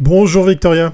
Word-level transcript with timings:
Bonjour 0.00 0.44
Victoria. 0.44 0.92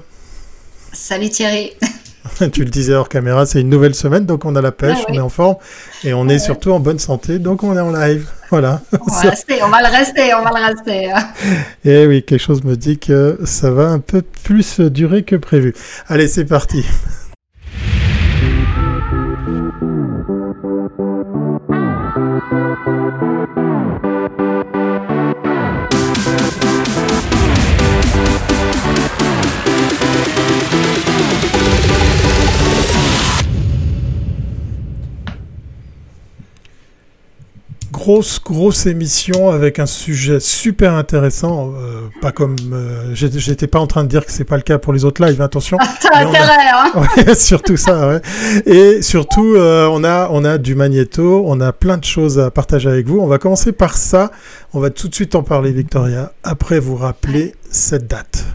Salut 0.93 1.29
Thierry. 1.29 1.73
tu 2.53 2.63
le 2.63 2.69
disais 2.69 2.93
hors 2.93 3.09
caméra, 3.09 3.47
c'est 3.47 3.61
une 3.61 3.69
nouvelle 3.69 3.95
semaine, 3.95 4.27
donc 4.27 4.45
on 4.45 4.55
a 4.55 4.61
la 4.61 4.71
pêche, 4.71 4.99
on 5.09 5.13
est 5.13 5.19
en 5.19 5.29
forme 5.29 5.55
et 6.03 6.13
on 6.13 6.29
est 6.29 6.37
surtout 6.37 6.69
en 6.69 6.79
bonne 6.79 6.99
santé, 6.99 7.39
donc 7.39 7.63
on 7.63 7.75
est 7.75 7.79
en 7.79 7.91
live. 7.91 8.29
Voilà. 8.51 8.81
On 8.93 9.11
va, 9.11 9.21
rester, 9.31 9.63
on 9.63 9.69
va 9.69 9.81
le 9.81 9.87
rester, 9.87 10.33
on 10.35 10.43
va 10.43 10.51
le 10.51 10.65
rester. 10.67 11.05
Et 11.83 11.89
eh 12.03 12.05
oui, 12.05 12.21
quelque 12.21 12.41
chose 12.41 12.63
me 12.63 12.75
dit 12.75 12.99
que 12.99 13.39
ça 13.43 13.71
va 13.71 13.87
un 13.87 13.99
peu 13.99 14.21
plus 14.21 14.79
durer 14.79 15.23
que 15.23 15.35
prévu. 15.35 15.73
Allez, 16.07 16.27
c'est 16.27 16.45
parti. 16.45 16.85
Grosse, 38.01 38.41
grosse 38.43 38.87
émission 38.87 39.51
avec 39.51 39.77
un 39.77 39.85
sujet 39.85 40.39
super 40.39 40.95
intéressant. 40.95 41.71
Euh, 41.75 42.09
pas 42.19 42.31
comme. 42.31 42.55
Euh, 42.73 43.13
j'étais 43.13 43.67
pas 43.67 43.79
en 43.79 43.85
train 43.85 44.03
de 44.03 44.09
dire 44.09 44.25
que 44.25 44.31
c'est 44.31 44.43
pas 44.43 44.55
le 44.55 44.63
cas 44.63 44.79
pour 44.79 44.91
les 44.91 45.05
autres 45.05 45.23
lives, 45.23 45.39
attention. 45.39 45.77
T'as 46.01 46.25
intérêt, 46.25 46.71
hein 46.73 46.91
ouais, 47.27 47.35
surtout 47.35 47.77
ça, 47.77 48.07
ouais. 48.07 48.21
Et 48.65 49.03
surtout, 49.03 49.53
euh, 49.55 49.87
on, 49.91 50.03
a, 50.03 50.29
on 50.31 50.43
a 50.43 50.57
du 50.57 50.73
magnéto, 50.73 51.43
on 51.45 51.61
a 51.61 51.71
plein 51.73 51.97
de 51.97 52.03
choses 52.03 52.39
à 52.39 52.49
partager 52.49 52.89
avec 52.89 53.07
vous. 53.07 53.19
On 53.19 53.27
va 53.27 53.37
commencer 53.37 53.71
par 53.71 53.95
ça. 53.95 54.31
On 54.73 54.79
va 54.79 54.89
tout 54.89 55.07
de 55.07 55.13
suite 55.13 55.35
en 55.35 55.43
parler, 55.43 55.71
Victoria, 55.71 56.33
après 56.43 56.79
vous 56.79 56.95
rappeler 56.95 57.53
cette 57.69 58.07
date. 58.07 58.45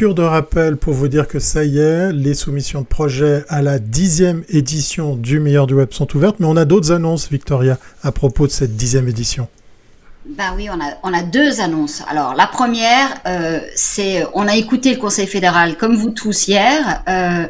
De 0.00 0.22
rappel 0.22 0.78
pour 0.78 0.94
vous 0.94 1.08
dire 1.08 1.28
que 1.28 1.38
ça 1.38 1.62
y 1.62 1.78
est, 1.78 2.10
les 2.10 2.32
soumissions 2.32 2.80
de 2.80 2.86
projets 2.86 3.44
à 3.50 3.60
la 3.60 3.78
dixième 3.78 4.44
édition 4.48 5.14
du 5.14 5.40
Meilleur 5.40 5.66
du 5.66 5.74
Web 5.74 5.92
sont 5.92 6.16
ouvertes, 6.16 6.36
mais 6.40 6.46
on 6.46 6.56
a 6.56 6.64
d'autres 6.64 6.90
annonces, 6.90 7.30
Victoria, 7.30 7.78
à 8.02 8.10
propos 8.10 8.46
de 8.46 8.52
cette 8.52 8.76
dixième 8.76 9.08
édition. 9.08 9.46
Ben 10.26 10.54
oui, 10.56 10.68
on 10.70 10.80
a, 10.80 10.94
on 11.02 11.12
a 11.12 11.22
deux 11.22 11.60
annonces. 11.60 12.02
Alors 12.08 12.34
la 12.34 12.46
première, 12.46 13.08
euh, 13.26 13.60
c'est 13.76 14.24
on 14.32 14.48
a 14.48 14.56
écouté 14.56 14.94
le 14.94 14.98
Conseil 14.98 15.26
fédéral 15.26 15.76
comme 15.76 15.94
vous 15.94 16.10
tous 16.10 16.48
hier. 16.48 17.02
Euh, 17.06 17.46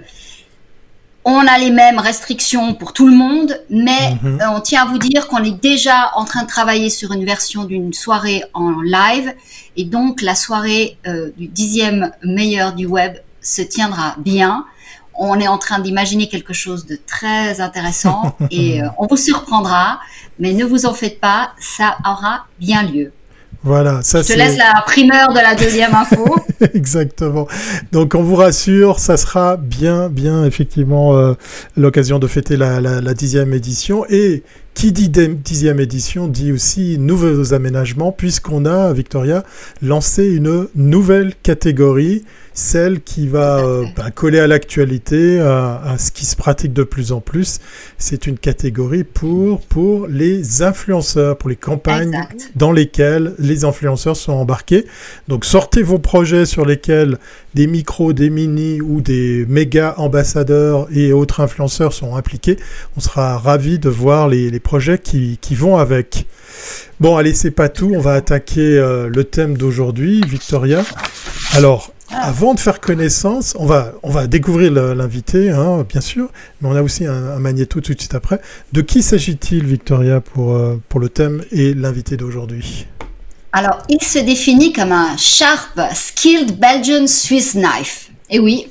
on 1.25 1.47
a 1.47 1.59
les 1.59 1.71
mêmes 1.71 1.99
restrictions 1.99 2.75
pour 2.75 2.93
tout 2.93 3.07
le 3.07 3.15
monde, 3.15 3.61
mais 3.69 4.17
mhm. 4.23 4.41
euh, 4.41 4.51
on 4.55 4.61
tient 4.61 4.83
à 4.83 4.87
vous 4.87 4.99
dire 4.99 5.29
qu'on 5.29 5.43
est 5.45 5.61
déjà 5.61 6.13
en 6.15 6.25
train 6.25 6.43
de 6.43 6.49
travailler 6.49 6.89
sur 6.89 7.13
une 7.13 7.25
version 7.25 7.65
d'une 7.65 7.93
soirée 7.93 8.43
en 8.55 8.81
live. 8.81 9.35
Et 9.77 9.85
donc, 9.85 10.23
la 10.23 10.35
soirée 10.35 10.97
euh, 11.07 11.31
du 11.37 11.47
dixième 11.47 12.11
meilleur 12.25 12.73
du 12.73 12.87
web 12.87 13.17
se 13.43 13.63
tiendra 13.63 14.17
bien. 14.19 14.65
On 15.15 15.39
est 15.39 15.49
en 15.49 15.59
train 15.59 15.81
d'imaginer 15.81 16.29
quelque 16.29 16.55
chose 16.55 16.87
de 16.87 16.99
très 17.07 17.61
intéressant 17.61 18.35
et 18.51 18.83
euh, 18.83 18.89
on 18.97 19.07
vous 19.07 19.19
surprendra, 19.19 20.01
mais 20.39 20.55
ne 20.55 20.65
vous 20.65 20.87
en 20.87 20.95
faites 20.95 21.21
pas, 21.21 21.53
ça 21.61 21.99
aura 22.07 22.47
bien 22.59 22.83
lieu. 22.83 23.13
Voilà, 23.63 24.01
ça 24.03 24.23
Je 24.23 24.29
te 24.29 24.33
laisse 24.33 24.57
la 24.57 24.83
primeur 24.87 25.33
de 25.35 25.41
la 25.41 25.55
deuxième 25.55 25.95
info. 25.95 26.37
Exactement. 26.75 27.47
Donc 27.93 28.15
on 28.15 28.23
vous 28.23 28.37
rassure, 28.37 28.99
ça 28.99 29.19
sera 29.19 29.59
bien, 29.59 30.09
bien 30.09 30.45
effectivement 30.45 31.15
euh, 31.17 31.35
l'occasion 31.77 32.19
de 32.19 32.27
fêter 32.27 32.57
la, 32.57 32.81
la, 32.81 33.15
dixième 33.15 33.53
édition. 33.53 34.07
Et 34.09 34.43
qui 34.75 34.93
dit 34.93 35.09
dixième 35.09 35.81
édition 35.81 36.29
dit 36.29 36.53
aussi 36.53 36.99
nouveaux 36.99 37.53
aménagements, 37.53 38.13
puisqu'on 38.13 38.65
a, 38.65 38.93
Victoria, 38.93 39.45
lancé 39.83 40.27
une 40.27 40.69
nouvelle 40.75 41.35
catégorie 41.43 42.25
celle 42.53 43.01
qui 43.01 43.27
va 43.27 43.59
euh, 43.59 43.85
bah, 43.97 44.11
coller 44.11 44.41
à 44.41 44.47
l'actualité, 44.47 45.41
à, 45.41 45.97
ce 45.99 46.11
qui 46.11 46.27
se 46.27 46.37
pratique 46.37 46.73
de 46.73 46.83
plus 46.83 47.13
en 47.13 47.21
plus. 47.21 47.59
C'est 47.99 48.27
une 48.27 48.39
catégorie 48.39 49.05
pour, 49.05 49.61
pour 49.63 50.07
les 50.07 50.63
influenceurs, 50.63 51.37
pour 51.39 51.49
les 51.49 51.57
campagnes 51.57 52.21
dans 52.57 52.73
lesquelles 52.73 53.35
les 53.39 53.65
influenceurs 53.65 54.17
sont 54.17 54.33
embarqués. 54.33 54.87
Donc 55.29 55.45
sortez 55.45 55.83
vos 55.83 55.99
projets 55.99 56.45
sur 56.45 56.67
lesquels 56.67 57.19
des 57.55 57.67
micros, 57.67 58.13
des 58.13 58.31
mini 58.31 58.81
ou 58.81 59.01
des 59.01 59.47
méga 59.49 59.95
ambassadeurs 59.97 60.87
et 60.93 61.13
autres 61.13 61.41
influenceurs 61.41 61.93
sont 61.93 62.15
impliqués. 62.15 62.57
On 62.97 63.01
sera 63.01 63.39
ravis 63.39 63.79
de 63.79 63.89
voir 63.89 64.29
les, 64.29 64.60
projets 64.61 64.99
qui, 64.99 65.39
vont 65.55 65.77
avec. 65.77 66.27
Bon, 67.01 67.17
allez, 67.17 67.35
c'est 67.35 67.51
pas 67.51 67.69
tout. 67.69 67.93
On 67.95 68.01
va 68.01 68.15
attaquer 68.15 68.61
euh, 68.61 69.09
le 69.09 69.25
thème 69.25 69.57
d'aujourd'hui, 69.57 70.21
Victoria. 70.27 70.85
Alors, 71.55 71.93
avant 72.11 72.55
de 72.55 72.61
faire 72.61 72.81
connaissance, 72.81 73.55
on 73.59 73.67
va, 73.67 73.93
on 74.03 74.11
va 74.11 74.27
découvrir 74.27 74.73
l'invité, 74.73 75.51
hein, 75.51 75.87
bien 75.89 76.01
sûr, 76.01 76.29
mais 76.61 76.69
on 76.69 76.77
a 76.77 76.83
aussi 76.83 77.07
un, 77.07 77.39
magnéto 77.39 77.81
tout 77.81 77.95
de 77.95 77.99
suite 77.99 78.15
après. 78.15 78.41
De 78.73 78.81
qui 78.81 79.03
s'agit-il, 79.03 79.65
Victoria, 79.65 80.21
pour, 80.21 80.55
euh, 80.55 80.81
pour 80.89 81.01
le 81.01 81.09
thème 81.09 81.43
et 81.53 81.75
l'invité 81.75 82.17
d'aujourd'hui? 82.17 82.87
Alors, 83.53 83.79
il 83.89 84.03
se 84.03 84.19
définit 84.21 84.73
comme 84.73 84.93
un 84.93 85.17
sharp, 85.17 85.81
skilled 85.95 86.59
Belgian 86.59 87.07
Swiss 87.07 87.55
knife. 87.55 88.11
Et 88.29 88.39
oui, 88.39 88.69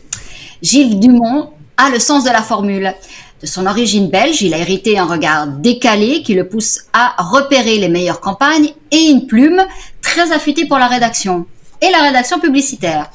Gilles 0.62 1.00
Dumont 1.00 1.52
a 1.76 1.90
le 1.90 2.00
sens 2.00 2.24
de 2.24 2.30
la 2.30 2.42
formule. 2.42 2.94
De 3.42 3.48
son 3.48 3.66
origine 3.68 4.10
belge, 4.10 4.42
il 4.42 4.54
a 4.54 4.58
hérité 4.58 5.00
un 5.00 5.06
regard 5.06 5.48
décalé 5.48 6.24
qui 6.24 6.34
le 6.34 6.50
pousse 6.50 6.82
à 6.92 7.16
repérer 7.20 7.78
les 7.78 7.88
meilleures 7.88 8.20
campagnes 8.20 8.74
et 8.92 9.06
une 9.10 9.28
plume 9.28 9.62
très 10.02 10.34
affûtée 10.34 10.66
pour 10.66 10.78
la 10.78 10.88
rédaction 10.88 11.46
et 11.82 11.90
la 11.90 12.04
rédaction 12.04 12.40
publicitaire. 12.40 13.10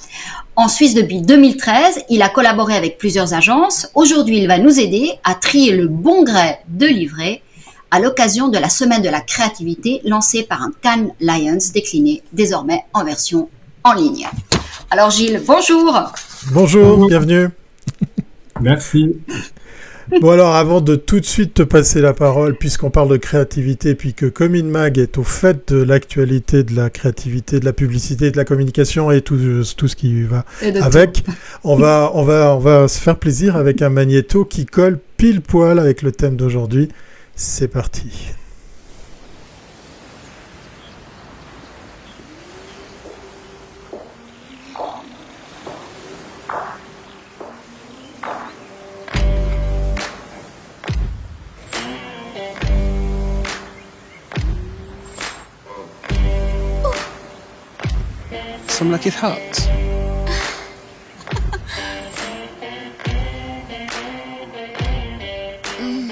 En 0.56 0.68
Suisse 0.68 0.94
depuis 0.94 1.20
2013, 1.20 2.04
il 2.08 2.22
a 2.22 2.30
collaboré 2.30 2.74
avec 2.74 2.96
plusieurs 2.96 3.34
agences. 3.34 3.88
Aujourd'hui, 3.94 4.38
il 4.38 4.48
va 4.48 4.56
nous 4.56 4.80
aider 4.80 5.12
à 5.24 5.34
trier 5.34 5.72
le 5.72 5.88
bon 5.88 6.22
gré 6.22 6.58
de 6.68 6.86
livret 6.86 7.42
à 7.90 8.00
l'occasion 8.00 8.48
de 8.48 8.56
la 8.56 8.70
semaine 8.70 9.02
de 9.02 9.10
la 9.10 9.20
créativité 9.20 10.00
lancée 10.04 10.42
par 10.42 10.62
un 10.62 10.72
Cannes 10.80 11.10
Lions 11.20 11.58
décliné 11.74 12.22
désormais 12.32 12.84
en 12.94 13.04
version 13.04 13.50
en 13.82 13.92
ligne. 13.92 14.26
Alors 14.90 15.10
Gilles, 15.10 15.42
bonjour. 15.46 16.12
Bonjour, 16.52 17.08
bienvenue. 17.08 17.48
Merci. 18.60 19.16
Bon 20.20 20.30
alors 20.30 20.54
avant 20.54 20.80
de 20.80 20.96
tout 20.96 21.20
de 21.20 21.24
suite 21.24 21.54
te 21.54 21.62
passer 21.62 22.00
la 22.00 22.12
parole, 22.12 22.56
puisqu'on 22.56 22.90
parle 22.90 23.08
de 23.08 23.16
créativité, 23.16 23.94
puis 23.94 24.14
que 24.14 24.26
Comin 24.26 24.64
Mag 24.64 24.98
est 24.98 25.18
au 25.18 25.22
fait 25.22 25.72
de 25.72 25.82
l'actualité, 25.82 26.62
de 26.62 26.74
la 26.74 26.90
créativité, 26.90 27.60
de 27.60 27.64
la 27.64 27.72
publicité, 27.72 28.30
de 28.30 28.36
la 28.36 28.44
communication 28.44 29.10
et 29.10 29.22
tout, 29.22 29.38
tout 29.76 29.88
ce 29.88 29.96
qui 29.96 30.22
va 30.22 30.44
avec, 30.80 31.24
on 31.64 31.76
va, 31.76 32.10
on, 32.14 32.22
va, 32.22 32.54
on 32.54 32.58
va 32.58 32.88
se 32.88 32.98
faire 33.00 33.18
plaisir 33.18 33.56
avec 33.56 33.82
un 33.82 33.88
magnéto 33.88 34.44
qui 34.44 34.66
colle 34.66 34.98
pile 35.16 35.40
poil 35.40 35.78
avec 35.78 36.02
le 36.02 36.12
thème 36.12 36.36
d'aujourd'hui. 36.36 36.88
C'est 37.34 37.68
parti. 37.68 38.34
Some 58.74 58.90
like 58.90 59.06
it 59.06 59.14
mm. 65.78 66.10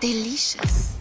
Delicious. 0.00 0.94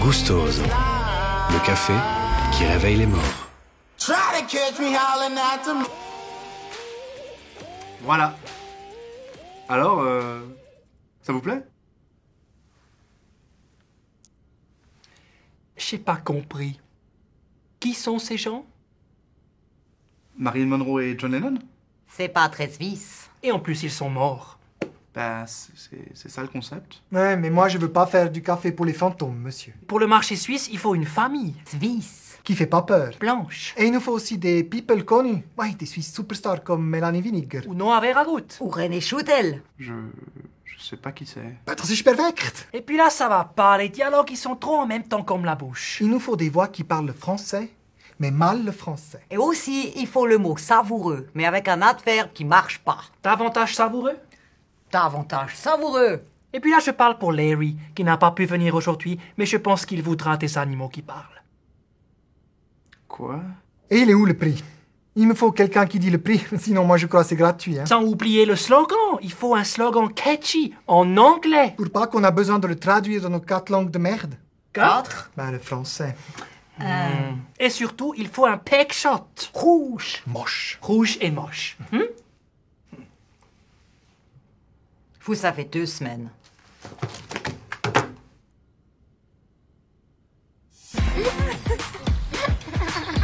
Gustoso, 0.00 0.62
le 0.62 1.66
café 1.66 1.92
qui 2.56 2.64
réveille 2.64 2.96
les 2.96 3.06
morts. 3.06 3.20
Voilà. 8.00 8.34
Alors, 9.68 10.00
euh, 10.00 10.40
ça 11.22 11.32
vous 11.34 11.40
plaît? 11.40 11.62
J'ai 15.86 15.98
pas 15.98 16.16
compris. 16.16 16.80
Qui 17.78 17.92
sont 17.92 18.18
ces 18.18 18.38
gens? 18.38 18.64
Marilyn 20.38 20.66
Monroe 20.66 21.00
et 21.00 21.16
John 21.18 21.32
Lennon? 21.32 21.58
C'est 22.06 22.30
pas 22.30 22.48
très 22.48 22.70
suisse. 22.70 23.28
Et 23.42 23.52
en 23.52 23.58
plus, 23.58 23.82
ils 23.82 23.90
sont 23.90 24.08
morts. 24.08 24.58
Bah, 25.14 25.44
c'est 25.46 26.12
c'est 26.14 26.30
ça 26.30 26.40
le 26.40 26.48
concept. 26.48 27.02
Ouais, 27.12 27.36
mais 27.36 27.50
moi 27.50 27.68
je 27.68 27.78
veux 27.78 27.92
pas 27.92 28.06
faire 28.06 28.30
du 28.32 28.42
café 28.42 28.72
pour 28.72 28.84
les 28.86 28.94
fantômes, 28.94 29.38
monsieur. 29.38 29.74
Pour 29.86 30.00
le 30.00 30.06
marché 30.06 30.34
suisse, 30.36 30.68
il 30.72 30.78
faut 30.78 30.94
une 30.94 31.04
famille. 31.04 31.54
Suisse. 31.66 32.38
Qui 32.42 32.54
fait 32.54 32.66
pas 32.66 32.82
peur. 32.82 33.12
Blanche. 33.20 33.74
Et 33.76 33.84
il 33.84 33.92
nous 33.92 34.00
faut 34.00 34.12
aussi 34.12 34.38
des 34.38 34.64
people 34.64 35.04
connus. 35.04 35.44
Ouais, 35.56 35.72
des 35.74 35.86
Suisses 35.86 36.12
superstars 36.12 36.64
comme 36.64 36.84
Melanie 36.84 37.20
Winiger. 37.20 37.60
Ou 37.66 37.74
Noah 37.74 38.00
Verhagut. 38.00 38.58
Ou 38.60 38.68
René 38.68 39.00
Schoutel. 39.00 39.62
Je. 39.78 39.92
Je 40.76 40.82
sais 40.82 40.96
pas 40.96 41.12
qui 41.12 41.24
c'est. 41.24 41.56
Das 41.66 41.90
ist 41.90 42.02
perfekt. 42.02 42.68
Et 42.72 42.80
puis 42.80 42.96
là, 42.96 43.10
ça 43.10 43.28
va 43.28 43.44
pas. 43.44 43.78
Les 43.78 43.88
dialogues, 43.88 44.30
ils 44.30 44.36
sont 44.36 44.56
trop 44.56 44.76
en 44.76 44.86
même 44.86 45.04
temps 45.04 45.22
comme 45.22 45.44
la 45.44 45.54
bouche. 45.54 45.98
Il 46.00 46.08
nous 46.08 46.20
faut 46.20 46.36
des 46.36 46.50
voix 46.50 46.68
qui 46.68 46.84
parlent 46.84 47.06
le 47.06 47.12
français, 47.12 47.70
mais 48.18 48.30
mal 48.30 48.64
le 48.64 48.72
français. 48.72 49.20
Et 49.30 49.38
aussi, 49.38 49.92
il 49.96 50.06
faut 50.06 50.26
le 50.26 50.38
mot 50.38 50.56
savoureux, 50.56 51.28
mais 51.34 51.46
avec 51.46 51.68
un 51.68 51.80
adverbe 51.80 52.30
qui 52.32 52.44
marche 52.44 52.80
pas. 52.80 52.98
Davantage 53.22 53.74
savoureux? 53.74 54.16
Davantage 54.90 55.54
savoureux. 55.54 56.22
Et 56.52 56.60
puis 56.60 56.70
là, 56.70 56.78
je 56.80 56.90
parle 56.90 57.18
pour 57.18 57.32
Larry, 57.32 57.76
qui 57.94 58.04
n'a 58.04 58.16
pas 58.16 58.30
pu 58.30 58.44
venir 58.44 58.74
aujourd'hui, 58.74 59.18
mais 59.36 59.46
je 59.46 59.56
pense 59.56 59.86
qu'il 59.86 60.02
voudra 60.02 60.36
des 60.36 60.56
animaux 60.58 60.88
qui 60.88 61.02
parlent. 61.02 61.42
Quoi? 63.08 63.40
Et 63.90 63.98
il 63.98 64.10
est 64.10 64.14
où 64.14 64.24
le 64.24 64.34
prix? 64.34 64.62
Il 65.16 65.28
me 65.28 65.34
faut 65.34 65.52
quelqu'un 65.52 65.86
qui 65.86 65.98
dit 66.00 66.10
le 66.10 66.18
prix, 66.18 66.44
sinon 66.58 66.84
moi 66.84 66.96
je 66.96 67.06
crois 67.06 67.22
que 67.22 67.28
c'est 67.28 67.36
gratuit. 67.36 67.78
Hein. 67.78 67.86
Sans 67.86 68.02
oublier 68.02 68.46
le 68.46 68.56
slogan. 68.56 68.98
Il 69.22 69.32
faut 69.32 69.54
un 69.54 69.64
slogan 69.64 70.12
catchy, 70.12 70.74
en 70.86 71.16
anglais. 71.16 71.74
Pour 71.76 71.90
pas 71.90 72.06
qu'on 72.06 72.24
a 72.24 72.30
besoin 72.30 72.58
de 72.58 72.66
le 72.66 72.76
traduire 72.76 73.22
dans 73.22 73.30
nos 73.30 73.40
quatre 73.40 73.70
langues 73.70 73.90
de 73.90 73.98
merde. 73.98 74.34
Quatre? 74.72 75.30
Bah, 75.36 75.50
le 75.52 75.60
français. 75.60 76.16
Et 77.60 77.70
surtout, 77.70 78.14
il 78.16 78.28
faut 78.28 78.46
un 78.46 78.58
peck 78.58 78.92
shot. 78.92 79.26
Rouge. 79.52 80.22
Moche. 80.26 80.78
Rouge 80.82 81.18
et 81.20 81.30
moche. 81.30 81.78
Hmm? 81.92 82.00
Vous 85.22 85.34
fait 85.36 85.64
deux 85.64 85.86
semaines. 85.86 86.28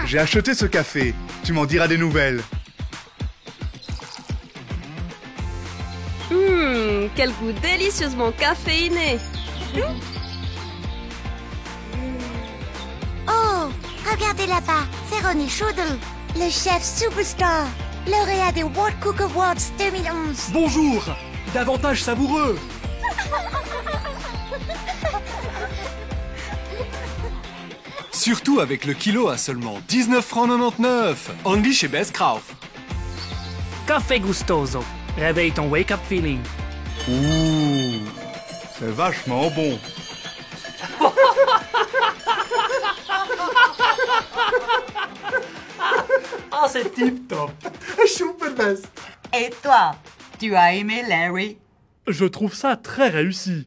J'ai 0.07 0.19
acheté 0.19 0.55
ce 0.55 0.67
café. 0.67 1.15
Tu 1.45 1.53
m'en 1.53 1.65
diras 1.67 1.89
des 1.89 1.99
nouvelles. 1.99 2.43
Hum, 6.31 7.09
quel 7.17 7.31
goût 7.33 7.53
délicieusement 7.63 8.31
caféiné. 8.33 9.19
Oh, 13.29 13.69
regardez 14.11 14.47
là-bas, 14.47 14.85
c'est 15.11 15.27
Ronnie 15.27 15.49
Schudel, 15.49 15.99
le 16.37 16.51
chef 16.51 16.83
superstar, 16.83 17.67
lauréat 18.07 18.53
des 18.53 18.63
World 18.65 18.99
Cook 19.01 19.21
Awards 19.21 19.55
2011. 19.79 20.51
Bonjour 20.53 21.03
Davantage 21.55 22.03
savoureux 22.03 22.59
Surtout 28.21 28.61
avec 28.61 28.85
le 28.85 28.93
kilo 28.93 29.29
à 29.29 29.39
seulement 29.39 29.81
19 29.89 30.23
francs 30.23 30.47
99 30.47 31.31
Only 31.47 31.73
chez 31.73 31.89
Best 31.89 32.13
Craft. 32.13 32.55
Café 33.87 34.21
Gustoso. 34.21 34.85
Réveille 35.17 35.53
ton 35.53 35.71
wake-up 35.71 36.01
feeling. 36.07 36.41
Ouh, 37.09 37.95
c'est 38.79 38.91
vachement 38.91 39.51
bon. 39.51 39.79
Ah, 46.53 46.67
c'est 46.69 46.95
tip 46.95 47.27
top. 47.27 47.53
Super 48.07 48.53
best. 48.53 48.87
Et 49.35 49.49
toi, 49.63 49.93
tu 50.39 50.55
as 50.55 50.75
aimé 50.75 51.03
Larry? 51.09 51.57
Je 52.07 52.27
trouve 52.27 52.53
ça 52.53 52.77
très 52.77 53.09
réussi. 53.09 53.67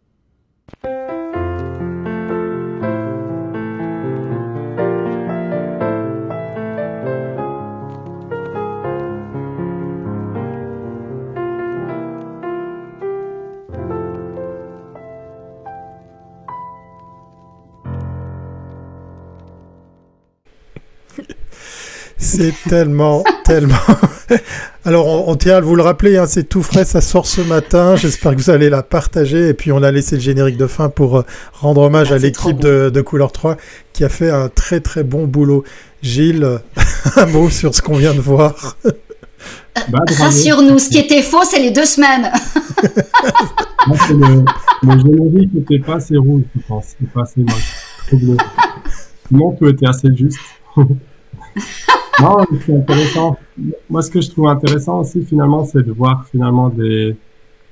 C'est 22.36 22.54
tellement, 22.70 23.24
tellement. 23.46 23.76
Alors, 24.86 25.08
on, 25.08 25.32
on 25.32 25.36
tient 25.36 25.58
à 25.58 25.62
vous 25.62 25.76
le 25.76 25.84
rappeler, 25.84 26.18
hein, 26.18 26.26
c'est 26.28 26.50
tout 26.50 26.64
frais, 26.64 26.84
ça 26.86 27.00
sort 27.00 27.28
ce 27.28 27.42
matin. 27.42 27.96
J'espère 27.96 28.36
que 28.36 28.42
vous 28.42 28.50
allez 28.50 28.70
la 28.70 28.84
partager. 28.84 29.50
Et 29.50 29.54
puis, 29.54 29.72
on 29.72 29.84
a 29.84 29.92
laissé 29.92 30.16
le 30.16 30.22
générique 30.22 30.58
de 30.58 30.68
fin 30.68 30.90
pour 30.90 31.20
euh, 31.20 31.26
rendre 31.54 31.82
hommage 31.82 32.12
Ah, 32.12 32.16
à 32.16 32.18
l'équipe 32.18 32.60
de, 32.60 32.90
de 32.90 33.02
Couleur 33.02 33.32
3 33.32 33.58
qui 33.94 34.04
a 34.04 34.10
fait 34.10 34.30
un 34.30 34.50
très 34.50 34.80
très 34.80 35.04
bon 35.04 35.26
boulot. 35.26 35.64
Gilles, 36.02 36.60
un 37.16 37.26
mot 37.28 37.50
sur 37.50 37.74
ce 37.76 37.82
qu'on 37.82 37.96
vient 37.96 38.14
de 38.14 38.20
voir. 38.22 38.78
Bah. 39.90 40.00
Rassure-nous, 40.18 40.80
ce 40.80 40.90
qui 40.90 40.98
était 40.98 41.22
faux, 41.22 41.44
c'est 41.44 41.60
les 41.60 41.72
deux 41.72 41.86
semaines. 41.86 42.32
Moi, 43.88 43.98
c'est 44.08 44.14
le, 44.14 44.44
le 44.84 45.00
générique 45.00 45.54
n'était 45.54 45.80
pas 45.80 45.96
assez 45.96 46.18
rouge, 46.18 46.44
je 46.56 46.62
pense. 46.68 46.86
C'est 47.00 47.12
pas 47.12 47.22
assez 47.22 47.42
moche. 47.42 47.74
Trop 48.08 48.18
bleu. 48.18 48.38
Sinon, 49.28 49.52
tout 49.52 49.68
était 49.68 49.88
assez 49.88 50.10
juste. 50.16 50.40
Non, 52.22 52.38
c'est 52.66 52.76
intéressant. 52.76 53.38
Moi, 53.90 54.02
ce 54.02 54.12
que 54.12 54.22
je 54.22 54.30
trouve 54.30 54.48
intéressant 54.48 55.00
aussi, 55.00 55.24
finalement, 55.24 55.66
c'est 55.66 55.84
de 55.84 55.92
voir 55.92 56.26
finalement 56.28 56.70
des, 56.70 57.16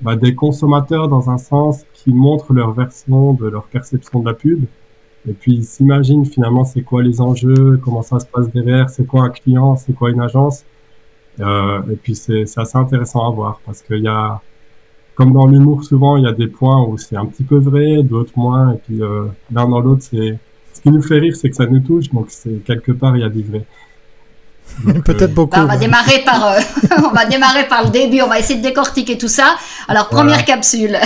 bah, 0.01 0.15
des 0.15 0.33
consommateurs 0.33 1.07
dans 1.07 1.29
un 1.29 1.38
sens 1.38 1.83
qui 1.93 2.11
montrent 2.11 2.53
leur 2.53 2.71
version 2.71 3.33
de 3.33 3.47
leur 3.47 3.63
perception 3.65 4.19
de 4.19 4.25
la 4.25 4.33
pub. 4.33 4.65
Et 5.29 5.33
puis, 5.33 5.53
ils 5.53 5.65
s'imaginent 5.65 6.25
finalement 6.25 6.63
c'est 6.63 6.81
quoi 6.81 7.03
les 7.03 7.21
enjeux, 7.21 7.79
comment 7.83 8.01
ça 8.01 8.19
se 8.19 8.25
passe 8.25 8.50
derrière, 8.51 8.89
c'est 8.89 9.05
quoi 9.05 9.24
un 9.24 9.29
client, 9.29 9.75
c'est 9.75 9.93
quoi 9.93 10.10
une 10.10 10.21
agence. 10.21 10.65
Euh, 11.39 11.81
et 11.91 11.95
puis, 11.95 12.15
c'est 12.15 12.45
c'est 12.45 12.60
assez 12.60 12.77
intéressant 12.77 13.27
à 13.27 13.31
voir 13.31 13.62
parce 13.65 13.81
qu'il 13.83 14.00
y 14.00 14.07
a, 14.07 14.41
comme 15.15 15.33
dans 15.33 15.45
l'humour, 15.48 15.83
souvent, 15.83 16.17
il 16.17 16.24
y 16.24 16.27
a 16.27 16.33
des 16.33 16.48
points 16.48 16.83
où 16.83 16.98
c'est 16.98 17.15
un 17.15 17.25
petit 17.25 17.43
peu 17.43 17.57
vrai, 17.57 18.01
d'autres 18.03 18.33
moins. 18.36 18.74
Et 18.74 18.77
puis, 18.77 19.03
euh, 19.03 19.25
l'un 19.51 19.67
dans 19.67 19.79
l'autre, 19.79 20.01
c'est. 20.03 20.39
Ce 20.74 20.81
qui 20.81 20.89
nous 20.89 21.01
fait 21.01 21.19
rire, 21.19 21.36
c'est 21.36 21.50
que 21.50 21.55
ça 21.55 21.65
nous 21.67 21.81
touche. 21.81 22.10
Donc, 22.10 22.27
c'est 22.29 22.63
quelque 22.63 22.93
part, 22.93 23.15
il 23.17 23.21
y 23.21 23.25
a 23.25 23.29
du 23.29 23.43
vrai. 23.43 23.65
Peut-être 25.06 25.22
euh, 25.24 25.27
beaucoup. 25.27 25.56
Bah, 25.58 25.63
on 25.63 25.68
va 25.68 25.77
démarrer 25.77 26.20
par, 26.25 26.46
euh, 26.48 26.60
on 27.06 27.13
va 27.13 27.25
démarrer 27.25 27.68
par 27.68 27.84
le 27.84 27.89
début. 27.89 28.22
On 28.22 28.27
va 28.27 28.39
essayer 28.39 28.60
de 28.60 28.63
décortiquer 28.63 29.18
tout 29.18 29.27
ça. 29.27 29.56
Alors 29.88 30.10
première 30.10 30.38
Voilà. 30.38 30.44
capsule. 30.44 30.98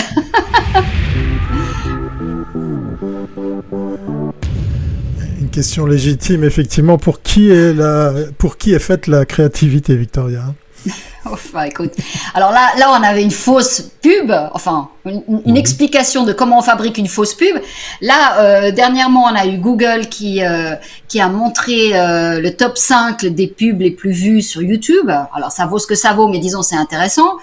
Une 5.40 5.50
question 5.50 5.86
légitime, 5.86 6.44
effectivement. 6.44 6.98
Pour 6.98 7.22
qui 7.22 7.50
est, 7.52 7.74
la... 7.74 8.14
pour 8.38 8.58
qui 8.58 8.74
est 8.74 8.80
faite 8.80 9.08
la 9.08 9.26
créativité, 9.26 9.96
Victoria? 9.96 10.54
Enfin, 11.25 11.63
écoute. 11.63 11.94
Alors 12.36 12.51
là, 12.51 12.70
là, 12.77 12.92
on 12.92 13.04
avait 13.04 13.24
une 13.24 13.32
fausse 13.32 13.82
pub, 14.01 14.32
enfin, 14.54 14.89
une, 15.06 15.24
une 15.46 15.58
explication 15.58 16.24
de 16.24 16.34
comment 16.34 16.60
on 16.60 16.62
fabrique 16.62 17.00
une 17.00 17.08
fausse 17.08 17.34
pub. 17.34 17.56
Là, 18.01 18.39
euh, 18.39 18.72
dernièrement, 18.72 19.24
on 19.24 19.36
a 19.36 19.48
eu 19.48 19.58
Google 19.58 20.08
qui, 20.08 20.44
euh, 20.44 20.75
qui 21.08 21.20
a 21.20 21.27
montré 21.27 21.92
euh, 21.94 22.39
le 22.39 22.56
top 22.56 22.77
5 22.77 23.25
des 23.25 23.48
pubs 23.48 23.82
les 23.82 23.89
plus 23.92 24.12
vues 24.12 24.42
sur 24.44 24.62
YouTube. 24.62 25.10
Alors, 25.34 25.51
ça 25.51 25.65
vaut 25.65 25.80
ce 25.80 25.88
que 25.88 25.96
ça 25.96 26.13
vaut, 26.13 26.27
mais 26.27 26.38
disons, 26.38 26.62
c'est 26.62 26.77
intéressant. 26.77 27.38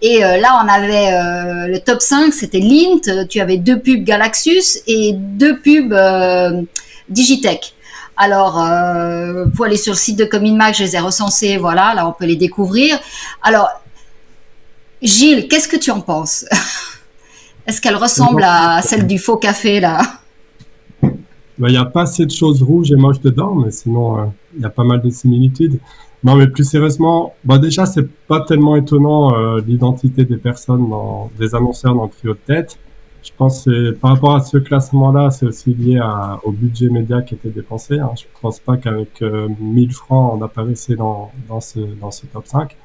Et 0.00 0.20
là, 0.20 0.60
on 0.62 0.68
avait 0.68 1.68
le 1.68 1.78
top 1.78 2.02
5, 2.02 2.32
c'était 2.32 2.58
Lint. 2.58 3.26
Tu 3.28 3.40
avais 3.40 3.56
deux 3.56 3.78
pubs 3.78 4.04
Galaxus 4.04 4.80
et 4.86 5.14
deux 5.14 5.58
pubs 5.58 5.94
Digitech. 7.08 7.74
Alors, 8.16 8.62
euh, 8.62 9.46
pour 9.54 9.64
aller 9.64 9.76
sur 9.76 9.92
le 9.92 9.98
site 9.98 10.18
de 10.18 10.24
Cominmac, 10.24 10.74
je 10.76 10.84
les 10.84 10.96
ai 10.96 11.00
recensés, 11.00 11.56
voilà, 11.56 11.94
là 11.94 12.08
on 12.08 12.12
peut 12.12 12.26
les 12.26 12.36
découvrir. 12.36 12.98
Alors, 13.42 13.68
Gilles, 15.02 15.48
qu'est-ce 15.48 15.68
que 15.68 15.76
tu 15.76 15.90
en 15.90 16.00
penses? 16.00 16.44
Est-ce 17.66 17.80
qu'elle 17.80 17.96
ressemble 17.96 18.44
à 18.44 18.82
celle 18.82 19.06
du 19.06 19.18
faux 19.18 19.36
café, 19.36 19.80
là? 19.80 20.00
Bah, 21.02 21.68
il 21.68 21.72
n'y 21.72 21.76
a 21.76 21.84
pas 21.84 22.02
assez 22.02 22.26
de 22.26 22.30
choses 22.30 22.62
rouges 22.62 22.92
et 22.92 22.96
moches 22.96 23.20
dedans, 23.20 23.54
mais 23.54 23.70
sinon, 23.70 24.18
euh, 24.18 24.24
il 24.56 24.62
y 24.62 24.64
a 24.64 24.70
pas 24.70 24.84
mal 24.84 25.00
de 25.00 25.10
similitudes. 25.10 25.78
Non, 26.22 26.36
mais 26.36 26.46
plus 26.46 26.64
sérieusement, 26.64 27.34
bah 27.44 27.58
déjà, 27.58 27.84
c'est 27.84 28.08
pas 28.26 28.40
tellement 28.40 28.76
étonnant 28.76 29.34
euh, 29.34 29.60
l'identité 29.66 30.24
des 30.24 30.36
personnes, 30.36 30.88
dans, 30.88 31.30
des 31.38 31.54
annonceurs 31.54 31.94
dans 31.94 32.04
le 32.04 32.10
trio 32.10 32.32
de 32.32 32.38
tête. 32.46 32.78
Je 33.24 33.30
pense 33.36 33.64
que 33.64 33.90
par 33.92 34.12
rapport 34.12 34.36
à 34.36 34.40
ce 34.40 34.58
classement-là, 34.58 35.30
c'est 35.30 35.46
aussi 35.46 35.74
lié 35.74 35.98
à, 35.98 36.38
au 36.44 36.52
budget 36.52 36.88
média 36.88 37.22
qui 37.22 37.34
était 37.34 37.48
dépensé. 37.48 37.98
Hein. 37.98 38.10
Je 38.16 38.24
pense 38.40 38.60
pas 38.60 38.76
qu'avec 38.76 39.22
1000 39.22 39.92
francs, 39.92 40.38
on 40.38 40.44
apparaissait 40.44 40.94
dans, 40.94 41.32
dans, 41.48 41.60
ce, 41.60 41.80
dans 41.80 42.10
ce 42.10 42.26
top 42.26 42.46
5. 42.46 42.76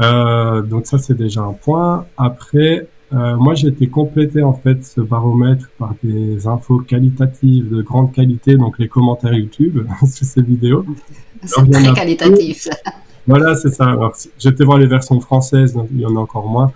Euh, 0.00 0.62
donc 0.62 0.86
ça, 0.86 0.98
c'est 0.98 1.16
déjà 1.16 1.42
un 1.42 1.52
point. 1.52 2.06
Après, 2.16 2.88
euh, 3.12 3.36
moi, 3.36 3.54
j'ai 3.54 3.68
été 3.68 3.88
complété 3.88 4.42
en 4.42 4.52
fait 4.52 4.84
ce 4.84 5.00
baromètre 5.00 5.68
par 5.78 5.94
des 6.02 6.46
infos 6.46 6.78
qualitatives 6.78 7.68
de 7.68 7.82
grande 7.82 8.12
qualité, 8.12 8.56
donc 8.56 8.78
les 8.78 8.88
commentaires 8.88 9.34
YouTube 9.34 9.86
sous 10.00 10.24
ces 10.24 10.42
vidéos. 10.42 10.86
C'est 11.44 11.70
très 11.70 11.92
qualitatif. 11.92 12.68
Voilà, 13.26 13.54
c'est 13.54 13.70
ça. 13.70 13.86
Alors, 13.86 14.16
j'étais 14.38 14.64
voir 14.64 14.78
les 14.78 14.86
versions 14.86 15.20
françaises, 15.20 15.74
donc 15.74 15.88
il 15.92 16.00
y 16.00 16.06
en 16.06 16.16
a 16.16 16.20
encore 16.20 16.48
moins. 16.48 16.72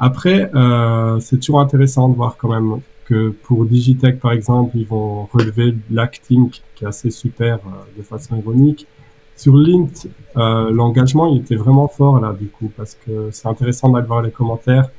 Après, 0.00 0.50
euh, 0.54 1.18
c'est 1.20 1.38
toujours 1.38 1.60
intéressant 1.60 2.08
de 2.08 2.14
voir 2.14 2.36
quand 2.36 2.48
même 2.48 2.80
que 3.04 3.30
pour 3.30 3.64
Digitech, 3.64 4.20
par 4.20 4.32
exemple, 4.32 4.76
ils 4.76 4.86
vont 4.86 5.28
relever 5.32 5.74
l'acting 5.90 6.50
qui 6.74 6.84
est 6.84 6.86
assez 6.86 7.10
super 7.10 7.56
euh, 7.56 7.70
de 7.96 8.02
façon 8.02 8.36
ironique. 8.36 8.86
Sur 9.34 9.56
Lint, 9.56 10.08
euh, 10.36 10.70
l'engagement, 10.70 11.26
il 11.26 11.38
était 11.38 11.56
vraiment 11.56 11.88
fort 11.88 12.20
là, 12.20 12.34
du 12.38 12.48
coup, 12.48 12.70
parce 12.76 12.96
que 13.06 13.30
c'est 13.30 13.48
intéressant 13.48 13.88
d'aller 13.88 14.06
voir 14.06 14.22
les 14.22 14.30
commentaires 14.30 14.90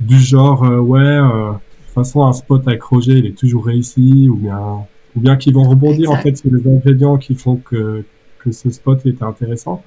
du 0.00 0.18
genre, 0.18 0.64
euh, 0.64 0.78
ouais, 0.78 1.00
euh, 1.00 1.52
de 1.52 1.52
toute 1.52 1.94
façon, 1.94 2.24
un 2.24 2.32
spot 2.32 2.66
avec 2.66 2.82
Roger, 2.82 3.18
il 3.18 3.26
est 3.26 3.38
toujours 3.38 3.66
réussi, 3.66 4.28
ou 4.30 4.36
bien, 4.36 4.86
ou 5.14 5.20
bien 5.20 5.36
qu'ils 5.36 5.54
vont 5.54 5.64
rebondir 5.64 6.10
en 6.10 6.16
fait 6.16 6.36
sur 6.36 6.50
les 6.52 6.68
ingrédients 6.68 7.16
qui 7.16 7.34
font 7.34 7.56
que, 7.56 8.04
que 8.38 8.52
ce 8.52 8.70
spot 8.70 9.04
était 9.06 9.24
intéressant 9.24 9.82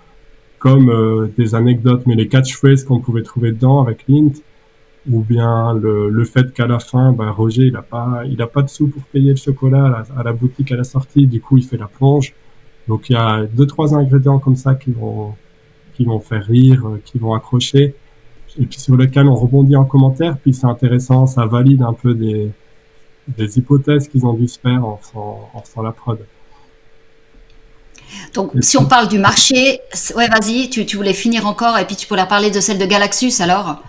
comme 0.59 0.89
euh, 0.89 1.27
des 1.37 1.55
anecdotes, 1.55 2.03
mais 2.05 2.15
les 2.15 2.27
catchphrases 2.27 2.83
qu'on 2.83 2.99
pouvait 2.99 3.23
trouver 3.23 3.51
dedans 3.51 3.81
avec 3.81 4.05
Lint, 4.07 4.33
ou 5.09 5.21
bien 5.21 5.73
le, 5.73 6.09
le 6.09 6.23
fait 6.25 6.53
qu'à 6.53 6.67
la 6.67 6.79
fin, 6.79 7.13
bah, 7.13 7.31
Roger, 7.31 7.63
il 7.63 7.75
a 7.75 7.81
pas, 7.81 8.23
il 8.25 8.41
a 8.41 8.47
pas 8.47 8.61
de 8.61 8.69
sous 8.69 8.87
pour 8.87 9.01
payer 9.03 9.31
le 9.31 9.37
chocolat 9.37 10.03
à 10.15 10.23
la, 10.23 10.33
boutique 10.33 10.71
à 10.71 10.75
la 10.75 10.83
sortie, 10.83 11.25
du 11.25 11.41
coup, 11.41 11.57
il 11.57 11.63
fait 11.63 11.77
la 11.77 11.87
plonge. 11.87 12.33
Donc, 12.87 13.09
il 13.09 13.13
y 13.13 13.15
a 13.15 13.45
deux, 13.45 13.65
trois 13.65 13.95
ingrédients 13.95 14.39
comme 14.39 14.55
ça 14.55 14.75
qui 14.75 14.91
vont, 14.91 15.33
qui 15.95 16.05
vont 16.05 16.19
faire 16.19 16.45
rire, 16.45 16.87
euh, 16.87 17.01
qui 17.05 17.17
vont 17.17 17.33
accrocher, 17.33 17.95
et 18.59 18.65
puis 18.65 18.79
sur 18.79 18.97
lesquels 18.97 19.27
on 19.27 19.35
rebondit 19.35 19.75
en 19.75 19.85
commentaire, 19.85 20.37
puis 20.37 20.53
c'est 20.53 20.67
intéressant, 20.67 21.25
ça 21.25 21.45
valide 21.45 21.81
un 21.81 21.93
peu 21.93 22.13
des, 22.13 22.51
des 23.27 23.57
hypothèses 23.57 24.07
qu'ils 24.07 24.25
ont 24.25 24.33
dû 24.33 24.47
se 24.47 24.59
faire 24.59 24.85
en 24.85 24.97
faisant, 24.97 25.49
en 25.53 25.61
faisant 25.61 25.83
la 25.83 25.91
prod. 25.91 26.19
Donc, 28.33 28.51
si 28.61 28.77
on 28.77 28.85
parle 28.85 29.07
du 29.07 29.19
marché, 29.19 29.79
ouais, 30.15 30.27
vas-y, 30.27 30.69
tu, 30.69 30.85
tu, 30.85 30.97
voulais 30.97 31.13
finir 31.13 31.45
encore 31.47 31.77
et 31.77 31.85
puis 31.85 31.95
tu 31.95 32.07
pourrais 32.07 32.27
parler 32.27 32.51
de 32.51 32.59
celle 32.59 32.77
de 32.77 32.85
Galaxus 32.85 33.41
alors 33.41 33.81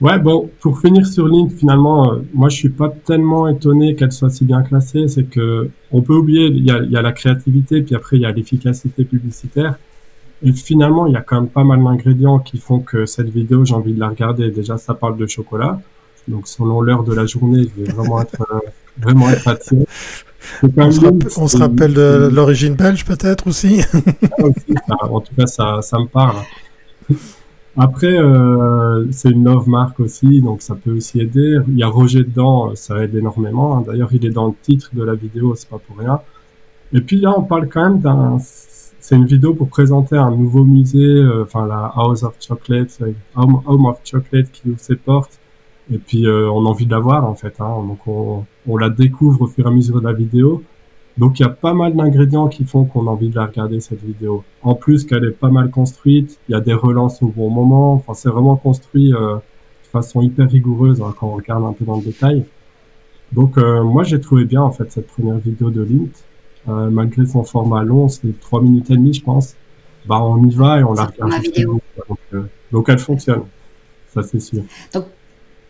Ouais, 0.00 0.18
bon, 0.18 0.50
pour 0.60 0.80
finir 0.80 1.06
sur 1.06 1.26
Link, 1.28 1.52
finalement, 1.56 2.12
euh, 2.12 2.16
moi 2.34 2.48
je 2.48 2.56
suis 2.56 2.68
pas 2.68 2.90
tellement 3.06 3.48
étonné 3.48 3.94
qu'elle 3.94 4.12
soit 4.12 4.28
si 4.28 4.44
bien 4.44 4.62
classée. 4.62 5.08
C'est 5.08 5.24
que 5.24 5.70
on 5.92 6.02
peut 6.02 6.14
oublier, 6.14 6.46
il 6.46 6.64
y 6.64 6.70
a, 6.70 6.82
y 6.82 6.96
a, 6.96 7.00
la 7.00 7.12
créativité, 7.12 7.80
puis 7.80 7.94
après 7.94 8.16
il 8.16 8.22
y 8.22 8.26
a 8.26 8.32
l'efficacité 8.32 9.04
publicitaire. 9.04 9.76
Et 10.42 10.52
finalement, 10.52 11.06
il 11.06 11.14
y 11.14 11.16
a 11.16 11.22
quand 11.22 11.40
même 11.40 11.48
pas 11.48 11.64
mal 11.64 11.82
d'ingrédients 11.82 12.38
qui 12.38 12.58
font 12.58 12.80
que 12.80 13.06
cette 13.06 13.30
vidéo, 13.30 13.64
j'ai 13.64 13.74
envie 13.74 13.94
de 13.94 14.00
la 14.00 14.08
regarder. 14.08 14.50
Déjà, 14.50 14.76
ça 14.76 14.92
parle 14.92 15.16
de 15.16 15.26
chocolat. 15.26 15.80
Donc, 16.28 16.48
selon 16.48 16.82
l'heure 16.82 17.04
de 17.04 17.14
la 17.14 17.24
journée, 17.24 17.64
je 17.64 17.82
vais 17.82 17.92
vraiment 17.92 18.20
être, 18.20 18.42
euh, 18.50 18.58
vraiment 18.98 19.30
être 19.30 19.48
attiré. 19.48 19.86
On 20.62 20.90
se, 20.90 21.00
rappelle, 21.00 21.28
on 21.36 21.48
se, 21.48 21.56
rappelle 21.56 21.94
de 21.94 22.30
l'origine 22.32 22.74
belge 22.74 23.04
peut-être 23.04 23.46
aussi. 23.46 23.82
ah, 24.90 25.06
en 25.10 25.20
tout 25.20 25.34
cas, 25.36 25.46
ça, 25.46 25.80
ça 25.82 25.98
me 25.98 26.06
parle. 26.06 26.36
Après, 27.76 28.16
euh, 28.16 29.10
c'est 29.10 29.30
une 29.30 29.44
love 29.44 29.68
marque 29.68 29.98
aussi, 29.98 30.40
donc 30.40 30.62
ça 30.62 30.76
peut 30.76 30.92
aussi 30.92 31.20
aider. 31.20 31.58
Il 31.68 31.76
y 31.76 31.82
a 31.82 31.88
Roger 31.88 32.22
dedans, 32.22 32.74
ça 32.76 33.02
aide 33.02 33.14
énormément. 33.16 33.80
D'ailleurs, 33.80 34.10
il 34.12 34.24
est 34.24 34.30
dans 34.30 34.46
le 34.46 34.54
titre 34.62 34.90
de 34.92 35.02
la 35.02 35.14
vidéo, 35.14 35.54
c'est 35.56 35.68
pas 35.68 35.78
pour 35.78 35.98
rien. 35.98 36.20
Et 36.92 37.00
puis 37.00 37.18
là, 37.20 37.34
on 37.36 37.42
parle 37.42 37.68
quand 37.68 37.82
même 37.82 38.00
d'un. 38.00 38.38
C'est 38.40 39.16
une 39.16 39.26
vidéo 39.26 39.52
pour 39.54 39.68
présenter 39.68 40.16
un 40.16 40.30
nouveau 40.30 40.64
musée, 40.64 40.98
euh, 40.98 41.42
enfin 41.42 41.66
la 41.66 41.92
House 41.94 42.22
of 42.22 42.36
Chocolate, 42.40 42.98
Home, 43.36 43.60
Home, 43.66 43.86
of 43.86 43.98
Chocolate 44.04 44.50
qui 44.50 44.70
ouvre 44.70 44.80
ses 44.80 44.96
portes. 44.96 45.38
Et 45.92 45.98
puis 45.98 46.26
euh, 46.26 46.48
on 46.50 46.64
a 46.64 46.68
envie 46.70 46.86
de 46.86 46.92
la 46.92 47.00
voir 47.00 47.24
en 47.26 47.34
fait. 47.34 47.54
Hein. 47.60 47.84
Donc 47.86 48.06
on, 48.06 48.44
on, 48.66 48.76
la 48.76 48.90
découvre 48.90 49.42
au 49.42 49.46
fur 49.46 49.66
et 49.66 49.68
à 49.68 49.70
mesure 49.70 50.00
de 50.00 50.06
la 50.06 50.12
vidéo. 50.12 50.62
Donc 51.16 51.38
il 51.38 51.42
y 51.42 51.46
a 51.46 51.50
pas 51.50 51.74
mal 51.74 51.94
d'ingrédients 51.94 52.48
qui 52.48 52.64
font 52.64 52.84
qu'on 52.84 53.06
a 53.06 53.10
envie 53.10 53.28
de 53.28 53.36
la 53.36 53.46
regarder 53.46 53.80
cette 53.80 54.02
vidéo. 54.02 54.42
En 54.62 54.74
plus 54.74 55.04
qu'elle 55.04 55.24
est 55.24 55.30
pas 55.30 55.48
mal 55.48 55.70
construite, 55.70 56.40
il 56.48 56.52
y 56.52 56.54
a 56.54 56.60
des 56.60 56.74
relances 56.74 57.22
au 57.22 57.28
bon 57.28 57.50
moment. 57.50 57.94
Enfin 57.94 58.14
c'est 58.14 58.28
vraiment 58.28 58.56
construit 58.56 59.14
euh, 59.14 59.36
de 59.36 59.88
façon 59.92 60.22
hyper 60.22 60.50
rigoureuse 60.50 61.00
hein, 61.00 61.14
quand 61.18 61.28
on 61.28 61.36
regarde 61.36 61.64
un 61.64 61.72
peu 61.72 61.84
dans 61.84 61.96
le 61.96 62.02
détail. 62.02 62.44
Donc 63.32 63.58
euh, 63.58 63.84
moi 63.84 64.02
j'ai 64.02 64.20
trouvé 64.20 64.44
bien 64.44 64.62
en 64.62 64.72
fait 64.72 64.90
cette 64.90 65.06
première 65.06 65.38
vidéo 65.38 65.70
de 65.70 65.82
Lint. 65.82 66.10
Euh, 66.66 66.88
malgré 66.90 67.26
son 67.26 67.44
format 67.44 67.84
long, 67.84 68.08
c'est 68.08 68.40
3 68.40 68.62
minutes 68.62 68.90
et 68.90 68.96
demie 68.96 69.14
je 69.14 69.22
pense. 69.22 69.54
Bah 70.06 70.20
on 70.20 70.44
y 70.44 70.54
va 70.54 70.80
et 70.80 70.84
on 70.84 70.94
la 70.94 71.04
regarde. 71.04 71.30
La 71.30 71.38
vidéo. 71.38 71.80
Donc, 72.08 72.18
donc 72.72 72.88
elle 72.88 72.98
fonctionne. 72.98 73.42
Ça 74.12 74.22
c'est 74.24 74.40
sûr. 74.40 74.62
Donc 74.92 75.06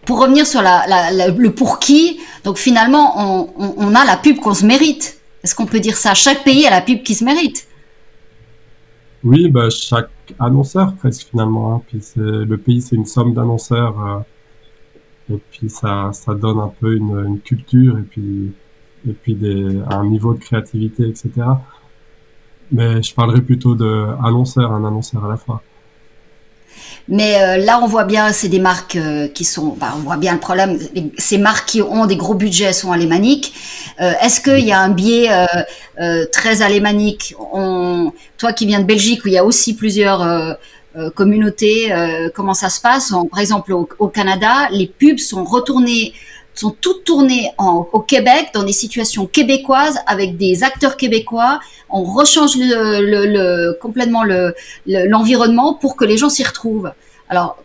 pour 0.06 0.20
revenir 0.20 0.46
sur 0.46 0.62
le 0.62 1.48
pour 1.48 1.78
qui, 1.78 2.20
donc 2.44 2.58
finalement, 2.58 3.48
on, 3.56 3.94
a 3.94 4.04
la 4.04 4.16
pub 4.16 4.38
qu'on 4.38 4.54
se 4.54 4.66
mérite. 4.66 5.20
Est-ce 5.42 5.54
qu'on 5.54 5.66
peut 5.66 5.80
dire 5.80 5.96
ça? 5.96 6.14
Chaque 6.14 6.44
pays 6.44 6.66
a 6.66 6.70
la 6.70 6.80
pub 6.80 7.02
qui 7.02 7.14
se 7.14 7.24
mérite. 7.24 7.66
Oui, 9.22 9.48
bah, 9.48 9.70
chaque 9.70 10.10
annonceur 10.38 10.94
presque 10.94 11.28
finalement. 11.30 11.74
Hein. 11.74 11.82
Puis 11.86 12.00
le 12.16 12.56
pays, 12.56 12.82
c'est 12.82 12.96
une 12.96 13.06
somme 13.06 13.34
d'annonceurs. 13.34 14.24
Euh, 15.30 15.34
et 15.34 15.40
puis 15.50 15.70
ça, 15.70 16.10
ça 16.12 16.34
donne 16.34 16.58
un 16.58 16.72
peu 16.80 16.94
une, 16.94 17.40
culture 17.40 17.98
et 17.98 18.02
puis, 18.02 18.52
et 19.08 19.12
puis 19.12 19.38
un 19.90 20.04
niveau 20.04 20.34
de 20.34 20.38
créativité, 20.38 21.08
etc. 21.08 21.30
Mais 22.70 23.02
je 23.02 23.14
parlerai 23.14 23.40
plutôt 23.40 23.74
d'annonceur, 23.74 24.72
un 24.72 24.84
annonceur 24.84 25.24
à 25.24 25.28
la 25.28 25.36
fois. 25.36 25.62
Mais 27.08 27.36
euh, 27.42 27.56
là, 27.58 27.80
on 27.82 27.86
voit 27.86 28.04
bien, 28.04 28.32
c'est 28.32 28.48
des 28.48 28.58
marques 28.58 28.96
euh, 28.96 29.28
qui 29.28 29.44
sont, 29.44 29.76
bah, 29.78 29.94
on 29.96 30.00
voit 30.00 30.16
bien 30.16 30.32
le 30.32 30.40
problème. 30.40 30.78
Ces 31.18 31.38
marques 31.38 31.68
qui 31.68 31.82
ont 31.82 32.06
des 32.06 32.16
gros 32.16 32.34
budgets 32.34 32.72
sont 32.72 32.92
alémaniques. 32.92 33.54
Euh, 34.00 34.12
Est-ce 34.22 34.40
qu'il 34.40 34.64
y 34.64 34.72
a 34.72 34.80
un 34.80 34.88
biais 34.88 35.30
euh, 35.30 35.44
euh, 36.00 36.24
très 36.32 36.62
alémanique? 36.62 37.34
On, 37.52 38.12
Toi 38.38 38.52
qui 38.52 38.66
viens 38.66 38.80
de 38.80 38.86
Belgique, 38.86 39.24
où 39.24 39.28
il 39.28 39.34
y 39.34 39.38
a 39.38 39.44
aussi 39.44 39.74
plusieurs 39.74 40.22
euh, 40.22 40.54
communautés, 41.16 41.92
comment 42.36 42.54
ça 42.54 42.68
se 42.68 42.80
passe? 42.80 43.12
Par 43.28 43.40
exemple, 43.40 43.72
au, 43.72 43.88
au, 43.98 44.06
Canada, 44.06 44.68
les 44.70 44.86
pubs 44.86 45.18
sont 45.18 45.42
retournées 45.42 46.14
sont 46.54 46.74
toutes 46.80 47.04
tournées 47.04 47.50
au 47.58 48.00
Québec 48.00 48.50
dans 48.54 48.62
des 48.62 48.72
situations 48.72 49.26
québécoises 49.26 49.98
avec 50.06 50.36
des 50.36 50.62
acteurs 50.62 50.96
québécois. 50.96 51.60
On 51.90 52.02
rechange 52.02 52.52
complètement 53.80 54.24
l'environnement 54.86 55.72
le, 55.72 55.80
pour 55.80 55.96
que 55.96 56.04
les 56.04 56.16
gens 56.16 56.28
s'y 56.28 56.44
retrouvent. 56.44 56.92
Alors 57.28 57.56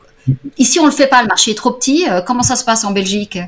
ici 0.58 0.80
on 0.80 0.86
le 0.86 0.92
fait 0.92 1.08
pas, 1.08 1.22
le 1.22 1.28
marché 1.28 1.52
est 1.52 1.56
trop 1.56 1.72
petit. 1.72 2.06
comment 2.26 2.44
ça 2.44 2.56
se 2.56 2.66
passe 2.66 2.84
en 2.84 2.92
Belgique? 2.92 3.40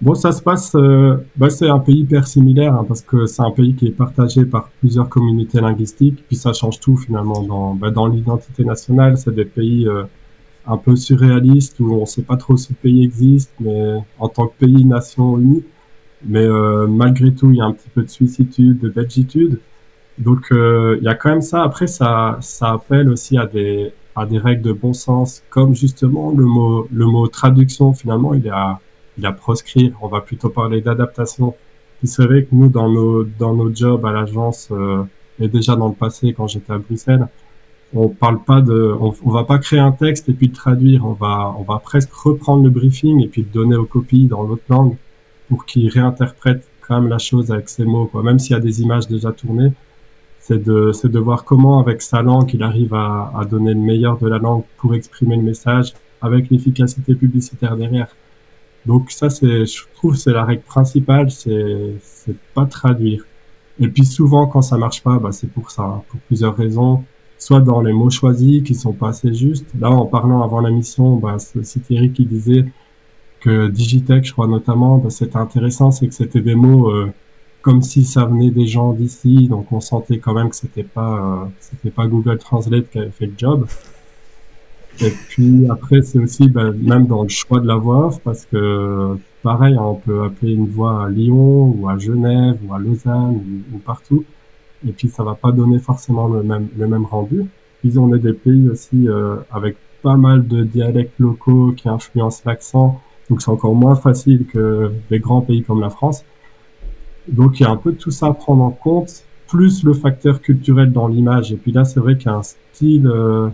Bon, 0.00 0.14
ça 0.14 0.32
se 0.32 0.40
passe, 0.40 0.74
euh, 0.76 1.18
bah, 1.36 1.50
c'est 1.50 1.68
un 1.68 1.78
pays 1.78 2.00
hyper 2.00 2.26
similaire 2.26 2.72
hein, 2.72 2.86
parce 2.88 3.02
que 3.02 3.26
c'est 3.26 3.42
un 3.42 3.50
pays 3.50 3.74
qui 3.74 3.88
est 3.88 3.90
partagé 3.90 4.46
par 4.46 4.70
plusieurs 4.80 5.10
communautés 5.10 5.60
linguistiques, 5.60 6.24
puis 6.26 6.36
ça 6.36 6.54
change 6.54 6.80
tout 6.80 6.96
finalement 6.96 7.42
dans, 7.42 7.74
bah, 7.74 7.90
l'identité 8.10 8.64
nationale. 8.64 9.18
C'est 9.18 9.34
des 9.34 9.44
pays 9.44 9.86
euh, 9.86 10.04
un 10.66 10.76
peu 10.76 10.96
surréalistes 10.96 11.80
où 11.80 11.92
on 11.94 12.06
sait 12.06 12.22
pas 12.22 12.36
trop 12.36 12.56
si 12.56 12.72
le 12.72 12.76
pays 12.76 13.04
existe, 13.04 13.52
mais 13.60 13.96
en 14.18 14.28
tant 14.28 14.46
que 14.48 14.54
pays 14.58 14.84
nation 14.84 15.38
unie, 15.38 15.64
mais 16.24 16.44
euh, 16.44 16.86
malgré 16.86 17.32
tout 17.34 17.50
il 17.50 17.56
y 17.56 17.60
a 17.60 17.64
un 17.64 17.72
petit 17.72 17.88
peu 17.90 18.02
de 18.02 18.10
suicitude, 18.10 18.78
de 18.80 18.88
belgitude. 18.88 19.60
Donc 20.18 20.48
il 20.50 21.02
y 21.02 21.08
a 21.08 21.14
quand 21.14 21.30
même 21.30 21.42
ça. 21.42 21.62
Après 21.62 21.86
ça, 21.86 22.38
ça 22.42 22.72
appelle 22.72 23.08
aussi 23.08 23.38
à 23.38 23.46
des 23.46 23.92
à 24.16 24.26
des 24.26 24.38
règles 24.38 24.62
de 24.62 24.72
bon 24.72 24.92
sens, 24.92 25.42
comme 25.50 25.74
justement 25.74 26.30
le 26.30 26.44
mot 26.44 26.88
le 26.92 27.06
mot 27.06 27.26
traduction 27.28 27.94
finalement 27.94 28.34
il 28.34 28.46
est 28.46 28.50
à 28.50 28.80
il 29.20 29.26
à 29.26 29.32
proscrire. 29.32 29.92
On 30.02 30.08
va 30.08 30.20
plutôt 30.20 30.48
parler 30.48 30.80
d'adaptation. 30.80 31.54
C'est 32.04 32.24
vrai 32.24 32.44
que 32.44 32.48
nous, 32.52 32.68
dans 32.68 32.88
nos, 32.88 33.24
dans 33.24 33.54
nos 33.54 33.74
jobs 33.74 34.04
à 34.06 34.12
l'agence, 34.12 34.68
euh, 34.70 35.02
et 35.38 35.48
déjà 35.48 35.76
dans 35.76 35.88
le 35.88 35.94
passé, 35.94 36.32
quand 36.32 36.46
j'étais 36.46 36.72
à 36.72 36.78
Bruxelles, 36.78 37.28
on 37.94 38.08
parle 38.08 38.42
pas 38.42 38.60
de, 38.60 38.94
on, 39.00 39.30
va 39.30 39.44
pas 39.44 39.58
créer 39.58 39.80
un 39.80 39.92
texte 39.92 40.28
et 40.28 40.32
puis 40.32 40.46
le 40.46 40.52
traduire. 40.52 41.04
On 41.04 41.12
va, 41.12 41.54
on 41.58 41.62
va 41.62 41.78
presque 41.78 42.12
reprendre 42.12 42.62
le 42.62 42.70
briefing 42.70 43.22
et 43.22 43.28
puis 43.28 43.42
le 43.42 43.48
donner 43.48 43.76
aux 43.76 43.84
copies 43.84 44.26
dans 44.26 44.42
l'autre 44.42 44.62
langue 44.68 44.96
pour 45.48 45.64
qu'ils 45.66 45.88
réinterprètent 45.88 46.68
quand 46.80 47.00
même 47.00 47.10
la 47.10 47.18
chose 47.18 47.50
avec 47.50 47.68
ses 47.68 47.84
mots, 47.84 48.06
quoi. 48.06 48.22
Même 48.22 48.38
s'il 48.38 48.52
y 48.52 48.56
a 48.56 48.60
des 48.60 48.80
images 48.82 49.08
déjà 49.08 49.32
tournées, 49.32 49.72
c'est 50.38 50.62
de, 50.62 50.92
c'est 50.92 51.10
de 51.10 51.18
voir 51.18 51.44
comment 51.44 51.80
avec 51.80 52.02
sa 52.02 52.22
langue 52.22 52.52
il 52.54 52.62
arrive 52.62 52.94
à, 52.94 53.32
à 53.36 53.44
donner 53.44 53.74
le 53.74 53.80
meilleur 53.80 54.18
de 54.18 54.28
la 54.28 54.38
langue 54.38 54.64
pour 54.76 54.94
exprimer 54.94 55.36
le 55.36 55.42
message 55.42 55.92
avec 56.22 56.50
l'efficacité 56.50 57.14
publicitaire 57.14 57.76
derrière. 57.76 58.08
Donc 58.86 59.10
ça, 59.10 59.30
c'est, 59.30 59.66
je 59.66 59.84
trouve, 59.94 60.16
c'est 60.16 60.32
la 60.32 60.44
règle 60.44 60.62
principale, 60.62 61.30
c'est, 61.30 61.94
c'est 62.02 62.36
pas 62.54 62.66
traduire. 62.66 63.24
Et 63.78 63.88
puis 63.88 64.04
souvent, 64.04 64.46
quand 64.46 64.62
ça 64.62 64.76
marche 64.76 65.02
pas, 65.02 65.18
bah, 65.18 65.32
c'est 65.32 65.50
pour 65.50 65.70
ça, 65.70 65.82
hein, 65.82 66.02
pour 66.08 66.20
plusieurs 66.20 66.56
raisons. 66.56 67.04
Soit 67.40 67.60
dans 67.60 67.80
les 67.80 67.92
mots 67.92 68.10
choisis 68.10 68.62
qui 68.62 68.76
sont 68.76 68.92
pas 68.92 69.08
assez 69.08 69.34
justes. 69.34 69.66
Là, 69.80 69.90
en 69.90 70.06
parlant 70.06 70.42
avant 70.42 70.60
la 70.60 70.70
mission, 70.70 71.16
bah, 71.16 71.36
c'est 71.38 71.80
Thierry 71.80 72.12
qui 72.12 72.24
disait, 72.24 72.66
que 73.40 73.68
Digitech, 73.68 74.24
je 74.26 74.32
crois 74.32 74.46
notamment, 74.46 74.98
bah, 74.98 75.10
c'était 75.10 75.38
intéressant, 75.38 75.90
c'est 75.90 76.06
que 76.06 76.14
c'était 76.14 76.42
des 76.42 76.54
mots 76.54 76.90
euh, 76.90 77.12
comme 77.62 77.82
si 77.82 78.04
ça 78.04 78.24
venait 78.26 78.50
des 78.50 78.66
gens 78.66 78.92
d'ici, 78.92 79.48
donc 79.48 79.72
on 79.72 79.80
sentait 79.80 80.18
quand 80.18 80.34
même 80.34 80.50
que 80.50 80.56
c'était 80.56 80.84
pas, 80.84 81.44
euh, 81.44 81.48
c'était 81.58 81.90
pas 81.90 82.06
Google 82.06 82.38
Translate 82.38 82.90
qui 82.90 82.98
avait 82.98 83.10
fait 83.10 83.26
le 83.26 83.34
job. 83.36 83.66
Et 85.02 85.10
puis 85.10 85.66
après, 85.70 86.02
c'est 86.02 86.18
aussi 86.18 86.48
bah, 86.48 86.70
même 86.70 87.06
dans 87.06 87.22
le 87.22 87.28
choix 87.28 87.60
de 87.60 87.66
la 87.66 87.76
voix 87.76 88.10
parce 88.24 88.44
que 88.44 89.16
pareil, 89.42 89.76
on 89.78 89.94
peut 89.94 90.24
appeler 90.24 90.52
une 90.52 90.68
voix 90.68 91.04
à 91.06 91.08
Lyon 91.08 91.74
ou 91.78 91.88
à 91.88 91.96
Genève 91.98 92.58
ou 92.66 92.74
à 92.74 92.78
Lausanne 92.78 93.40
ou 93.72 93.78
partout, 93.78 94.24
et 94.86 94.92
puis 94.92 95.08
ça 95.08 95.22
va 95.22 95.34
pas 95.34 95.52
donner 95.52 95.78
forcément 95.78 96.28
le 96.28 96.42
même 96.42 96.68
le 96.76 96.86
même 96.86 97.04
rendu. 97.04 97.46
Puis 97.80 97.98
on 97.98 98.14
est 98.14 98.18
des 98.18 98.32
pays 98.32 98.68
aussi 98.68 99.08
euh, 99.08 99.36
avec 99.50 99.76
pas 100.02 100.16
mal 100.16 100.46
de 100.46 100.62
dialectes 100.64 101.18
locaux 101.18 101.72
qui 101.76 101.88
influencent 101.88 102.42
l'accent, 102.46 103.00
donc 103.28 103.42
c'est 103.42 103.50
encore 103.50 103.74
moins 103.74 103.96
facile 103.96 104.46
que 104.46 104.92
les 105.10 105.18
grands 105.18 105.42
pays 105.42 105.62
comme 105.62 105.80
la 105.80 105.90
France. 105.90 106.24
Donc 107.28 107.60
il 107.60 107.64
y 107.64 107.66
a 107.66 107.70
un 107.70 107.76
peu 107.76 107.92
tout 107.92 108.10
ça 108.10 108.26
à 108.28 108.32
prendre 108.32 108.62
en 108.62 108.70
compte, 108.70 109.24
plus 109.46 109.84
le 109.84 109.92
facteur 109.92 110.40
culturel 110.40 110.92
dans 110.92 111.08
l'image. 111.08 111.52
Et 111.52 111.56
puis 111.56 111.72
là, 111.72 111.84
c'est 111.84 112.00
vrai 112.00 112.16
qu'il 112.16 112.26
y 112.26 112.34
a 112.34 112.36
un 112.36 112.42
style 112.42 113.06
euh, 113.06 113.48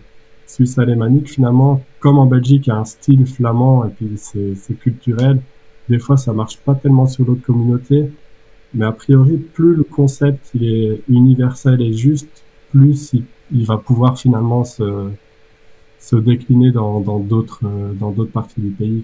suisse 0.47 0.79
alémanique 0.79 1.29
finalement, 1.29 1.83
comme 2.01 2.19
en 2.19 2.27
Belgique, 2.27 2.67
il 2.67 2.71
y 2.71 2.73
a 2.73 2.77
un 2.77 2.85
style 2.85 3.27
flamand 3.27 3.85
et 3.85 3.89
puis 3.89 4.13
c'est 4.17 4.75
culturel. 4.79 5.41
Des 5.89 5.99
fois, 5.99 6.17
ça 6.17 6.33
marche 6.33 6.59
pas 6.59 6.75
tellement 6.75 7.07
sur 7.07 7.25
l'autre 7.25 7.43
communauté, 7.43 8.11
mais 8.77 8.87
a 8.87 8.93
priori, 8.93 9.39
plus 9.39 9.75
le 9.75 9.83
concept 9.83 10.53
est 10.61 11.01
universel 11.09 11.81
et 11.81 11.93
juste, 11.93 12.29
plus 12.73 13.13
il, 13.53 13.65
va 13.65 13.79
pouvoir 13.79 14.19
finalement 14.19 14.65
se, 14.65 15.11
décliner 16.13 16.71
dans 16.71 17.01
d'autres 17.01 17.61
dans, 17.99 18.11
d'autres 18.11 18.31
parties 18.31 18.61
du 18.61 18.71
pays. 18.71 19.03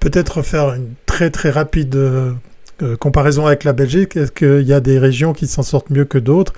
Peut-être 0.00 0.42
faire 0.42 0.74
une 0.74 0.94
très 1.06 1.30
très 1.30 1.50
rapide 1.50 1.94
euh, 1.94 2.96
comparaison 2.96 3.46
avec 3.46 3.64
la 3.64 3.72
Belgique. 3.72 4.16
Est-ce 4.16 4.30
qu'il 4.30 4.66
y 4.66 4.72
a 4.72 4.80
des 4.80 4.98
régions 4.98 5.32
qui 5.32 5.46
s'en 5.46 5.62
sortent 5.62 5.90
mieux 5.90 6.04
que 6.04 6.18
d'autres? 6.18 6.52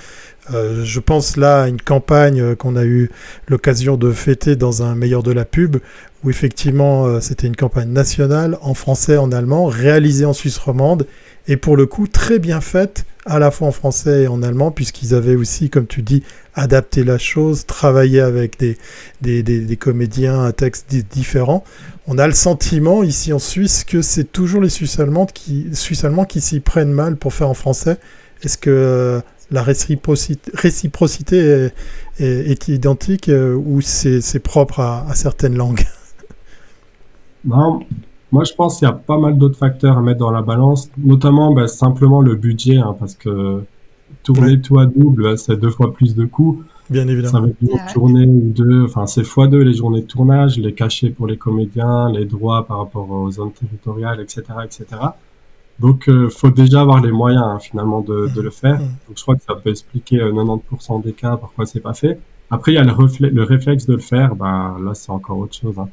Euh, 0.52 0.84
Je 0.84 1.00
pense 1.00 1.36
là 1.36 1.62
à 1.62 1.68
une 1.68 1.80
campagne 1.80 2.54
qu'on 2.56 2.76
a 2.76 2.84
eu 2.84 3.10
l'occasion 3.48 3.96
de 3.96 4.12
fêter 4.12 4.56
dans 4.56 4.82
un 4.82 4.94
meilleur 4.94 5.22
de 5.22 5.32
la 5.32 5.44
pub, 5.44 5.76
où 6.24 6.30
effectivement 6.30 7.06
euh, 7.06 7.20
c'était 7.20 7.46
une 7.46 7.56
campagne 7.56 7.90
nationale 7.90 8.58
en 8.62 8.74
français, 8.74 9.16
en 9.16 9.32
allemand, 9.32 9.66
réalisée 9.66 10.24
en 10.24 10.32
Suisse 10.32 10.58
romande 10.58 11.06
et 11.48 11.56
pour 11.56 11.76
le 11.76 11.86
coup 11.86 12.06
très 12.06 12.38
bien 12.38 12.60
faite 12.60 13.04
à 13.24 13.38
la 13.38 13.50
fois 13.50 13.68
en 13.68 13.72
français 13.72 14.22
et 14.24 14.28
en 14.28 14.42
allemand 14.42 14.70
puisqu'ils 14.70 15.14
avaient 15.14 15.34
aussi 15.34 15.70
comme 15.70 15.86
tu 15.86 16.02
dis 16.02 16.22
adapté 16.54 17.02
la 17.02 17.16
chose 17.16 17.64
travaillé 17.66 18.20
avec 18.20 18.58
des, 18.58 18.76
des, 19.22 19.42
des, 19.42 19.76
comédiens 19.76 20.44
à 20.44 20.52
texte 20.52 20.94
différents 21.10 21.64
on 22.12 22.18
a 22.18 22.26
le 22.26 22.32
sentiment 22.32 23.04
ici 23.04 23.32
en 23.32 23.38
Suisse 23.38 23.84
que 23.84 24.02
c'est 24.02 24.32
toujours 24.32 24.60
les 24.60 24.68
Suisses 24.68 24.98
allemands 24.98 25.26
qui, 25.26 25.68
Suisses 25.74 26.04
allemands 26.04 26.24
qui 26.24 26.40
s'y 26.40 26.58
prennent 26.58 26.90
mal 26.90 27.14
pour 27.14 27.32
faire 27.32 27.48
en 27.48 27.54
français. 27.54 27.98
Est-ce 28.42 28.58
que 28.58 28.68
euh, 28.68 29.20
la 29.50 29.62
réciprocité, 29.62 30.50
réciprocité 30.54 31.36
est, 31.38 31.74
est, 32.18 32.50
est 32.50 32.68
identique 32.68 33.28
euh, 33.28 33.54
ou 33.54 33.80
c'est 33.80 34.42
propre 34.42 34.80
à, 34.80 35.06
à 35.08 35.14
certaines 35.14 35.56
langues? 35.56 35.84
Non, 37.44 37.80
moi, 38.32 38.44
je 38.44 38.52
pense 38.52 38.78
qu'il 38.78 38.86
y 38.86 38.90
a 38.90 38.94
pas 38.94 39.18
mal 39.18 39.38
d'autres 39.38 39.58
facteurs 39.58 39.98
à 39.98 40.02
mettre 40.02 40.20
dans 40.20 40.30
la 40.30 40.42
balance, 40.42 40.90
notamment 40.98 41.52
ben, 41.52 41.66
simplement 41.66 42.20
le 42.20 42.34
budget, 42.34 42.76
hein, 42.76 42.96
parce 42.98 43.14
que 43.14 43.62
tourner 44.22 44.52
ouais. 44.52 44.60
tout 44.60 44.78
à 44.78 44.86
double, 44.86 45.38
c'est 45.38 45.56
deux 45.56 45.70
fois 45.70 45.92
plus 45.92 46.14
de 46.14 46.24
coûts. 46.24 46.62
Bien 46.88 47.06
évidemment. 47.06 47.32
Ça 47.32 47.40
va 47.40 47.48
être 47.48 47.56
une 47.62 47.72
ouais. 47.72 47.92
journée 47.94 48.26
ou 48.26 48.52
deux, 48.52 48.84
enfin 48.84 49.06
c'est 49.06 49.22
fois 49.22 49.46
deux 49.46 49.62
les 49.62 49.74
journées 49.74 50.00
de 50.00 50.06
tournage, 50.06 50.58
les 50.58 50.74
cachets 50.74 51.10
pour 51.10 51.28
les 51.28 51.36
comédiens, 51.36 52.10
les 52.10 52.24
droits 52.24 52.66
par 52.66 52.78
rapport 52.78 53.08
aux 53.08 53.30
zones 53.30 53.52
territoriales, 53.52 54.20
etc., 54.20 54.42
etc. 54.64 54.86
Donc, 55.80 56.08
euh, 56.08 56.28
faut 56.28 56.50
déjà 56.50 56.82
avoir 56.82 57.00
les 57.00 57.10
moyens 57.10 57.42
hein, 57.44 57.58
finalement 57.58 58.02
de, 58.02 58.28
de, 58.34 58.40
le 58.40 58.50
faire. 58.50 58.78
Donc, 58.78 59.16
je 59.16 59.22
crois 59.22 59.34
que 59.34 59.42
ça 59.42 59.54
peut 59.54 59.70
expliquer 59.70 60.20
euh, 60.20 60.32
90% 60.32 61.02
des 61.02 61.12
cas 61.12 61.36
pourquoi 61.36 61.66
c'est 61.66 61.80
pas 61.80 61.94
fait. 61.94 62.20
Après, 62.50 62.72
il 62.72 62.74
y 62.74 62.78
a 62.78 62.84
le, 62.84 63.28
le 63.28 63.42
réflexe 63.44 63.86
de 63.86 63.94
le 63.94 64.00
faire. 64.00 64.36
Bah 64.36 64.76
là, 64.84 64.92
c'est 64.94 65.10
encore 65.10 65.38
autre 65.38 65.54
chose. 65.54 65.78
Hein. 65.78 65.88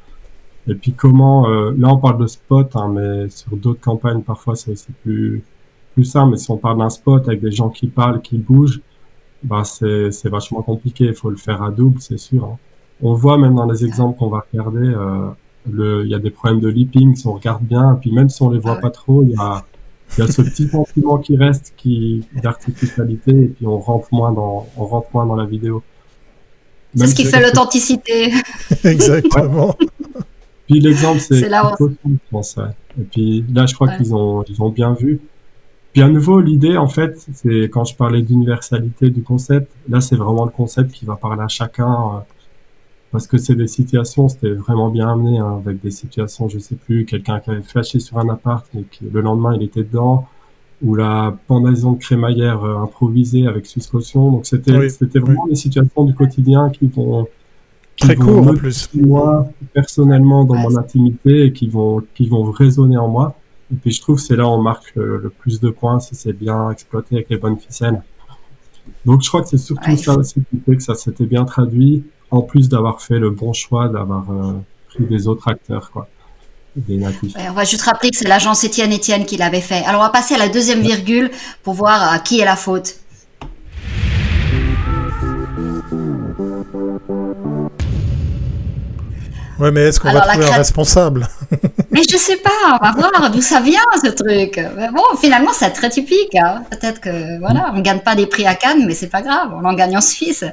Et 0.68 0.74
puis 0.74 0.92
comment, 0.92 1.48
euh, 1.48 1.72
là 1.78 1.88
on 1.88 1.96
parle 1.96 2.18
de 2.18 2.26
spot, 2.26 2.76
hein, 2.76 2.92
mais 2.94 3.28
sur 3.30 3.56
d'autres 3.56 3.80
campagnes 3.80 4.20
parfois 4.22 4.54
c'est 4.54 4.74
plus 5.02 5.42
plus 5.94 6.04
simple. 6.04 6.32
Mais 6.32 6.36
si 6.36 6.50
on 6.50 6.58
parle 6.58 6.78
d'un 6.78 6.90
spot 6.90 7.26
avec 7.26 7.40
des 7.40 7.50
gens 7.50 7.70
qui 7.70 7.86
parlent, 7.86 8.20
qui 8.20 8.36
bougent, 8.36 8.82
bah 9.42 9.64
c'est 9.64 10.10
c'est 10.12 10.28
vachement 10.28 10.62
compliqué. 10.62 11.06
Il 11.06 11.14
faut 11.14 11.30
le 11.30 11.36
faire 11.36 11.62
à 11.62 11.70
double, 11.70 12.00
c'est 12.00 12.18
sûr. 12.18 12.44
Hein. 12.44 12.58
On 13.02 13.14
voit 13.14 13.38
même 13.38 13.54
dans 13.54 13.66
les 13.66 13.84
exemples 13.84 14.18
qu'on 14.18 14.28
va 14.28 14.44
regarder, 14.52 14.86
euh, 14.86 15.28
le, 15.70 16.04
il 16.04 16.10
y 16.10 16.14
a 16.14 16.18
des 16.18 16.30
problèmes 16.30 16.60
de 16.60 16.68
leaping 16.68 17.16
si 17.16 17.26
on 17.26 17.34
regarde 17.34 17.62
bien. 17.62 17.94
Et 17.94 17.98
puis 18.00 18.12
même 18.12 18.28
si 18.28 18.42
on 18.42 18.50
les 18.50 18.58
voit 18.58 18.76
pas 18.76 18.90
trop, 18.90 19.22
il 19.22 19.30
y 19.30 19.36
a 19.38 19.64
il 20.16 20.20
y 20.20 20.22
a 20.22 20.30
ce 20.30 20.42
petit 20.42 20.68
sentiment 20.68 21.18
qui 21.18 21.36
reste, 21.36 21.74
qui 21.76 22.24
d'artificialité, 22.42 23.30
et 23.30 23.48
puis 23.48 23.66
on 23.66 23.78
rentre 23.78 24.08
moins 24.12 24.32
dans 24.32 24.66
on 24.76 24.84
rentre 24.84 25.08
moins 25.12 25.26
dans 25.26 25.36
la 25.36 25.46
vidéo. 25.46 25.82
C'est 26.94 27.06
ce 27.06 27.14
qui 27.14 27.24
fait 27.24 27.42
l'authenticité. 27.42 28.32
Exactement. 28.84 29.76
Ouais. 29.78 30.22
Puis 30.66 30.80
l'exemple, 30.80 31.20
c'est 31.20 31.48
français. 32.28 32.60
Et 32.98 33.04
puis 33.04 33.44
là, 33.52 33.66
je 33.66 33.74
crois 33.74 33.88
ouais. 33.88 33.96
qu'ils 33.96 34.14
ont, 34.14 34.42
ils 34.48 34.62
ont 34.62 34.70
bien 34.70 34.94
vu. 34.94 35.20
Puis 35.92 36.02
à 36.02 36.08
nouveau, 36.08 36.40
l'idée, 36.40 36.76
en 36.76 36.88
fait, 36.88 37.18
c'est 37.32 37.64
quand 37.64 37.84
je 37.84 37.94
parlais 37.94 38.22
d'universalité 38.22 39.10
du 39.10 39.22
concept, 39.22 39.70
là, 39.88 40.00
c'est 40.00 40.16
vraiment 40.16 40.44
le 40.44 40.50
concept 40.50 40.92
qui 40.92 41.04
va 41.04 41.16
parler 41.16 41.42
à 41.42 41.48
chacun. 41.48 41.90
Euh, 41.90 42.18
parce 43.10 43.26
que 43.26 43.38
c'est 43.38 43.54
des 43.54 43.68
situations, 43.68 44.28
c'était 44.28 44.52
vraiment 44.52 44.90
bien 44.90 45.10
amené, 45.10 45.38
hein, 45.38 45.60
avec 45.64 45.80
des 45.80 45.90
situations, 45.90 46.48
je 46.48 46.58
sais 46.58 46.74
plus, 46.74 47.06
quelqu'un 47.06 47.40
qui 47.40 47.50
avait 47.50 47.62
flashé 47.62 48.00
sur 48.00 48.18
un 48.18 48.28
appart 48.28 48.66
et 48.76 48.82
qui, 48.82 49.04
le 49.10 49.20
lendemain, 49.20 49.54
il 49.54 49.62
était 49.62 49.82
dedans, 49.82 50.26
ou 50.82 50.94
la 50.94 51.36
pendaison 51.46 51.92
de 51.92 51.98
crémaillère 51.98 52.62
euh, 52.62 52.82
improvisée 52.82 53.46
avec 53.46 53.66
suscaution. 53.66 54.30
Donc 54.30 54.46
c'était, 54.46 54.76
oui. 54.76 54.90
c'était 54.90 55.18
vraiment 55.18 55.44
oui. 55.44 55.50
des 55.50 55.56
situations 55.56 56.04
du 56.04 56.14
quotidien 56.14 56.70
qui 56.70 56.86
vont, 56.86 57.26
très 57.98 58.14
court 58.14 58.46
en 58.46 58.54
plus. 58.54 58.88
Moi, 58.94 59.48
personnellement, 59.72 60.44
dans 60.44 60.54
mon 60.54 60.76
intimité 60.76 61.46
et 61.46 61.52
qui 61.52 61.68
vont, 61.68 62.02
qui 62.14 62.28
vont 62.28 62.44
résonner 62.50 62.96
en 62.96 63.08
moi. 63.08 63.34
Et 63.72 63.76
puis 63.76 63.90
je 63.90 64.00
trouve 64.00 64.16
que 64.16 64.22
c'est 64.22 64.36
là 64.36 64.46
où 64.46 64.50
on 64.50 64.62
marque 64.62 64.94
le, 64.94 65.18
le, 65.18 65.28
plus 65.30 65.60
de 65.60 65.68
points 65.70 66.00
si 66.00 66.14
c'est 66.14 66.32
bien 66.32 66.70
exploité 66.70 67.16
avec 67.16 67.28
les 67.28 67.36
bonnes 67.38 67.58
ficelles. 67.58 68.02
Donc 69.04 69.22
je 69.22 69.28
crois 69.28 69.42
que 69.42 69.48
c'est 69.48 69.58
surtout 69.58 69.90
ouais, 69.90 69.96
ça 69.96 70.16
aussi 70.16 70.42
qui 70.48 70.58
fait 70.64 70.76
que 70.76 70.82
ça 70.82 70.94
s'était 70.94 71.26
bien 71.26 71.44
traduit, 71.44 72.04
en 72.30 72.42
plus 72.42 72.68
d'avoir 72.68 73.00
fait 73.00 73.18
le 73.18 73.30
bon 73.30 73.52
choix, 73.52 73.88
d'avoir 73.88 74.30
euh, 74.30 74.52
pris 74.88 75.04
des 75.04 75.26
autres 75.28 75.48
acteurs, 75.48 75.90
quoi. 75.90 76.08
Des 76.76 76.96
natifs. 76.96 77.34
Ouais, 77.34 77.48
on 77.48 77.54
va 77.54 77.64
juste 77.64 77.82
rappeler 77.82 78.10
que 78.10 78.16
c'est 78.16 78.28
l'agence 78.28 78.62
Étienne 78.62 78.92
Étienne 78.92 79.24
qui 79.24 79.36
l'avait 79.36 79.60
fait. 79.60 79.82
Alors 79.84 80.00
on 80.00 80.04
va 80.04 80.10
passer 80.10 80.34
à 80.34 80.38
la 80.38 80.48
deuxième 80.48 80.80
virgule 80.80 81.30
pour 81.64 81.74
voir 81.74 82.12
à 82.12 82.18
qui 82.20 82.40
est 82.40 82.44
la 82.44 82.56
faute. 82.56 83.00
Ouais, 89.58 89.72
mais 89.72 89.80
est-ce 89.80 89.98
qu'on 89.98 90.12
va 90.12 90.20
trouver 90.20 90.46
un 90.46 90.56
responsable? 90.56 91.28
Mais 91.90 92.02
je 92.02 92.16
sais 92.18 92.36
pas, 92.36 92.78
on 92.80 92.84
va 92.84 92.92
voir 92.92 93.30
d'où 93.30 93.40
ça 93.40 93.60
vient 93.60 93.80
ce 94.02 94.10
truc. 94.10 94.60
Mais 94.76 94.88
bon, 94.90 95.16
finalement, 95.18 95.52
c'est 95.54 95.70
très 95.70 95.88
typique. 95.88 96.34
Hein. 96.34 96.62
Peut-être 96.70 97.00
que 97.00 97.38
voilà, 97.38 97.72
on 97.74 97.80
gagne 97.80 98.00
pas 98.00 98.14
des 98.14 98.26
prix 98.26 98.46
à 98.46 98.54
Cannes, 98.54 98.84
mais 98.86 98.94
c'est 98.94 99.08
pas 99.08 99.22
grave, 99.22 99.52
on 99.54 99.64
en 99.64 99.72
gagne 99.72 99.96
en 99.96 100.02
Suisse. 100.02 100.44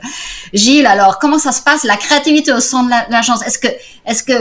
Gilles, 0.53 0.87
alors 0.87 1.19
comment 1.19 1.37
ça 1.37 1.51
se 1.51 1.61
passe 1.61 1.83
la 1.83 1.97
créativité 1.97 2.53
au 2.53 2.61
sein 2.61 2.83
de 2.83 2.89
l'agence? 3.09 3.45
Est-ce 3.45 4.23
que, 4.23 4.33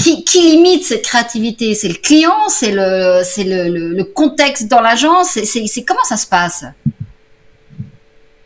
qui, 0.00 0.40
limite 0.40 0.84
cette 0.84 1.02
créativité? 1.02 1.74
C'est 1.74 1.88
le 1.88 1.94
client, 1.94 2.48
c'est 2.48 2.72
le, 2.72 4.02
contexte 4.02 4.66
dans 4.66 4.80
l'agence, 4.80 5.38
c'est 5.44 5.84
comment 5.84 6.04
ça 6.04 6.16
se 6.16 6.26
passe? 6.26 6.64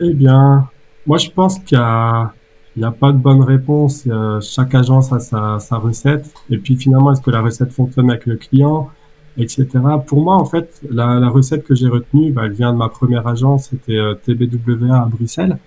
Eh 0.00 0.12
bien, 0.12 0.68
moi 1.06 1.16
je 1.16 1.30
pense 1.30 1.58
qu'il 1.60 1.78
y 1.78 1.80
a 1.80 2.32
il 2.76 2.80
n'y 2.80 2.84
a 2.84 2.90
pas 2.90 3.12
de 3.12 3.18
bonne 3.18 3.42
réponse. 3.42 4.08
chaque 4.40 4.74
agence 4.74 5.12
a 5.12 5.20
sa, 5.20 5.58
sa, 5.60 5.76
recette. 5.76 6.32
Et 6.50 6.58
puis 6.58 6.76
finalement, 6.76 7.12
est-ce 7.12 7.20
que 7.20 7.30
la 7.30 7.40
recette 7.40 7.72
fonctionne 7.72 8.10
avec 8.10 8.26
le 8.26 8.36
client, 8.36 8.90
etc. 9.36 9.66
Pour 10.06 10.22
moi, 10.22 10.36
en 10.36 10.44
fait, 10.44 10.80
la, 10.90 11.18
la 11.20 11.28
recette 11.28 11.64
que 11.64 11.74
j'ai 11.74 11.88
retenue, 11.88 12.32
bah, 12.32 12.42
elle 12.46 12.52
vient 12.52 12.72
de 12.72 12.78
ma 12.78 12.88
première 12.88 13.26
agence, 13.26 13.68
c'était 13.70 13.96
euh, 13.96 14.14
TBWA 14.14 15.02
à 15.02 15.06
Bruxelles. 15.06 15.58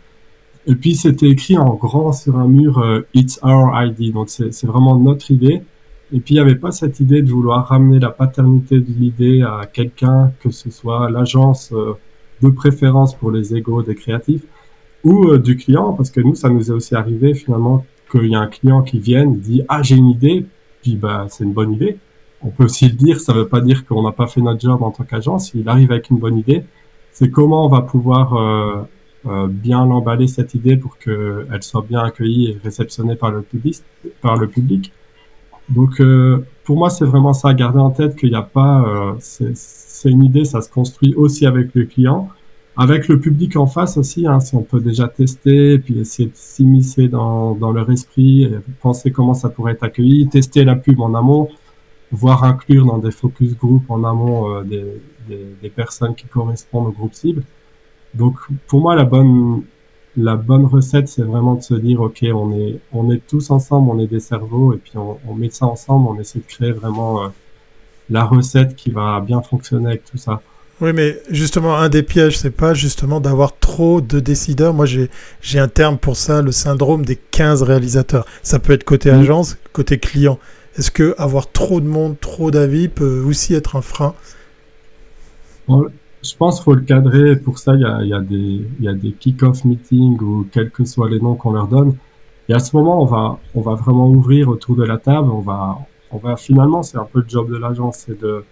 Et 0.65 0.75
puis 0.75 0.95
c'était 0.95 1.29
écrit 1.29 1.57
en 1.57 1.75
grand 1.75 2.11
sur 2.11 2.37
un 2.37 2.47
mur 2.47 2.79
euh, 2.79 3.07
It's 3.13 3.39
our 3.41 3.71
ID. 3.73 4.13
Donc 4.13 4.29
c'est 4.29 4.65
vraiment 4.65 4.97
notre 4.97 5.31
idée. 5.31 5.61
Et 6.13 6.19
puis 6.19 6.35
il 6.35 6.37
n'y 6.37 6.39
avait 6.41 6.55
pas 6.55 6.71
cette 6.71 6.99
idée 6.99 7.21
de 7.21 7.31
vouloir 7.31 7.67
ramener 7.67 7.99
la 7.99 8.09
paternité 8.09 8.79
de 8.79 8.91
l'idée 8.91 9.43
à 9.43 9.65
quelqu'un, 9.65 10.31
que 10.41 10.51
ce 10.51 10.69
soit 10.69 11.09
l'agence 11.09 11.71
euh, 11.73 11.93
de 12.41 12.49
préférence 12.49 13.15
pour 13.15 13.31
les 13.31 13.55
égaux 13.55 13.81
des 13.81 13.95
créatifs 13.95 14.43
ou 15.07 15.29
euh, 15.29 15.39
du 15.39 15.55
client, 15.55 15.93
parce 15.93 16.11
que 16.11 16.21
nous, 16.21 16.35
ça 16.35 16.49
nous 16.49 16.69
est 16.69 16.73
aussi 16.73 16.95
arrivé 16.95 17.33
finalement 17.33 17.85
qu'il 18.11 18.27
y 18.27 18.35
a 18.35 18.39
un 18.39 18.47
client 18.47 18.81
qui 18.83 18.99
vienne, 18.99 19.39
dit 19.39 19.61
ah 19.69 19.81
j'ai 19.81 19.95
une 19.95 20.09
idée, 20.09 20.45
puis 20.81 20.95
bah 20.95 21.27
c'est 21.29 21.43
une 21.43 21.53
bonne 21.53 21.73
idée. 21.73 21.97
On 22.41 22.49
peut 22.49 22.65
aussi 22.65 22.87
le 22.87 22.95
dire, 22.95 23.19
ça 23.19 23.33
veut 23.33 23.47
pas 23.47 23.61
dire 23.61 23.85
qu'on 23.85 24.03
n'a 24.03 24.11
pas 24.11 24.27
fait 24.27 24.41
notre 24.41 24.61
job 24.61 24.83
en 24.83 24.91
tant 24.91 25.03
qu'agence. 25.03 25.53
Il 25.53 25.67
arrive 25.69 25.91
avec 25.91 26.09
une 26.09 26.17
bonne 26.17 26.37
idée, 26.37 26.63
c'est 27.11 27.29
comment 27.31 27.65
on 27.65 27.69
va 27.69 27.81
pouvoir 27.81 28.35
euh, 28.35 28.83
euh, 29.25 29.47
bien 29.47 29.85
l'emballer 29.85 30.27
cette 30.27 30.53
idée 30.53 30.77
pour 30.77 30.97
qu'elle 30.97 31.61
soit 31.61 31.85
bien 31.87 32.01
accueillie 32.01 32.51
et 32.51 32.57
réceptionnée 32.63 33.15
par 33.15 33.31
le 33.31 33.41
public. 33.41 33.77
Par 34.21 34.37
le 34.37 34.47
public. 34.47 34.91
Donc 35.69 35.99
euh, 35.99 36.45
pour 36.63 36.77
moi, 36.77 36.89
c'est 36.89 37.05
vraiment 37.05 37.33
ça. 37.33 37.53
Garder 37.53 37.79
en 37.79 37.89
tête 37.89 38.15
qu'il 38.15 38.29
n'y 38.29 38.35
a 38.35 38.41
pas, 38.41 38.83
euh, 38.87 39.13
c'est 39.19 40.09
une 40.09 40.23
idée, 40.23 40.45
ça 40.45 40.61
se 40.61 40.69
construit 40.69 41.13
aussi 41.15 41.45
avec 41.45 41.73
le 41.73 41.85
client, 41.85 42.29
avec 42.77 43.07
le 43.07 43.19
public 43.19 43.55
en 43.55 43.67
face 43.67 43.97
aussi. 43.97 44.27
Hein, 44.27 44.39
si 44.39 44.55
on 44.55 44.61
peut 44.61 44.79
déjà 44.79 45.07
tester, 45.07 45.79
puis 45.79 45.99
essayer 45.99 46.29
de 46.29 46.35
s'immiscer 46.35 47.07
dans, 47.07 47.55
dans 47.55 47.71
leur 47.71 47.89
esprit, 47.91 48.43
et 48.43 48.51
penser 48.81 49.11
comment 49.11 49.33
ça 49.33 49.49
pourrait 49.49 49.73
être 49.73 49.83
accueilli, 49.83 50.27
tester 50.29 50.63
la 50.63 50.75
pub 50.75 50.99
en 51.01 51.13
amont, 51.15 51.49
voire 52.11 52.43
inclure 52.43 52.85
dans 52.85 52.99
des 52.99 53.11
focus 53.11 53.57
group 53.57 53.83
en 53.89 54.03
amont 54.03 54.55
euh, 54.55 54.63
des, 54.63 54.85
des, 55.27 55.45
des 55.61 55.69
personnes 55.69 56.15
qui 56.15 56.27
correspondent 56.27 56.87
au 56.87 56.91
groupe 56.91 57.13
cible. 57.13 57.43
Donc, 58.13 58.35
pour 58.67 58.81
moi, 58.81 58.95
la 58.95 59.05
bonne 59.05 59.63
la 60.19 60.35
bonne 60.35 60.65
recette, 60.65 61.07
c'est 61.07 61.21
vraiment 61.21 61.53
de 61.53 61.61
se 61.61 61.75
dire, 61.75 62.01
OK, 62.01 62.25
on 62.33 62.51
est, 62.51 62.79
on 62.91 63.11
est 63.11 63.21
tous 63.27 63.51
ensemble, 63.51 63.91
on 63.91 63.99
est 63.99 64.07
des 64.07 64.19
cerveaux, 64.19 64.73
et 64.73 64.77
puis 64.77 64.97
on, 64.97 65.19
on 65.27 65.35
met 65.35 65.51
ça 65.51 65.67
ensemble, 65.67 66.07
on 66.09 66.19
essaie 66.19 66.39
de 66.39 66.45
créer 66.45 66.71
vraiment 66.71 67.23
euh, 67.23 67.27
la 68.09 68.23
recette 68.23 68.75
qui 68.75 68.89
va 68.89 69.19
bien 69.21 69.41
fonctionner 69.43 69.87
avec 69.89 70.05
tout 70.05 70.17
ça. 70.17 70.41
Oui, 70.79 70.93
mais 70.93 71.19
justement, 71.31 71.75
un 71.77 71.89
des 71.89 72.03
pièges, 72.03 72.37
c'est 72.37 72.51
pas 72.51 72.73
justement 72.75 73.19
d'avoir 73.19 73.57
trop 73.57 73.99
de 73.99 74.19
décideurs. 74.19 74.73
Moi, 74.75 74.85
j'ai, 74.85 75.09
j'ai 75.41 75.57
un 75.59 75.67
terme 75.67 75.97
pour 75.97 76.15
ça, 76.17 76.41
le 76.43 76.51
syndrome 76.51 77.03
des 77.03 77.15
15 77.15 77.63
réalisateurs. 77.63 78.25
Ça 78.43 78.59
peut 78.59 78.73
être 78.73 78.83
côté 78.83 79.11
Mmh. 79.11 79.19
agence, 79.19 79.57
côté 79.73 79.97
client. 79.99 80.39
Est-ce 80.77 80.91
que 80.91 81.15
avoir 81.17 81.51
trop 81.51 81.81
de 81.81 81.87
monde, 81.87 82.19
trop 82.19 82.51
d'avis 82.51 82.89
peut 82.89 83.21
aussi 83.21 83.55
être 83.55 83.75
un 83.75 83.81
frein? 83.81 84.15
Bon, 85.67 85.85
je 86.23 86.35
pense 86.35 86.55
qu'il 86.57 86.63
faut 86.65 86.75
le 86.75 86.81
cadrer. 86.81 87.35
Pour 87.37 87.59
ça, 87.59 87.75
il 87.75 87.81
y 87.81 87.85
a, 87.85 88.01
il 88.03 88.07
y 88.09 88.13
a 88.13 88.21
des, 88.21 88.35
il 88.79 88.85
y 88.85 88.87
a 88.87 88.93
des 88.93 89.13
kick-off 89.13 89.65
meetings 89.65 90.19
ou 90.21 90.47
quels 90.51 90.71
que 90.71 90.85
soient 90.85 91.09
les 91.09 91.19
noms 91.19 91.35
qu'on 91.35 91.51
leur 91.51 91.67
donne. 91.67 91.97
Et 92.49 92.53
à 92.53 92.59
ce 92.59 92.75
moment, 92.75 93.01
on 93.01 93.05
va, 93.05 93.41
on 93.53 93.61
va 93.61 93.75
vraiment 93.75 94.09
ouvrir 94.09 94.49
autour 94.49 94.75
de 94.75 94.83
la 94.85 94.97
table. 94.97 95.29
On 95.31 95.41
va, 95.41 95.77
on 96.11 96.17
va 96.17 96.37
finalement, 96.37 96.83
c'est 96.83 96.97
un 96.97 97.05
peu 97.05 97.19
le 97.21 97.25
job 97.27 97.49
de 97.51 97.57
l'agence, 97.57 98.05
c'est 98.07 98.19
de, 98.19 98.45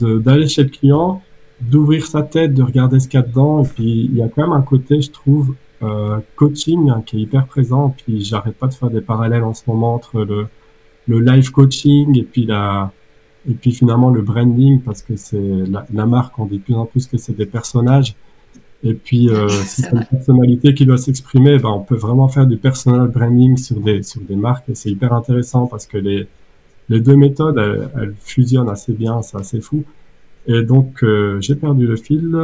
d'aller 0.00 0.48
chez 0.48 0.64
le 0.64 0.68
client, 0.68 1.22
d'ouvrir 1.60 2.06
sa 2.06 2.22
tête, 2.22 2.54
de 2.54 2.62
regarder 2.62 3.00
ce 3.00 3.08
qu'il 3.08 3.20
y 3.20 3.22
a 3.22 3.26
dedans. 3.26 3.64
Et 3.64 3.68
puis, 3.68 4.04
il 4.04 4.16
y 4.16 4.22
a 4.22 4.28
quand 4.28 4.42
même 4.42 4.52
un 4.52 4.62
côté, 4.62 5.00
je 5.00 5.10
trouve, 5.10 5.54
euh, 5.82 6.18
coaching 6.36 6.90
hein, 6.90 7.02
qui 7.04 7.18
est 7.18 7.20
hyper 7.20 7.46
présent. 7.46 7.94
Puis, 7.96 8.24
j'arrête 8.24 8.56
pas 8.56 8.66
de 8.66 8.74
faire 8.74 8.90
des 8.90 9.00
parallèles 9.00 9.44
en 9.44 9.54
ce 9.54 9.62
moment 9.66 9.94
entre 9.94 10.20
le, 10.24 10.46
le 11.08 11.20
live 11.20 11.50
coaching 11.50 12.16
et 12.16 12.22
puis 12.22 12.44
la, 12.44 12.92
et 13.48 13.54
puis 13.54 13.72
finalement 13.72 14.10
le 14.10 14.22
branding 14.22 14.80
parce 14.80 15.02
que 15.02 15.16
c'est 15.16 15.40
la, 15.40 15.86
la 15.92 16.06
marque 16.06 16.38
on 16.38 16.46
dit 16.46 16.58
de 16.58 16.62
plus 16.62 16.74
en 16.74 16.86
plus 16.86 17.06
que 17.06 17.16
c'est 17.16 17.32
des 17.32 17.46
personnages 17.46 18.14
et 18.84 18.94
puis 18.94 19.28
euh, 19.30 19.48
si 19.64 19.82
c'est 19.82 19.92
une 19.92 20.04
personnalité 20.04 20.74
qui 20.74 20.86
doit 20.86 20.98
s'exprimer 20.98 21.58
ben 21.58 21.70
on 21.70 21.80
peut 21.80 21.96
vraiment 21.96 22.28
faire 22.28 22.46
du 22.46 22.58
personal 22.58 23.08
branding 23.08 23.56
sur 23.56 23.80
des 23.80 24.02
sur 24.02 24.20
des 24.20 24.36
marques 24.36 24.68
et 24.68 24.74
c'est 24.74 24.90
hyper 24.90 25.12
intéressant 25.12 25.66
parce 25.66 25.86
que 25.86 25.98
les 25.98 26.28
les 26.88 27.00
deux 27.00 27.16
méthodes 27.16 27.58
elles, 27.58 27.88
elles 28.00 28.14
fusionnent 28.20 28.70
assez 28.70 28.92
bien 28.92 29.22
c'est 29.22 29.36
assez 29.36 29.60
fou 29.60 29.84
et 30.46 30.62
donc 30.62 31.02
euh, 31.02 31.40
j'ai 31.40 31.54
perdu 31.54 31.86
le 31.86 31.96
fil 31.96 32.34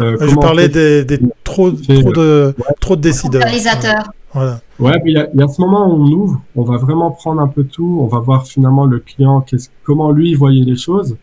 euh, 0.00 0.16
Je 0.20 0.26
comment 0.26 0.40
parlais 0.40 0.68
on 0.68 0.72
des, 0.72 1.04
des 1.04 1.18
trop, 1.42 1.74
fait, 1.74 2.00
trop, 2.00 2.18
euh, 2.18 2.52
de, 2.52 2.54
trop 2.80 2.96
de 2.96 3.00
décideurs. 3.00 3.42
Réalisateur. 3.42 4.12
Voilà. 4.32 4.60
Ouais, 4.78 4.92
mais 5.04 5.10
il 5.10 5.14
y 5.14 5.18
a, 5.18 5.28
il 5.32 5.40
y 5.40 5.42
a 5.42 5.48
ce 5.48 5.60
moment 5.60 5.88
où 5.88 6.02
on 6.02 6.12
ouvre, 6.12 6.42
on 6.54 6.62
va 6.62 6.76
vraiment 6.76 7.10
prendre 7.10 7.40
un 7.40 7.48
peu 7.48 7.64
tout, 7.64 7.98
on 8.00 8.06
va 8.06 8.18
voir 8.20 8.46
finalement 8.46 8.84
le 8.84 8.98
client, 8.98 9.40
qu'est-ce, 9.40 9.70
comment 9.84 10.12
lui 10.12 10.34
voyait 10.34 10.64
les 10.64 10.76
choses. 10.76 11.16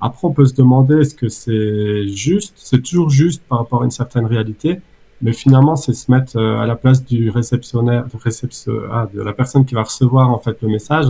Après, 0.00 0.26
on 0.26 0.32
peut 0.32 0.44
se 0.44 0.54
demander 0.54 1.00
est-ce 1.00 1.14
que 1.14 1.28
c'est 1.28 2.08
juste, 2.08 2.54
c'est 2.56 2.82
toujours 2.82 3.10
juste 3.10 3.42
par 3.48 3.58
rapport 3.58 3.82
à 3.82 3.84
une 3.84 3.90
certaine 3.90 4.26
réalité, 4.26 4.80
mais 5.22 5.32
finalement, 5.32 5.76
c'est 5.76 5.94
se 5.94 6.10
mettre 6.10 6.36
euh, 6.36 6.60
à 6.60 6.66
la 6.66 6.76
place 6.76 7.04
du 7.04 7.30
réceptionnaire, 7.30 8.04
de, 8.04 8.22
réception, 8.22 8.72
ah, 8.92 9.08
de 9.12 9.22
la 9.22 9.32
personne 9.32 9.64
qui 9.64 9.74
va 9.74 9.84
recevoir 9.84 10.30
en 10.30 10.38
fait 10.38 10.60
le 10.60 10.68
message, 10.68 11.06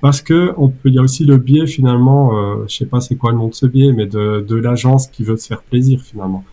parce 0.00 0.20
que 0.22 0.52
on 0.56 0.68
peut, 0.68 0.88
il 0.90 0.94
y 0.94 0.98
a 0.98 1.02
aussi 1.02 1.24
le 1.24 1.36
biais 1.38 1.66
finalement, 1.66 2.36
euh, 2.36 2.64
je 2.68 2.76
sais 2.76 2.86
pas 2.86 3.00
c'est 3.00 3.16
quoi 3.16 3.32
le 3.32 3.38
nom 3.38 3.48
de 3.48 3.54
ce 3.54 3.66
biais, 3.66 3.92
mais 3.92 4.06
de, 4.06 4.44
de 4.46 4.56
l'agence 4.56 5.06
qui 5.06 5.24
veut 5.24 5.36
se 5.36 5.46
faire 5.46 5.62
plaisir 5.62 6.00
finalement, 6.02 6.44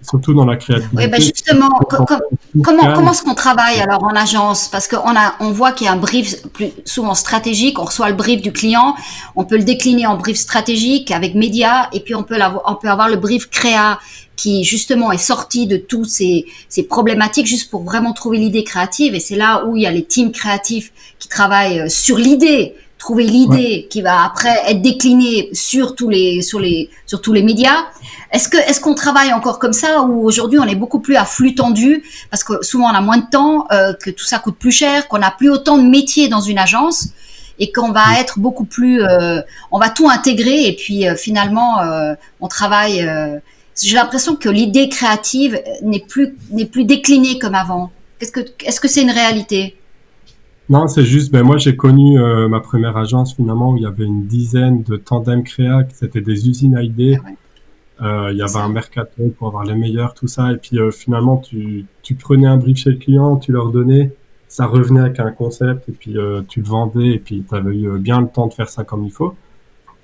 surtout 0.00 0.32
dans 0.34 0.46
la 0.46 0.56
créativité. 0.56 0.96
Oui, 0.96 1.08
ben 1.08 1.20
justement, 1.20 1.68
co- 1.68 2.04
co- 2.04 2.14
comment, 2.62 2.94
comment 2.94 3.10
est-ce 3.12 3.24
qu'on 3.24 3.34
travaille 3.34 3.80
alors 3.80 4.04
en 4.04 4.14
agence? 4.14 4.68
Parce 4.68 4.88
qu'on 4.88 5.16
a, 5.16 5.34
on 5.40 5.50
voit 5.50 5.72
qu'il 5.72 5.86
y 5.86 5.88
a 5.88 5.92
un 5.92 5.96
brief 5.96 6.42
plus 6.48 6.70
souvent 6.84 7.14
stratégique. 7.14 7.78
On 7.78 7.84
reçoit 7.84 8.08
le 8.08 8.16
brief 8.16 8.40
du 8.42 8.52
client, 8.52 8.94
on 9.36 9.44
peut 9.44 9.56
le 9.56 9.64
décliner 9.64 10.06
en 10.06 10.16
brief 10.16 10.36
stratégique 10.36 11.10
avec 11.10 11.34
médias, 11.34 11.88
et 11.92 12.00
puis 12.00 12.14
on 12.14 12.22
peut 12.22 12.38
on 12.66 12.74
peut 12.76 12.88
avoir 12.88 13.08
le 13.08 13.16
brief 13.16 13.50
créa 13.50 13.98
qui 14.36 14.64
justement 14.64 15.12
est 15.12 15.18
sorti 15.18 15.66
de 15.66 15.76
tous 15.76 16.04
ces, 16.04 16.46
ces 16.68 16.82
problématiques 16.84 17.46
juste 17.46 17.70
pour 17.70 17.84
vraiment 17.84 18.12
trouver 18.12 18.38
l'idée 18.38 18.64
créative. 18.64 19.14
Et 19.14 19.20
c'est 19.20 19.36
là 19.36 19.64
où 19.66 19.76
il 19.76 19.82
y 19.82 19.86
a 19.86 19.90
les 19.90 20.04
teams 20.04 20.32
créatifs 20.32 20.92
qui 21.18 21.28
travaillent 21.28 21.80
euh, 21.80 21.88
sur 21.88 22.16
l'idée, 22.16 22.74
trouver 23.02 23.24
l'idée 23.24 23.88
qui 23.90 24.00
va 24.00 24.24
après 24.24 24.56
être 24.68 24.80
déclinée 24.80 25.50
sur 25.52 25.96
tous 25.96 26.08
les 26.08 26.40
sur 26.40 26.60
les 26.60 26.88
sur 27.04 27.20
tous 27.20 27.32
les 27.32 27.42
médias. 27.42 27.86
Est-ce 28.30 28.48
que 28.48 28.56
est-ce 28.56 28.80
qu'on 28.80 28.94
travaille 28.94 29.32
encore 29.32 29.58
comme 29.58 29.72
ça 29.72 30.02
ou 30.02 30.24
aujourd'hui 30.24 30.60
on 30.60 30.64
est 30.66 30.76
beaucoup 30.76 31.00
plus 31.00 31.16
à 31.16 31.24
flux 31.24 31.56
tendu? 31.56 32.04
Parce 32.30 32.44
que 32.44 32.62
souvent 32.64 32.86
on 32.86 32.94
a 32.94 33.00
moins 33.00 33.18
de 33.18 33.28
temps, 33.28 33.66
euh, 33.72 33.92
que 33.92 34.10
tout 34.10 34.24
ça 34.24 34.38
coûte 34.38 34.56
plus 34.56 34.70
cher, 34.70 35.08
qu'on 35.08 35.18
n'a 35.18 35.32
plus 35.32 35.50
autant 35.50 35.78
de 35.78 35.82
métiers 35.82 36.28
dans 36.28 36.40
une 36.40 36.58
agence 36.58 37.08
et 37.58 37.72
qu'on 37.72 37.90
va 37.90 38.20
être 38.20 38.38
beaucoup 38.38 38.64
plus, 38.64 39.02
euh, 39.02 39.40
on 39.72 39.80
va 39.80 39.90
tout 39.90 40.08
intégrer 40.08 40.66
et 40.66 40.76
puis 40.76 41.08
euh, 41.08 41.16
finalement 41.16 41.80
on 42.40 42.46
travaille. 42.46 43.04
J'ai 43.80 43.94
l'impression 43.96 44.36
que 44.36 44.48
l'idée 44.48 44.88
créative 44.88 45.60
n'est 45.82 46.04
plus 46.06 46.36
n'est 46.50 46.66
plus 46.66 46.84
déclinée 46.84 47.38
comme 47.38 47.54
avant. 47.54 47.90
Qu'est-ce 48.18 48.32
que 48.32 48.40
est-ce 48.64 48.80
que 48.80 48.88
c'est 48.88 49.02
une 49.02 49.10
réalité? 49.10 49.76
Non, 50.68 50.86
c'est 50.86 51.04
juste, 51.04 51.32
ben 51.32 51.42
moi 51.42 51.58
j'ai 51.58 51.76
connu 51.76 52.18
euh, 52.18 52.48
ma 52.48 52.60
première 52.60 52.96
agence 52.96 53.34
finalement 53.34 53.72
où 53.72 53.76
il 53.76 53.82
y 53.82 53.86
avait 53.86 54.04
une 54.04 54.26
dizaine 54.26 54.82
de 54.82 54.96
tandems 54.96 55.42
créa, 55.42 55.82
c'était 55.92 56.20
des 56.20 56.48
usines 56.48 56.76
à 56.76 56.82
idées. 56.82 57.18
Euh, 58.00 58.30
il 58.32 58.38
y 58.38 58.42
avait 58.42 58.56
un 58.56 58.68
mercato 58.68 59.22
pour 59.36 59.48
avoir 59.48 59.64
les 59.64 59.74
meilleurs, 59.74 60.14
tout 60.14 60.28
ça. 60.28 60.50
Et 60.52 60.56
puis 60.56 60.78
euh, 60.78 60.90
finalement, 60.90 61.38
tu, 61.38 61.84
tu 62.02 62.14
prenais 62.14 62.46
un 62.46 62.56
brief 62.56 62.78
chez 62.78 62.90
le 62.90 62.96
client, 62.96 63.36
tu 63.36 63.52
leur 63.52 63.70
donnais, 63.70 64.12
ça 64.48 64.66
revenait 64.66 65.00
avec 65.00 65.20
un 65.20 65.30
concept 65.32 65.88
et 65.88 65.92
puis 65.92 66.16
tu 66.48 66.60
le 66.60 66.66
vendais 66.66 67.08
et 67.08 67.18
puis 67.18 67.44
tu 67.46 67.54
avais 67.54 67.74
eu 67.74 67.98
bien 67.98 68.20
le 68.20 68.28
temps 68.28 68.46
de 68.46 68.54
faire 68.54 68.68
ça 68.68 68.84
comme 68.84 69.04
il 69.04 69.12
faut. 69.12 69.34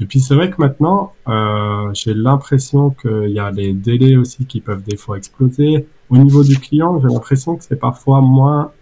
Et 0.01 0.07
puis 0.07 0.21
c'est 0.21 0.35
vrai 0.35 0.51
que 0.51 0.57
maintenant, 0.59 1.13
euh, 1.29 1.91
j'ai 1.93 2.15
l'impression 2.15 2.91
qu'il 2.91 3.31
y 3.31 3.41
a 3.41 3.51
les 3.51 3.73
délais 3.73 4.17
aussi 4.17 4.47
qui 4.47 4.61
peuvent 4.61 4.83
des 4.83 4.97
fois 4.97 5.17
exploser. 5.17 5.87
Au 6.11 6.17
niveau 6.19 6.45
du 6.45 6.59
client, 6.59 7.01
j'ai 7.01 7.09
l'impression 7.09 7.57
que 7.57 7.65
c'est 7.65 7.79
parfois 7.79 8.21
moins 8.21 8.73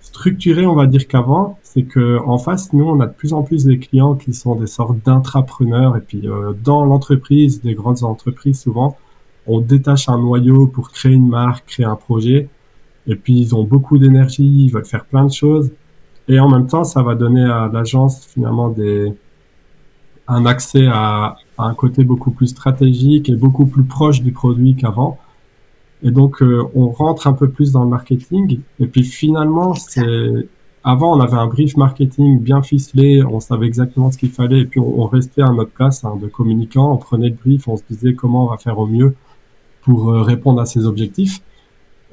structuré, 0.00 0.66
on 0.66 0.74
va 0.74 0.86
dire 0.86 1.08
qu'avant, 1.08 1.58
c'est 1.62 1.84
que 1.84 2.18
en 2.26 2.38
face, 2.38 2.72
nous, 2.72 2.84
on 2.84 3.00
a 3.00 3.06
de 3.06 3.12
plus 3.12 3.32
en 3.32 3.42
plus 3.42 3.64
des 3.64 3.78
clients 3.78 4.14
qui 4.14 4.32
sont 4.34 4.54
des 4.54 4.66
sortes 4.66 4.98
d'intrapreneurs. 5.04 5.96
Et 5.96 6.00
puis, 6.00 6.28
euh, 6.28 6.52
dans 6.62 6.84
l'entreprise, 6.84 7.62
des 7.62 7.74
grandes 7.74 8.04
entreprises, 8.04 8.60
souvent, 8.60 8.96
on 9.46 9.60
détache 9.60 10.08
un 10.08 10.18
noyau 10.18 10.66
pour 10.66 10.90
créer 10.90 11.12
une 11.12 11.28
marque, 11.28 11.66
créer 11.66 11.86
un 11.86 11.96
projet. 11.96 12.48
Et 13.06 13.16
puis, 13.16 13.40
ils 13.40 13.54
ont 13.54 13.64
beaucoup 13.64 13.98
d'énergie, 13.98 14.66
ils 14.66 14.70
veulent 14.70 14.84
faire 14.84 15.04
plein 15.04 15.24
de 15.24 15.32
choses. 15.32 15.72
Et 16.28 16.38
en 16.40 16.48
même 16.48 16.66
temps, 16.66 16.84
ça 16.84 17.02
va 17.02 17.14
donner 17.14 17.44
à 17.44 17.70
l'agence, 17.72 18.24
finalement, 18.26 18.68
des, 18.68 19.12
un 20.28 20.46
accès 20.46 20.86
à, 20.86 21.36
à 21.58 21.64
un 21.64 21.74
côté 21.74 22.04
beaucoup 22.04 22.30
plus 22.30 22.48
stratégique 22.48 23.28
et 23.28 23.36
beaucoup 23.36 23.66
plus 23.66 23.84
proche 23.84 24.22
du 24.22 24.32
produit 24.32 24.74
qu'avant. 24.74 25.18
Et 26.02 26.10
donc, 26.10 26.42
euh, 26.42 26.62
on 26.74 26.88
rentre 26.88 27.26
un 27.26 27.32
peu 27.32 27.48
plus 27.48 27.72
dans 27.72 27.82
le 27.84 27.90
marketing. 27.90 28.60
Et 28.78 28.86
puis 28.86 29.04
finalement, 29.04 29.74
c'est 29.74 30.48
avant, 30.86 31.16
on 31.16 31.20
avait 31.20 31.36
un 31.36 31.46
brief 31.46 31.78
marketing 31.78 32.40
bien 32.40 32.62
ficelé, 32.62 33.24
on 33.24 33.40
savait 33.40 33.66
exactement 33.66 34.10
ce 34.10 34.18
qu'il 34.18 34.30
fallait, 34.30 34.60
et 34.60 34.64
puis 34.66 34.80
on, 34.80 35.00
on 35.00 35.06
restait 35.06 35.40
à 35.40 35.50
notre 35.50 35.70
place 35.70 36.04
hein, 36.04 36.16
de 36.20 36.26
communicant, 36.26 36.92
on 36.92 36.98
prenait 36.98 37.30
le 37.30 37.36
brief, 37.36 37.68
on 37.68 37.76
se 37.78 37.82
disait 37.88 38.14
comment 38.14 38.44
on 38.44 38.50
va 38.50 38.58
faire 38.58 38.78
au 38.78 38.86
mieux 38.86 39.14
pour 39.80 40.10
euh, 40.10 40.20
répondre 40.22 40.60
à 40.60 40.66
ces 40.66 40.84
objectifs. 40.84 41.40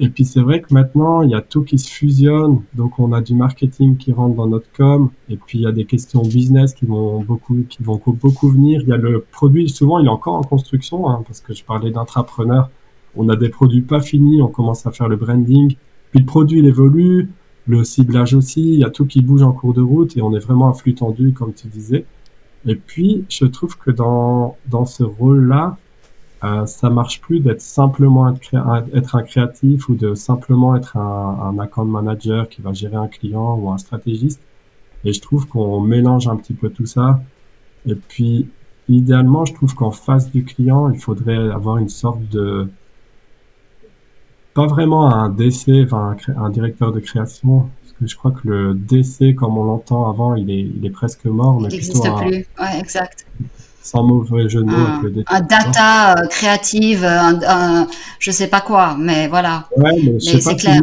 Et 0.02 0.10
puis 0.10 0.26
c'est 0.26 0.42
vrai 0.42 0.62
que 0.62 0.74
maintenant, 0.74 1.22
il 1.22 1.30
y 1.30 1.36
a 1.36 1.42
tout 1.42 1.64
qui 1.64 1.78
se 1.78 1.90
fusionne, 1.90 2.62
donc 2.74 3.00
on 3.00 3.14
a 3.14 3.22
du 3.22 3.36
marketing 3.36 3.96
qui 3.98 4.12
rentre 4.12 4.36
dans 4.36 4.48
notre 4.48 4.70
com, 4.76 5.12
et 5.30 5.38
puis 5.38 5.60
il 5.60 5.62
y 5.62 5.68
a 5.68 5.72
des 5.72 5.86
questions 5.86 6.24
business 6.24 6.74
qui 6.74 6.86
vont 6.86 7.22
beaucoup, 7.22 7.64
qui 7.70 7.84
vont 7.84 8.02
beaucoup 8.06 8.50
venir. 8.50 8.82
Il 8.82 8.90
y 8.90 8.94
a 8.94 8.98
le 8.98 9.24
produit, 9.32 9.70
souvent 9.70 10.00
il 10.00 10.08
est 10.08 10.10
encore 10.10 10.36
en 10.36 10.44
construction, 10.44 11.08
hein, 11.08 11.24
parce 11.26 11.40
que 11.40 11.54
je 11.54 11.64
parlais 11.64 11.92
d'intrapreneurs 11.92 12.70
on 13.16 13.30
a 13.30 13.36
des 13.36 13.50
produits 13.50 13.82
pas 13.82 14.02
finis, 14.02 14.42
on 14.42 14.48
commence 14.48 14.86
à 14.86 14.92
faire 14.92 15.08
le 15.08 15.16
branding, 15.16 15.76
puis 16.12 16.20
le 16.20 16.26
produit 16.26 16.60
il 16.60 16.66
évolue, 16.66 17.30
le 17.68 17.84
ciblage 17.84 18.34
aussi, 18.34 18.62
il 18.62 18.80
y 18.80 18.84
a 18.84 18.90
tout 18.90 19.06
qui 19.06 19.22
bouge 19.22 19.44
en 19.44 19.52
cours 19.52 19.74
de 19.74 19.82
route 19.82 20.18
et 20.18 20.22
on 20.22 20.34
est 20.34 20.40
vraiment 20.40 20.70
à 20.70 20.74
flux 20.74 20.96
tendu 20.96 21.34
comme 21.34 21.54
tu 21.54 21.68
disais. 21.68 22.06
Et 22.66 22.76
puis 22.76 23.26
je 23.30 23.46
trouve 23.46 23.78
que 23.78 23.92
dans 23.92 24.58
dans 24.68 24.86
ce 24.86 25.04
rôle-là, 25.04 25.78
euh, 26.44 26.66
ça 26.66 26.90
marche 26.90 27.22
plus 27.22 27.40
d'être 27.40 27.62
simplement 27.62 28.28
être, 28.30 29.16
un 29.16 29.24
créatif 29.24 29.90
ou 29.90 29.96
de 29.96 30.16
simplement 30.16 30.76
être 30.76 30.98
un, 30.98 31.40
un 31.44 31.60
account 31.60 31.86
manager 31.86 32.50
qui 32.50 32.62
va 32.62 32.74
gérer 32.74 32.96
un 32.96 33.08
client 33.08 33.56
ou 33.56 33.72
un 33.72 33.78
stratégiste. 33.78 34.42
Et 35.04 35.14
je 35.14 35.22
trouve 35.22 35.48
qu'on 35.48 35.80
mélange 35.80 36.28
un 36.28 36.36
petit 36.36 36.54
peu 36.54 36.70
tout 36.70 36.86
ça. 36.86 37.22
Et 37.86 37.96
puis 37.96 38.50
idéalement, 38.90 39.46
je 39.46 39.54
trouve 39.54 39.74
qu'en 39.76 39.92
face 39.92 40.32
du 40.32 40.44
client, 40.44 40.90
il 40.90 41.00
faudrait 41.00 41.52
avoir 41.52 41.78
une 41.78 41.90
sorte 41.90 42.22
de 42.30 42.68
pas 44.54 44.68
vraiment 44.68 45.14
un 45.14 45.30
DC, 45.30 45.86
enfin 45.86 46.18
un, 46.36 46.50
directeur 46.50 46.92
de 46.92 47.00
création, 47.00 47.70
parce 47.82 47.94
que 47.94 48.08
je 48.08 48.16
crois 48.18 48.32
que 48.32 48.48
le 48.48 48.74
DC, 48.74 49.36
comme 49.36 49.58
on 49.58 49.64
l'entend 49.64 50.10
avant, 50.10 50.36
il 50.36 50.50
est, 50.52 50.62
il 50.62 50.86
est 50.86 50.90
presque 50.90 51.26
mort. 51.26 51.58
il 51.60 51.68
n'existe 51.68 52.04
plus, 52.18 52.46
ouais, 52.60 52.80
exact. 52.80 53.26
Sans 53.82 54.04
mauvais 54.04 54.48
jeu 54.48 54.64
de 54.64 54.70
mots. 54.70 54.76
Un, 54.76 55.02
le 55.02 55.24
un 55.28 55.42
data 55.42 56.14
euh, 56.14 56.28
créative, 56.28 57.04
un, 57.04 57.40
un, 57.48 57.88
je 58.20 58.32
sais 58.32 58.48
pas 58.48 58.62
quoi, 58.62 58.96
mais 58.98 59.28
voilà. 59.28 59.68
Ouais, 59.76 59.92
mais, 60.04 60.20
c'est 60.20 60.56
clair. 60.56 60.82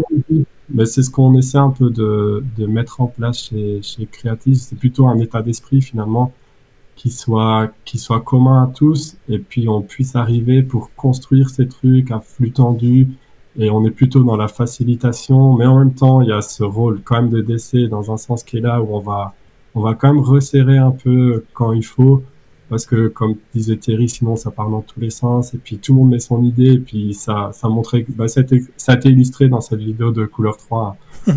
Mais 0.70 0.84
c'est 0.84 1.02
ce 1.02 1.10
qu'on 1.10 1.34
essaie 1.36 1.58
un 1.58 1.70
peu 1.70 1.90
de, 1.90 2.44
de 2.56 2.66
mettre 2.66 3.00
en 3.00 3.06
place 3.06 3.38
chez, 3.44 3.80
chez 3.82 4.06
Creative. 4.06 4.56
C'est 4.56 4.76
plutôt 4.76 5.06
un 5.06 5.18
état 5.18 5.42
d'esprit 5.42 5.80
finalement 5.80 6.32
qui 6.98 7.10
soit, 7.10 7.70
qui 7.84 7.96
soit 7.96 8.20
commun 8.20 8.64
à 8.64 8.66
tous 8.74 9.16
et 9.28 9.38
puis 9.38 9.68
on 9.68 9.80
puisse 9.82 10.16
arriver 10.16 10.62
pour 10.62 10.90
construire 10.96 11.48
ces 11.48 11.68
trucs 11.68 12.10
à 12.10 12.18
flux 12.18 12.50
tendu 12.50 13.08
et 13.56 13.70
on 13.70 13.84
est 13.84 13.90
plutôt 13.90 14.22
dans 14.22 14.36
la 14.36 14.48
facilitation, 14.48 15.56
mais 15.56 15.66
en 15.66 15.78
même 15.78 15.94
temps, 15.94 16.20
il 16.22 16.28
y 16.28 16.32
a 16.32 16.42
ce 16.42 16.62
rôle 16.64 17.00
quand 17.02 17.22
même 17.22 17.30
de 17.30 17.40
décès 17.40 17.88
dans 17.88 18.12
un 18.12 18.16
sens 18.16 18.44
qui 18.44 18.58
est 18.58 18.60
là 18.60 18.80
où 18.82 18.94
on 18.94 19.00
va, 19.00 19.34
on 19.74 19.80
va 19.80 19.94
quand 19.94 20.12
même 20.12 20.22
resserrer 20.22 20.78
un 20.78 20.90
peu 20.90 21.44
quand 21.54 21.72
il 21.72 21.84
faut, 21.84 22.22
parce 22.68 22.86
que 22.86 23.08
comme 23.08 23.36
disait 23.54 23.76
Thierry, 23.76 24.08
sinon 24.08 24.36
ça 24.36 24.50
part 24.50 24.68
dans 24.68 24.82
tous 24.82 25.00
les 25.00 25.10
sens, 25.10 25.54
et 25.54 25.58
puis 25.58 25.78
tout 25.78 25.92
le 25.92 26.00
monde 26.00 26.10
met 26.10 26.18
son 26.18 26.42
idée, 26.42 26.74
et 26.74 26.78
puis 26.78 27.14
ça, 27.14 27.50
ça 27.52 27.68
montrait, 27.68 28.04
bah, 28.08 28.28
ça, 28.28 28.40
a 28.40 28.94
été, 28.94 29.08
illustré 29.08 29.48
dans 29.48 29.60
cette 29.60 29.80
vidéo 29.80 30.10
de 30.10 30.26
couleur 30.26 30.56
3. 30.56 30.96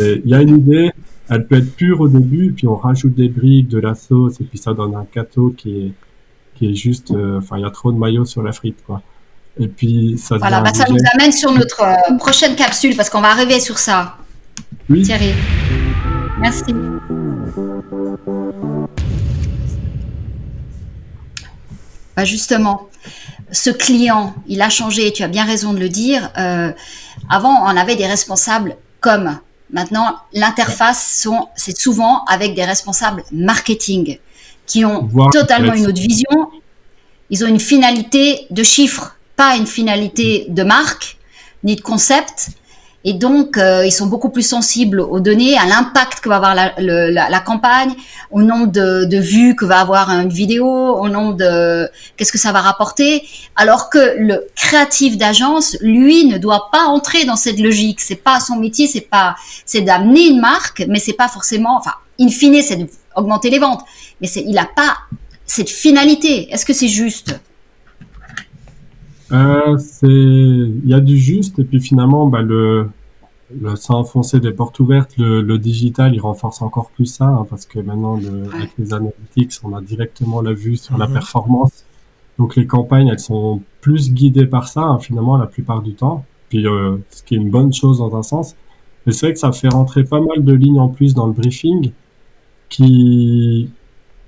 Il 0.00 0.22
y 0.26 0.34
a 0.34 0.42
une 0.42 0.58
idée, 0.58 0.92
elle 1.28 1.46
peut 1.46 1.56
être 1.56 1.74
pure 1.74 2.00
au 2.00 2.08
début, 2.08 2.52
puis 2.52 2.66
on 2.66 2.76
rajoute 2.76 3.14
des 3.14 3.28
briques, 3.28 3.68
de 3.68 3.78
la 3.78 3.94
sauce, 3.94 4.40
et 4.40 4.44
puis 4.44 4.58
ça 4.58 4.74
donne 4.74 4.94
un 4.94 5.06
gâteau 5.14 5.54
qui 5.56 5.86
est, 5.86 5.92
qui 6.56 6.70
est 6.70 6.74
juste, 6.74 7.12
euh, 7.12 7.38
enfin, 7.38 7.56
il 7.56 7.62
y 7.62 7.64
a 7.64 7.70
trop 7.70 7.92
de 7.92 7.98
maillot 7.98 8.24
sur 8.24 8.42
la 8.42 8.52
frite, 8.52 8.76
quoi. 8.86 9.02
Et 9.58 9.68
puis 9.68 10.16
ça. 10.18 10.36
Voilà, 10.38 10.60
bah, 10.60 10.72
ça 10.72 10.84
nous 10.88 10.98
amène 11.14 11.32
sur 11.32 11.52
notre 11.52 11.82
euh, 11.82 12.16
prochaine 12.18 12.54
capsule 12.56 12.96
parce 12.96 13.10
qu'on 13.10 13.20
va 13.20 13.30
arriver 13.30 13.60
sur 13.60 13.78
ça. 13.78 14.16
Oui. 14.88 15.02
Thierry. 15.02 15.32
Merci. 16.40 16.74
Bah 22.20 22.26
justement, 22.26 22.90
ce 23.50 23.70
client, 23.70 24.34
il 24.46 24.60
a 24.60 24.68
changé. 24.68 25.10
Tu 25.10 25.22
as 25.22 25.28
bien 25.28 25.46
raison 25.46 25.72
de 25.72 25.78
le 25.78 25.88
dire. 25.88 26.30
Euh, 26.36 26.70
avant, 27.30 27.64
on 27.64 27.74
avait 27.78 27.96
des 27.96 28.06
responsables 28.06 28.76
comme 29.00 29.38
Maintenant, 29.72 30.16
l'interface, 30.34 31.26
c'est 31.56 31.78
souvent 31.78 32.24
avec 32.24 32.54
des 32.54 32.64
responsables 32.64 33.22
marketing 33.32 34.18
qui 34.66 34.84
ont 34.84 35.08
totalement 35.32 35.72
une 35.72 35.86
autre 35.86 36.00
vision. 36.00 36.50
Ils 37.30 37.42
ont 37.42 37.48
une 37.48 37.60
finalité 37.60 38.46
de 38.50 38.62
chiffre, 38.62 39.16
pas 39.36 39.56
une 39.56 39.66
finalité 39.66 40.44
de 40.50 40.62
marque 40.62 41.16
ni 41.64 41.76
de 41.76 41.80
concept. 41.80 42.48
Et 43.04 43.14
donc, 43.14 43.56
euh, 43.56 43.86
ils 43.86 43.92
sont 43.92 44.06
beaucoup 44.06 44.28
plus 44.28 44.46
sensibles 44.46 45.00
aux 45.00 45.20
données, 45.20 45.56
à 45.56 45.64
l'impact 45.66 46.20
que 46.20 46.28
va 46.28 46.36
avoir 46.36 46.54
la, 46.54 46.70
la, 47.10 47.40
campagne, 47.40 47.94
au 48.30 48.42
nombre 48.42 48.66
de, 48.66 49.06
de, 49.06 49.16
vues 49.16 49.56
que 49.56 49.64
va 49.64 49.80
avoir 49.80 50.10
une 50.10 50.28
vidéo, 50.28 50.66
au 50.66 51.08
nombre 51.08 51.34
de 51.36 51.88
qu'est-ce 52.16 52.30
que 52.30 52.38
ça 52.38 52.52
va 52.52 52.60
rapporter. 52.60 53.26
Alors 53.56 53.88
que 53.88 54.16
le 54.18 54.46
créatif 54.54 55.16
d'agence, 55.16 55.78
lui, 55.80 56.26
ne 56.26 56.36
doit 56.36 56.68
pas 56.70 56.84
entrer 56.84 57.24
dans 57.24 57.36
cette 57.36 57.58
logique. 57.58 58.02
C'est 58.02 58.16
pas 58.16 58.38
son 58.38 58.56
métier, 58.56 58.86
c'est 58.86 59.00
pas, 59.00 59.34
c'est 59.64 59.80
d'amener 59.80 60.28
une 60.28 60.40
marque, 60.40 60.84
mais 60.86 60.98
c'est 60.98 61.14
pas 61.14 61.28
forcément, 61.28 61.78
enfin, 61.78 61.94
in 62.20 62.28
fine, 62.28 62.62
c'est 62.62 62.86
d'augmenter 63.16 63.48
les 63.48 63.58
ventes. 63.58 63.82
Mais 64.20 64.28
il 64.28 64.58
a 64.58 64.66
pas 64.66 64.98
cette 65.46 65.70
finalité. 65.70 66.52
Est-ce 66.52 66.66
que 66.66 66.74
c'est 66.74 66.88
juste? 66.88 67.34
Euh, 69.32 69.78
c'est, 69.78 70.06
il 70.06 70.88
y 70.88 70.94
a 70.94 71.00
du 71.00 71.16
juste 71.16 71.58
et 71.58 71.64
puis 71.64 71.80
finalement, 71.80 72.26
bah, 72.26 72.42
le, 72.42 72.88
le 73.60 73.76
sans 73.76 74.00
enfoncer 74.00 74.40
des 74.40 74.52
portes 74.52 74.78
ouvertes, 74.80 75.16
le, 75.18 75.40
le, 75.42 75.58
digital, 75.58 76.14
il 76.14 76.20
renforce 76.20 76.62
encore 76.62 76.90
plus 76.90 77.06
ça 77.06 77.26
hein, 77.26 77.46
parce 77.48 77.66
que 77.66 77.78
maintenant, 77.78 78.16
le, 78.16 78.52
avec 78.54 78.70
les 78.78 78.92
analytics, 78.92 79.52
on 79.62 79.74
a 79.74 79.80
directement 79.80 80.42
la 80.42 80.52
vue 80.52 80.76
sur 80.76 80.98
la 80.98 81.06
mhm. 81.06 81.14
performance. 81.14 81.84
Donc 82.38 82.56
les 82.56 82.66
campagnes, 82.66 83.08
elles 83.08 83.20
sont 83.20 83.62
plus 83.80 84.12
guidées 84.12 84.46
par 84.46 84.68
ça 84.68 84.82
hein, 84.82 84.98
finalement 84.98 85.36
la 85.36 85.46
plupart 85.46 85.82
du 85.82 85.94
temps. 85.94 86.24
Puis 86.48 86.66
euh, 86.66 86.96
ce 87.10 87.22
qui 87.22 87.34
est 87.34 87.38
une 87.38 87.50
bonne 87.50 87.72
chose 87.72 87.98
dans 87.98 88.16
un 88.16 88.22
sens. 88.22 88.56
Mais 89.06 89.12
c'est 89.12 89.26
vrai 89.26 89.32
que 89.34 89.38
ça 89.38 89.52
fait 89.52 89.68
rentrer 89.68 90.04
pas 90.04 90.20
mal 90.20 90.44
de 90.44 90.52
lignes 90.52 90.80
en 90.80 90.88
plus 90.88 91.14
dans 91.14 91.26
le 91.26 91.32
briefing 91.32 91.92
qui 92.68 93.70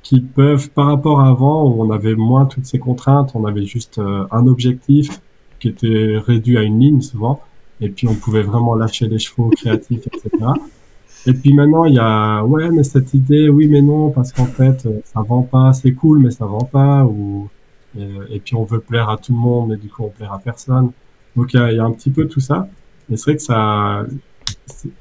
qui 0.02 0.20
peuvent, 0.20 0.70
par 0.70 0.86
rapport 0.86 1.20
à 1.20 1.28
avant, 1.28 1.68
où 1.68 1.82
on 1.82 1.90
avait 1.90 2.14
moins 2.14 2.46
toutes 2.46 2.66
ces 2.66 2.78
contraintes, 2.78 3.32
on 3.34 3.44
avait 3.44 3.64
juste 3.64 3.98
euh, 3.98 4.24
un 4.30 4.46
objectif 4.46 5.20
qui 5.60 5.68
était 5.68 6.18
réduit 6.18 6.58
à 6.58 6.62
une 6.62 6.80
ligne 6.80 7.00
souvent, 7.00 7.40
et 7.80 7.88
puis 7.88 8.08
on 8.08 8.14
pouvait 8.14 8.42
vraiment 8.42 8.74
lâcher 8.74 9.06
les 9.08 9.18
chevaux 9.18 9.50
créatifs, 9.56 10.06
etc. 10.08 10.30
Et 11.26 11.34
puis 11.34 11.52
maintenant, 11.54 11.84
il 11.84 11.94
y 11.94 12.00
a, 12.00 12.42
ouais, 12.44 12.68
mais 12.70 12.82
cette 12.82 13.14
idée, 13.14 13.48
oui, 13.48 13.68
mais 13.68 13.80
non, 13.80 14.10
parce 14.10 14.32
qu'en 14.32 14.46
fait, 14.46 14.86
euh, 14.86 15.00
ça 15.04 15.20
vend 15.22 15.42
pas, 15.42 15.72
c'est 15.72 15.92
cool, 15.92 16.18
mais 16.18 16.30
ça 16.32 16.46
vend 16.46 16.64
pas, 16.64 17.04
ou, 17.04 17.48
et, 17.96 18.40
puis 18.40 18.56
on 18.56 18.64
veut 18.64 18.80
plaire 18.80 19.08
à 19.08 19.18
tout 19.18 19.32
le 19.32 19.38
monde, 19.38 19.68
mais 19.70 19.76
du 19.76 19.88
coup, 19.88 20.02
on 20.04 20.08
plaire 20.08 20.32
à 20.32 20.38
personne. 20.38 20.90
Donc 21.36 21.54
il 21.54 21.60
y 21.60 21.62
a, 21.62 21.70
il 21.70 21.76
y 21.76 21.80
a 21.80 21.84
un 21.84 21.92
petit 21.92 22.10
peu 22.10 22.26
tout 22.26 22.40
ça. 22.40 22.68
Et 23.10 23.16
c'est 23.16 23.24
vrai 23.30 23.36
que 23.36 23.42
ça, 23.42 24.04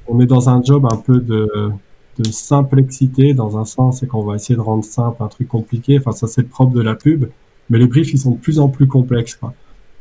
on 0.06 0.20
est 0.20 0.26
dans 0.26 0.48
un 0.48 0.62
job 0.62 0.86
un 0.90 0.96
peu 0.96 1.18
de, 1.18 1.72
de 2.18 2.30
simplexité 2.30 3.34
dans 3.34 3.58
un 3.58 3.64
sens, 3.64 4.00
c'est 4.00 4.06
qu'on 4.06 4.22
va 4.22 4.36
essayer 4.36 4.54
de 4.54 4.60
rendre 4.60 4.84
simple 4.84 5.22
un 5.22 5.28
truc 5.28 5.48
compliqué. 5.48 5.98
Enfin, 5.98 6.12
ça 6.12 6.26
c'est 6.26 6.42
le 6.42 6.46
propre 6.48 6.72
de 6.72 6.82
la 6.82 6.94
pub, 6.94 7.26
mais 7.70 7.78
les 7.78 7.86
briefs 7.86 8.12
ils 8.12 8.18
sont 8.18 8.32
de 8.32 8.38
plus 8.38 8.58
en 8.58 8.68
plus 8.68 8.86
complexes. 8.86 9.36
Quoi. 9.36 9.54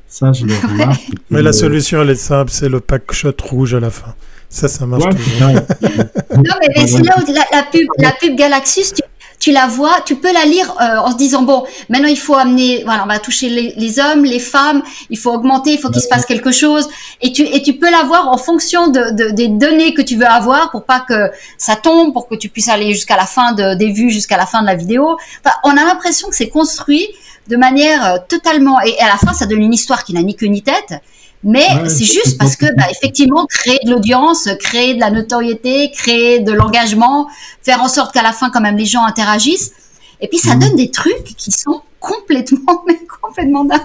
Ça, 0.08 0.34
je 0.34 0.46
le 0.46 0.54
remarque. 0.68 1.12
mais 1.30 1.42
la 1.42 1.54
solution 1.54 2.02
elle 2.02 2.10
est 2.10 2.16
simple, 2.16 2.52
c'est 2.52 2.70
le 2.70 2.80
pack 2.80 3.12
shot 3.14 3.34
rouge 3.44 3.74
à 3.74 3.80
la 3.80 3.90
fin. 3.90 4.14
Ça, 4.50 4.68
ça 4.68 4.86
marche 4.86 5.06
toujours. 5.06 5.50
non, 5.50 6.54
mais, 6.76 6.86
c'est 6.86 7.02
là 7.02 7.16
où 7.18 7.34
la, 7.34 7.64
pub, 7.72 7.88
la 7.98 8.12
pub 8.12 8.36
Galaxus, 8.36 8.94
tu 8.94 9.02
tu 9.42 9.52
la 9.52 9.66
vois, 9.66 10.02
tu 10.06 10.16
peux 10.16 10.32
la 10.32 10.46
lire 10.46 10.72
euh, 10.80 10.98
en 10.98 11.12
se 11.12 11.18
disant 11.18 11.42
bon, 11.42 11.66
maintenant 11.90 12.08
il 12.08 12.18
faut 12.18 12.36
amener, 12.36 12.84
voilà, 12.86 13.04
on 13.04 13.08
va 13.08 13.18
toucher 13.18 13.50
les, 13.50 14.00
hommes, 14.00 14.24
les 14.24 14.40
femmes, 14.40 14.84
il 15.10 15.18
faut 15.18 15.32
augmenter, 15.32 15.72
il 15.72 15.80
faut 15.80 15.90
qu'il 15.90 16.02
se 16.02 16.08
passe 16.08 16.28
quelque 16.28 16.52
chose, 16.52 16.88
et 17.22 17.32
tu 17.32 17.42
et 17.42 17.64
tu 17.64 17.74
peux 17.74 17.90
la 17.90 18.04
voir 18.04 18.30
en 18.30 18.38
fonction 18.38 18.90
de, 18.90 19.32
des 19.32 19.48
données 19.48 19.96
que 19.96 20.04
tu 20.04 20.16
veux 20.16 20.28
avoir 20.28 20.70
pour 20.70 20.84
pas 20.84 21.00
que 21.00 21.32
ça 21.58 21.76
tombe, 21.76 22.14
pour 22.14 22.28
que 22.28 22.36
tu 22.36 22.50
puisses 22.50 22.70
aller 22.70 22.94
jusqu'à 22.94 23.18
la 23.18 23.26
fin 23.26 23.54
de, 23.54 23.74
des 23.74 23.92
vues, 23.92 24.12
jusqu'à 24.12 24.38
la 24.38 24.46
fin 24.46 24.62
de 24.62 24.68
la 24.68 24.76
vidéo. 24.76 25.18
Enfin, 25.44 25.56
on 25.64 25.72
a 25.72 25.84
l'impression 25.86 26.30
que 26.30 26.36
c'est 26.36 26.50
construit 26.50 27.08
de 27.48 27.58
manière 27.58 28.06
euh, 28.06 28.18
totalement 28.30 28.80
et 28.82 28.96
à 29.00 29.08
la 29.08 29.18
fin 29.18 29.34
ça 29.34 29.48
donne 29.48 29.64
une 29.64 29.74
histoire 29.74 30.04
qui 30.04 30.14
n'a 30.14 30.22
ni 30.22 30.36
queue 30.36 30.46
ni 30.46 30.62
tête 30.62 31.02
mais 31.44 31.90
c'est 31.90 32.06
juste 32.06 32.38
parce 32.38 32.56
que, 32.56 32.66
bah, 32.76 32.86
effectivement, 32.92 33.46
créer 33.48 33.80
de 33.86 33.92
l'audience, 33.92 34.48
créer 34.60 34.94
de 34.94 35.00
la 35.00 35.10
notoriété, 35.10 35.92
créer 35.92 36.40
de 36.40 36.52
l'engagement, 36.52 37.28
faire 37.64 37.82
en 37.82 37.88
sorte 37.88 38.14
qu'à 38.14 38.22
la 38.22 38.32
fin, 38.32 38.50
quand 38.52 38.62
même, 38.62 38.78
les 38.78 38.86
gens 38.86 39.04
interagissent. 39.06 39.74
Et 40.20 40.28
puis, 40.28 40.38
ça 40.38 40.56
mhm. 40.56 40.62
donne 40.62 40.76
des 40.76 40.92
trucs 40.92 41.24
qui 41.24 41.52
sont 41.52 41.82
complètement, 42.00 42.84
mais 42.88 43.00
complètement 43.22 43.66
dingues. 43.66 43.82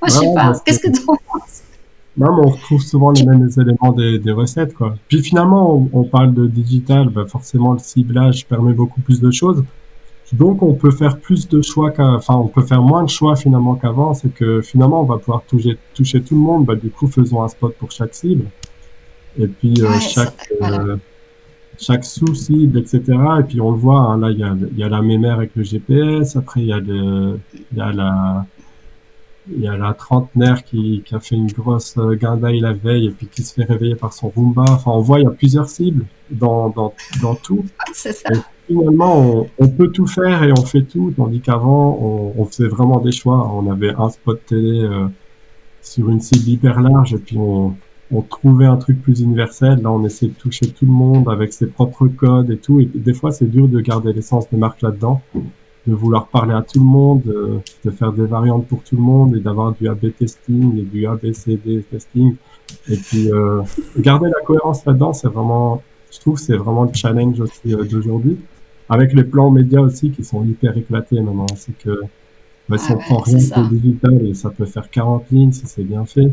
Moi, 0.00 0.08
je 0.08 0.10
sais 0.10 0.34
pas. 0.34 0.52
Qu'est-ce 0.64 0.80
que 0.80 0.90
tu 0.90 1.02
en 1.06 1.16
penses? 1.16 1.62
Non, 2.16 2.36
mais 2.36 2.46
on 2.46 2.50
retrouve 2.50 2.82
souvent 2.82 3.10
les 3.10 3.24
mêmes 3.24 3.48
éléments 3.56 3.92
des, 3.92 4.18
des 4.18 4.32
recettes, 4.32 4.74
quoi. 4.74 4.96
Puis 5.08 5.22
finalement, 5.22 5.74
on, 5.74 6.00
on 6.00 6.04
parle 6.04 6.34
de 6.34 6.46
digital, 6.46 7.08
bah 7.08 7.24
forcément, 7.26 7.72
le 7.72 7.78
ciblage 7.78 8.46
permet 8.46 8.74
beaucoup 8.74 9.00
plus 9.00 9.20
de 9.20 9.30
choses. 9.30 9.64
Donc 10.32 10.62
on 10.62 10.72
peut 10.72 10.90
faire 10.90 11.18
plus 11.18 11.46
de 11.48 11.60
choix 11.60 11.90
qu'à, 11.90 12.06
enfin 12.06 12.34
on 12.34 12.48
peut 12.48 12.62
faire 12.62 12.80
moins 12.80 13.04
de 13.04 13.10
choix 13.10 13.36
finalement 13.36 13.74
qu'avant. 13.74 14.14
C'est 14.14 14.32
que 14.32 14.62
finalement 14.62 15.02
on 15.02 15.04
va 15.04 15.18
pouvoir 15.18 15.42
toucher, 15.42 15.78
toucher 15.94 16.22
tout 16.22 16.34
le 16.34 16.40
monde. 16.40 16.64
Bah, 16.64 16.74
du 16.74 16.90
coup 16.90 17.06
faisons 17.06 17.42
un 17.42 17.48
spot 17.48 17.74
pour 17.76 17.90
chaque 17.90 18.14
cible. 18.14 18.46
Et 19.38 19.46
puis 19.46 19.74
euh, 19.82 19.88
chaque 20.00 20.50
euh, 20.62 20.96
chaque 21.78 22.04
sous-cible, 22.04 22.78
etc. 22.78 23.02
Et 23.40 23.42
puis 23.44 23.60
on 23.60 23.72
le 23.72 23.78
voit, 23.78 24.00
hein, 24.00 24.18
là 24.18 24.30
il 24.30 24.38
y 24.38 24.44
a, 24.44 24.56
y 24.76 24.82
a 24.82 24.88
la 24.88 25.02
mémère 25.02 25.36
avec 25.36 25.54
le 25.54 25.64
GPS. 25.64 26.36
Après 26.36 26.60
il 26.62 26.66
y 26.66 26.72
a 26.72 26.78
le, 26.78 27.38
il 27.54 27.78
y 27.78 27.80
a 27.80 27.92
la 27.92 28.46
il 29.50 29.60
y 29.60 29.66
a 29.66 29.76
la 29.76 29.92
trentenaire 29.92 30.62
qui, 30.64 31.02
qui 31.04 31.14
a 31.14 31.20
fait 31.20 31.34
une 31.34 31.50
grosse 31.50 31.96
euh, 31.98 32.14
guindaille 32.14 32.60
la 32.60 32.72
veille 32.72 33.08
et 33.08 33.10
puis 33.10 33.26
qui 33.26 33.42
se 33.42 33.52
fait 33.52 33.64
réveiller 33.64 33.96
par 33.96 34.12
son 34.12 34.28
Roomba. 34.28 34.64
Enfin, 34.68 34.92
on 34.92 35.00
voit, 35.00 35.18
il 35.18 35.24
y 35.24 35.26
a 35.26 35.30
plusieurs 35.30 35.68
cibles 35.68 36.06
dans, 36.30 36.68
dans, 36.70 36.94
dans 37.20 37.34
tout. 37.34 37.64
C'est 37.92 38.12
ça 38.12 38.30
finalement, 38.72 39.46
on, 39.58 39.68
peut 39.68 39.88
tout 39.88 40.06
faire 40.06 40.42
et 40.42 40.52
on 40.52 40.64
fait 40.64 40.82
tout, 40.82 41.12
tandis 41.16 41.40
qu'avant, 41.40 42.32
on, 42.36 42.44
faisait 42.46 42.68
vraiment 42.68 43.00
des 43.00 43.12
choix. 43.12 43.50
On 43.54 43.70
avait 43.70 43.94
un 43.94 44.08
spot 44.08 44.40
télé 44.46 44.82
euh, 44.82 45.06
sur 45.80 46.08
une 46.08 46.20
cible 46.20 46.48
hyper 46.48 46.80
large 46.80 47.14
et 47.14 47.18
puis 47.18 47.36
on, 47.38 47.74
on, 48.12 48.22
trouvait 48.22 48.66
un 48.66 48.76
truc 48.76 49.02
plus 49.02 49.20
universel. 49.20 49.80
Là, 49.82 49.90
on 49.90 50.04
essaie 50.04 50.26
de 50.26 50.32
toucher 50.32 50.68
tout 50.68 50.86
le 50.86 50.92
monde 50.92 51.28
avec 51.28 51.52
ses 51.52 51.66
propres 51.66 52.08
codes 52.08 52.50
et 52.50 52.58
tout. 52.58 52.80
Et 52.80 52.88
des 52.94 53.14
fois, 53.14 53.30
c'est 53.30 53.46
dur 53.46 53.68
de 53.68 53.80
garder 53.80 54.12
l'essence 54.12 54.48
de 54.50 54.56
marque 54.56 54.82
là-dedans, 54.82 55.20
de 55.86 55.94
vouloir 55.94 56.28
parler 56.28 56.54
à 56.54 56.62
tout 56.62 56.78
le 56.78 56.86
monde, 56.86 57.22
de, 57.22 57.90
faire 57.90 58.12
des 58.12 58.26
variantes 58.26 58.66
pour 58.66 58.82
tout 58.82 58.96
le 58.96 59.02
monde 59.02 59.36
et 59.36 59.40
d'avoir 59.40 59.72
du 59.72 59.88
A/B 59.88 60.06
testing 60.18 60.78
et 60.78 60.82
du 60.82 61.06
ABCD 61.06 61.84
testing. 61.90 62.36
Et 62.88 62.96
puis, 62.96 63.30
euh, 63.30 63.62
garder 63.98 64.26
la 64.26 64.44
cohérence 64.44 64.84
là-dedans, 64.86 65.12
c'est 65.12 65.28
vraiment 65.28 65.82
je 66.12 66.20
trouve 66.20 66.38
c'est 66.38 66.56
vraiment 66.56 66.84
le 66.84 66.92
challenge 66.92 67.40
aussi 67.40 67.74
euh, 67.74 67.84
d'aujourd'hui 67.84 68.38
avec 68.92 69.14
les 69.14 69.24
plans 69.24 69.50
médias 69.50 69.80
aussi 69.80 70.10
qui 70.10 70.22
sont 70.22 70.44
hyper 70.44 70.76
éclatés 70.76 71.20
maintenant. 71.20 71.46
C'est 71.56 71.76
que 71.78 72.02
bah, 72.68 72.76
si 72.78 72.92
on 72.92 72.98
prend 72.98 73.18
rien 73.18 73.38
que 73.38 73.60
le 73.60 73.78
digital, 73.78 74.26
et 74.26 74.34
ça 74.34 74.50
peut 74.50 74.66
faire 74.66 74.90
40 74.90 75.24
lignes 75.30 75.52
si 75.52 75.66
c'est 75.66 75.82
bien 75.84 76.04
fait. 76.04 76.30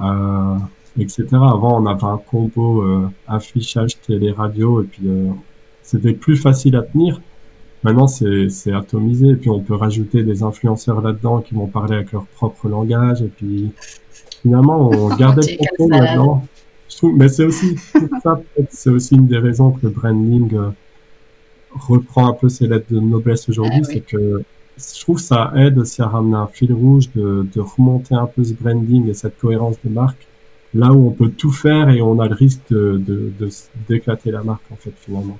euh, 0.00 0.56
etc. 0.98 1.26
Avant, 1.32 1.80
on 1.82 1.86
avait 1.86 2.04
un 2.04 2.18
combo 2.18 2.82
euh, 2.82 3.08
affichage, 3.28 4.00
télé, 4.00 4.30
radio, 4.32 4.82
et 4.82 4.86
puis 4.86 5.02
euh, 5.08 5.30
c'était 5.82 6.12
plus 6.14 6.36
facile 6.36 6.76
à 6.76 6.82
tenir. 6.82 7.20
Maintenant, 7.82 8.06
c'est 8.06 8.72
atomisé, 8.72 9.28
et 9.30 9.36
puis 9.36 9.50
on 9.50 9.60
peut 9.60 9.74
rajouter 9.74 10.22
des 10.22 10.42
influenceurs 10.42 11.00
là-dedans 11.02 11.40
qui 11.40 11.54
vont 11.54 11.66
parler 11.66 11.96
avec 11.96 12.12
leur 12.12 12.26
propre 12.26 12.68
langage, 12.68 13.22
et 13.22 13.28
puis 13.28 13.72
finalement, 14.42 14.88
on 14.90 15.08
gardait 15.16 15.42
le 15.42 15.56
contrôle 15.58 15.90
là-dedans. 15.92 16.46
Je 16.88 16.96
trouve, 16.96 17.16
mais 17.16 17.28
c'est 17.28 17.44
aussi 17.44 17.76
c'est 18.70 18.90
aussi 18.90 19.14
une 19.16 19.26
des 19.26 19.38
raisons 19.38 19.72
que 19.72 19.80
le 19.86 19.90
branding 19.90 20.50
reprend 21.74 22.28
un 22.28 22.32
peu 22.34 22.48
ses 22.48 22.66
lettres 22.66 22.86
de 22.92 23.00
noblesse 23.00 23.48
aujourd'hui, 23.48 23.82
Ah 23.84 23.86
oui. 23.88 23.94
c'est 23.94 24.00
que 24.00 24.42
je 24.78 25.00
trouve 25.00 25.16
que 25.16 25.22
ça 25.22 25.52
aide 25.56 25.78
aussi 25.78 26.00
à 26.02 26.08
ramener 26.08 26.36
un 26.36 26.46
fil 26.46 26.72
rouge 26.72 27.10
de, 27.14 27.46
de 27.54 27.60
remonter 27.60 28.14
un 28.14 28.26
peu 28.26 28.42
ce 28.44 28.54
branding 28.54 29.08
et 29.08 29.14
cette 29.14 29.38
cohérence 29.38 29.76
de 29.84 29.90
marque 29.90 30.26
là 30.74 30.92
où 30.92 31.06
on 31.08 31.10
peut 31.12 31.30
tout 31.30 31.52
faire 31.52 31.90
et 31.90 32.00
on 32.00 32.18
a 32.20 32.28
le 32.28 32.34
risque 32.34 32.62
de, 32.70 32.98
de, 33.06 33.32
de 33.38 33.48
d'éclater 33.88 34.30
la 34.30 34.42
marque 34.42 34.64
en 34.70 34.76
fait 34.76 34.94
finalement. 34.96 35.38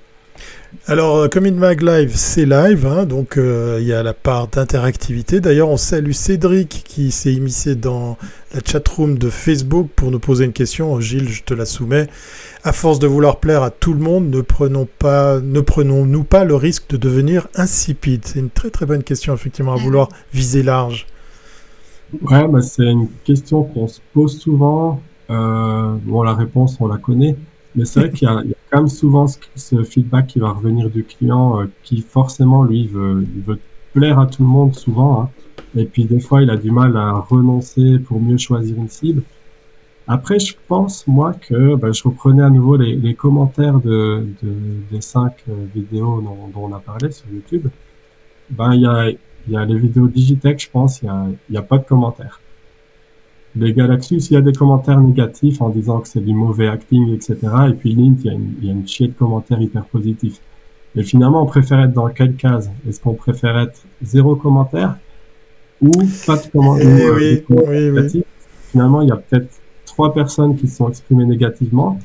Alors, 0.88 1.16
euh, 1.16 1.28
comme 1.28 1.48
Mag 1.50 1.80
Live, 1.80 2.12
c'est 2.16 2.44
live, 2.44 2.86
hein, 2.86 3.04
donc 3.04 3.36
euh, 3.36 3.78
il 3.80 3.86
y 3.86 3.92
a 3.92 4.02
la 4.02 4.14
part 4.14 4.48
d'interactivité. 4.48 5.40
D'ailleurs, 5.40 5.68
on 5.68 5.76
salue 5.76 6.12
Cédric 6.12 6.82
qui 6.84 7.12
s'est 7.12 7.32
immiscé 7.32 7.76
dans 7.76 8.16
la 8.52 8.60
chatroom 8.64 9.16
de 9.16 9.30
Facebook 9.30 9.88
pour 9.94 10.10
nous 10.10 10.18
poser 10.18 10.44
une 10.44 10.52
question. 10.52 10.98
Gilles, 10.98 11.28
je 11.28 11.44
te 11.44 11.54
la 11.54 11.66
soumets. 11.66 12.08
À 12.64 12.72
force 12.72 12.98
de 12.98 13.06
vouloir 13.06 13.36
plaire 13.38 13.62
à 13.62 13.70
tout 13.70 13.92
le 13.92 14.00
monde, 14.00 14.28
ne 14.28 14.40
prenons 14.40 14.88
pas, 14.98 15.40
ne 15.40 15.60
prenons-nous 15.60 16.24
pas 16.24 16.44
le 16.44 16.56
risque 16.56 16.88
de 16.90 16.96
devenir 16.96 17.46
insipide 17.54 18.22
C'est 18.24 18.40
une 18.40 18.50
très 18.50 18.70
très 18.70 18.86
bonne 18.86 19.04
question, 19.04 19.34
effectivement, 19.34 19.74
à 19.74 19.76
vouloir 19.76 20.08
viser 20.32 20.62
large. 20.62 21.06
Ouais, 22.22 22.46
bah, 22.48 22.60
c'est 22.60 22.90
une 22.90 23.08
question 23.24 23.62
qu'on 23.62 23.88
se 23.88 24.00
pose 24.12 24.38
souvent. 24.38 25.00
Euh, 25.30 25.94
bon, 26.02 26.22
la 26.22 26.34
réponse, 26.34 26.76
on 26.80 26.88
la 26.88 26.98
connaît. 26.98 27.36
Mais 27.74 27.84
c'est 27.84 28.00
vrai 28.00 28.10
qu'il 28.10 28.28
y 28.28 28.32
y 28.48 28.52
a 28.52 28.56
quand 28.70 28.78
même 28.78 28.88
souvent 28.88 29.26
ce, 29.26 29.38
ce 29.56 29.82
feedback 29.82 30.26
qui 30.26 30.38
va 30.38 30.50
revenir 30.50 30.90
du 30.90 31.04
client 31.04 31.60
euh, 31.60 31.66
qui 31.82 32.00
forcément, 32.02 32.64
lui, 32.64 32.86
veut, 32.86 33.26
il 33.36 33.42
veut 33.42 33.58
plaire 33.94 34.18
à 34.18 34.26
tout 34.26 34.42
le 34.42 34.48
monde 34.48 34.74
souvent. 34.74 35.22
hein. 35.22 35.30
Et 35.74 35.86
puis 35.86 36.04
des 36.04 36.20
fois, 36.20 36.42
il 36.42 36.50
a 36.50 36.56
du 36.56 36.70
mal 36.70 36.96
à 36.96 37.12
renoncer 37.12 37.98
pour 37.98 38.20
mieux 38.20 38.36
choisir 38.38 38.76
une 38.76 38.88
cible. 38.88 39.22
Après, 40.06 40.38
je 40.38 40.54
pense, 40.68 41.06
moi, 41.06 41.32
que 41.32 41.76
bah, 41.76 41.92
je 41.92 42.02
reprenais 42.02 42.42
à 42.42 42.50
nouveau 42.50 42.76
les, 42.76 42.96
les 42.96 43.14
commentaires 43.14 43.78
de, 43.80 44.26
de, 44.42 44.52
des 44.90 45.00
cinq 45.00 45.44
euh, 45.48 45.52
vidéos 45.74 46.20
dont, 46.20 46.48
dont 46.52 46.66
on 46.70 46.74
a 46.74 46.80
parlé 46.80 47.10
sur 47.10 47.26
YouTube. 47.32 47.68
Ben, 48.50 48.74
il 48.74 48.82
y 48.82 48.86
a, 48.86 49.10
y 49.48 49.56
a 49.56 49.64
les 49.64 49.78
vidéos 49.78 50.08
Digitech, 50.08 50.62
je 50.64 50.70
pense, 50.70 51.00
il 51.02 51.06
y 51.06 51.08
a, 51.08 51.26
y 51.50 51.56
a 51.56 51.62
pas 51.62 51.78
de 51.78 51.84
commentaires. 51.84 52.40
Les 53.54 53.72
Galaxus, 53.74 54.16
il 54.30 54.34
y 54.34 54.36
a 54.36 54.40
des 54.40 54.52
commentaires 54.52 55.00
négatifs 55.00 55.60
en 55.60 55.68
disant 55.68 56.00
que 56.00 56.08
c'est 56.08 56.24
du 56.24 56.32
mauvais 56.32 56.68
acting, 56.68 57.14
etc. 57.14 57.36
Et 57.68 57.74
puis 57.74 57.94
Lint, 57.94 58.16
il 58.20 58.26
y 58.26 58.30
a 58.30 58.32
une, 58.32 58.54
il 58.60 58.66
y 58.66 58.70
a 58.70 58.72
une 58.72 58.88
chier 58.88 59.08
de 59.08 59.12
commentaires 59.12 59.60
hyper 59.60 59.84
positifs. 59.84 60.40
Mais 60.94 61.02
finalement, 61.02 61.42
on 61.42 61.46
préfère 61.46 61.80
être 61.80 61.92
dans 61.92 62.08
quelle 62.08 62.34
case? 62.36 62.70
Est-ce 62.88 63.00
qu'on 63.00 63.14
préfère 63.14 63.58
être 63.58 63.82
zéro 64.02 64.36
commentaire 64.36 64.96
ou 65.80 65.90
pas 66.26 66.36
de 66.36 66.46
commentaire 66.50 66.98
Eh 66.98 67.10
oui, 67.10 67.44
oui, 67.48 67.90
oui. 67.90 68.22
Finalement, 68.70 69.02
il 69.02 69.08
y 69.08 69.12
a 69.12 69.16
peut-être 69.16 69.60
trois 69.84 70.14
personnes 70.14 70.56
qui 70.56 70.68
se 70.68 70.76
sont 70.76 70.88
exprimées 70.88 71.26
négativement, 71.26 71.98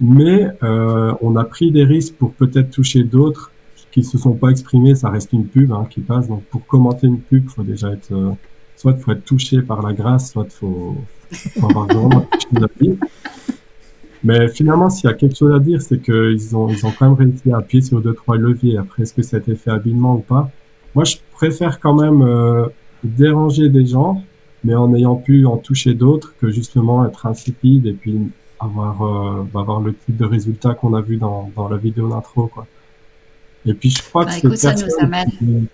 mais 0.00 0.48
euh, 0.62 1.14
on 1.20 1.36
a 1.36 1.44
pris 1.44 1.70
des 1.70 1.84
risques 1.84 2.14
pour 2.14 2.32
peut-être 2.32 2.70
toucher 2.70 3.04
d'autres 3.04 3.52
qui 3.90 4.02
se 4.02 4.18
sont 4.18 4.34
pas 4.34 4.50
exprimés. 4.50 4.94
Ça 4.94 5.08
reste 5.08 5.32
une 5.32 5.46
pub 5.46 5.72
hein, 5.72 5.86
qui 5.88 6.00
passe. 6.00 6.28
Donc 6.28 6.42
pour 6.44 6.66
commenter 6.66 7.06
une 7.06 7.20
pub, 7.20 7.48
faut 7.48 7.62
déjà 7.62 7.92
être 7.92 8.12
euh, 8.12 8.30
soit 8.78 8.94
faut 8.96 9.12
être 9.12 9.24
touché 9.24 9.60
par 9.62 9.82
la 9.82 9.92
grâce, 9.92 10.30
soit 10.30 10.50
faut, 10.50 10.96
faut 11.32 11.66
avoir 11.66 11.86
vraiment 11.86 12.20
quelque 12.22 12.42
chose 12.42 12.64
à 12.64 12.84
dire. 12.84 12.96
Mais 14.24 14.48
finalement, 14.48 14.90
s'il 14.90 15.08
y 15.08 15.12
a 15.12 15.16
quelque 15.16 15.36
chose 15.36 15.54
à 15.54 15.58
dire, 15.60 15.80
c'est 15.80 16.00
qu'ils 16.00 16.56
ont, 16.56 16.68
ils 16.68 16.84
ont 16.86 16.92
quand 16.92 17.06
même 17.08 17.14
réussi 17.14 17.52
à 17.52 17.58
appuyer 17.58 17.82
sur 17.82 18.00
deux, 18.00 18.14
trois 18.14 18.36
leviers. 18.36 18.76
Après, 18.78 19.02
est-ce 19.02 19.14
que 19.14 19.22
ça 19.22 19.36
a 19.36 19.40
été 19.40 19.54
fait 19.54 19.70
habilement 19.70 20.14
ou 20.16 20.20
pas? 20.20 20.50
Moi, 20.94 21.04
je 21.04 21.16
préfère 21.32 21.78
quand 21.80 21.94
même 21.94 22.22
euh, 22.22 22.66
déranger 23.04 23.68
des 23.68 23.86
gens, 23.86 24.22
mais 24.64 24.74
en 24.74 24.94
ayant 24.94 25.16
pu 25.16 25.46
en 25.46 25.56
toucher 25.56 25.94
d'autres 25.94 26.34
que 26.40 26.50
justement 26.50 27.06
être 27.06 27.26
insipide 27.26 27.86
et 27.86 27.92
puis 27.92 28.18
avoir, 28.58 29.02
euh, 29.02 29.48
bah, 29.52 29.60
avoir 29.60 29.80
le 29.80 29.94
type 29.94 30.16
de 30.16 30.24
résultat 30.24 30.74
qu'on 30.74 30.94
a 30.94 31.00
vu 31.00 31.16
dans, 31.16 31.50
dans 31.54 31.68
la 31.68 31.76
vidéo 31.76 32.08
d'intro. 32.08 32.48
Quoi. 32.48 32.66
Et 33.66 33.74
puis, 33.74 33.90
je 33.90 34.02
crois 34.02 34.24
Bah, 34.24 34.32
que 34.40 34.48
écoute, 34.48 34.64
amène. 35.00 35.66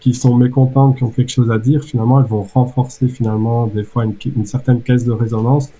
Qui, 0.00 0.14
sont 0.14 0.34
mécontentes, 0.34 0.96
qui 0.96 1.04
ont 1.04 1.10
quelque 1.10 1.30
chose 1.30 1.50
à 1.50 1.58
dire, 1.58 1.82
finalement, 1.84 2.20
elles 2.20 2.26
vont 2.26 2.42
renforcer 2.42 3.08
finalement 3.08 3.66
des 3.66 3.84
fois 3.84 4.04
une, 4.04 4.14
une 4.36 4.46
certaine 4.46 4.82
caisse 4.82 5.04
de 5.04 5.12
résonance 5.12 5.70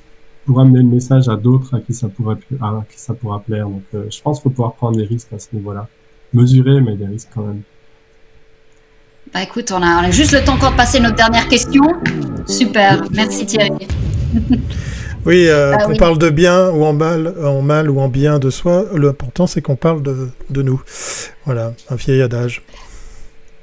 pour 0.46 0.61
amener 0.61 0.78
le 0.78 0.88
message 0.88 1.28
à 1.28 1.37
d'autres 1.37 1.74
à 1.76 1.80
qui 1.80 1.94
ça 1.94 2.09
pourrait 2.09 2.37
à 2.61 2.83
qui 2.90 2.98
ça 2.98 3.14
pourra 3.14 3.40
plaire. 3.40 3.68
Donc, 3.68 3.83
euh, 3.94 4.04
je 4.11 4.20
pense 4.20 4.38
qu'il 4.38 4.44
faut 4.44 4.50
pouvoir 4.50 4.74
prendre 4.74 4.96
des 4.96 5.04
risques 5.04 5.33
à 5.33 5.38
ce 5.38 5.48
niveau-là, 5.52 5.88
mesurer, 6.33 6.80
mais 6.80 6.96
des 6.96 7.06
risques 7.06 7.28
quand 7.35 7.42
même. 7.42 7.62
Bah 9.33 9.42
écoute, 9.42 9.70
on 9.72 9.80
a, 9.83 10.00
on 10.00 10.04
a 10.04 10.11
juste 10.11 10.33
le 10.33 10.42
temps 10.42 10.54
encore 10.54 10.72
de 10.72 10.76
passer 10.76 10.98
notre 10.98 11.14
dernière 11.16 11.46
question. 11.48 11.83
Super, 12.46 13.04
merci 13.12 13.46
Thierry. 13.46 13.70
Oui, 15.26 15.48
euh, 15.48 15.74
Ah 15.74 15.85
qu'on 15.85 15.90
oui. 15.92 15.98
parle 15.98 16.16
de 16.16 16.30
bien 16.30 16.70
ou 16.70 16.83
en 16.83 16.94
mal, 16.94 17.35
en 17.44 17.61
mal 17.61 17.90
ou 17.90 18.00
en 18.00 18.09
bien 18.09 18.38
de 18.38 18.48
soi, 18.48 18.87
l'important 18.94 19.46
c'est 19.46 19.61
qu'on 19.61 19.76
parle 19.76 20.02
de, 20.02 20.30
de 20.48 20.62
nous. 20.62 20.80
Voilà, 21.44 21.72
un 21.90 21.94
vieil 21.96 22.22
adage. 22.22 22.62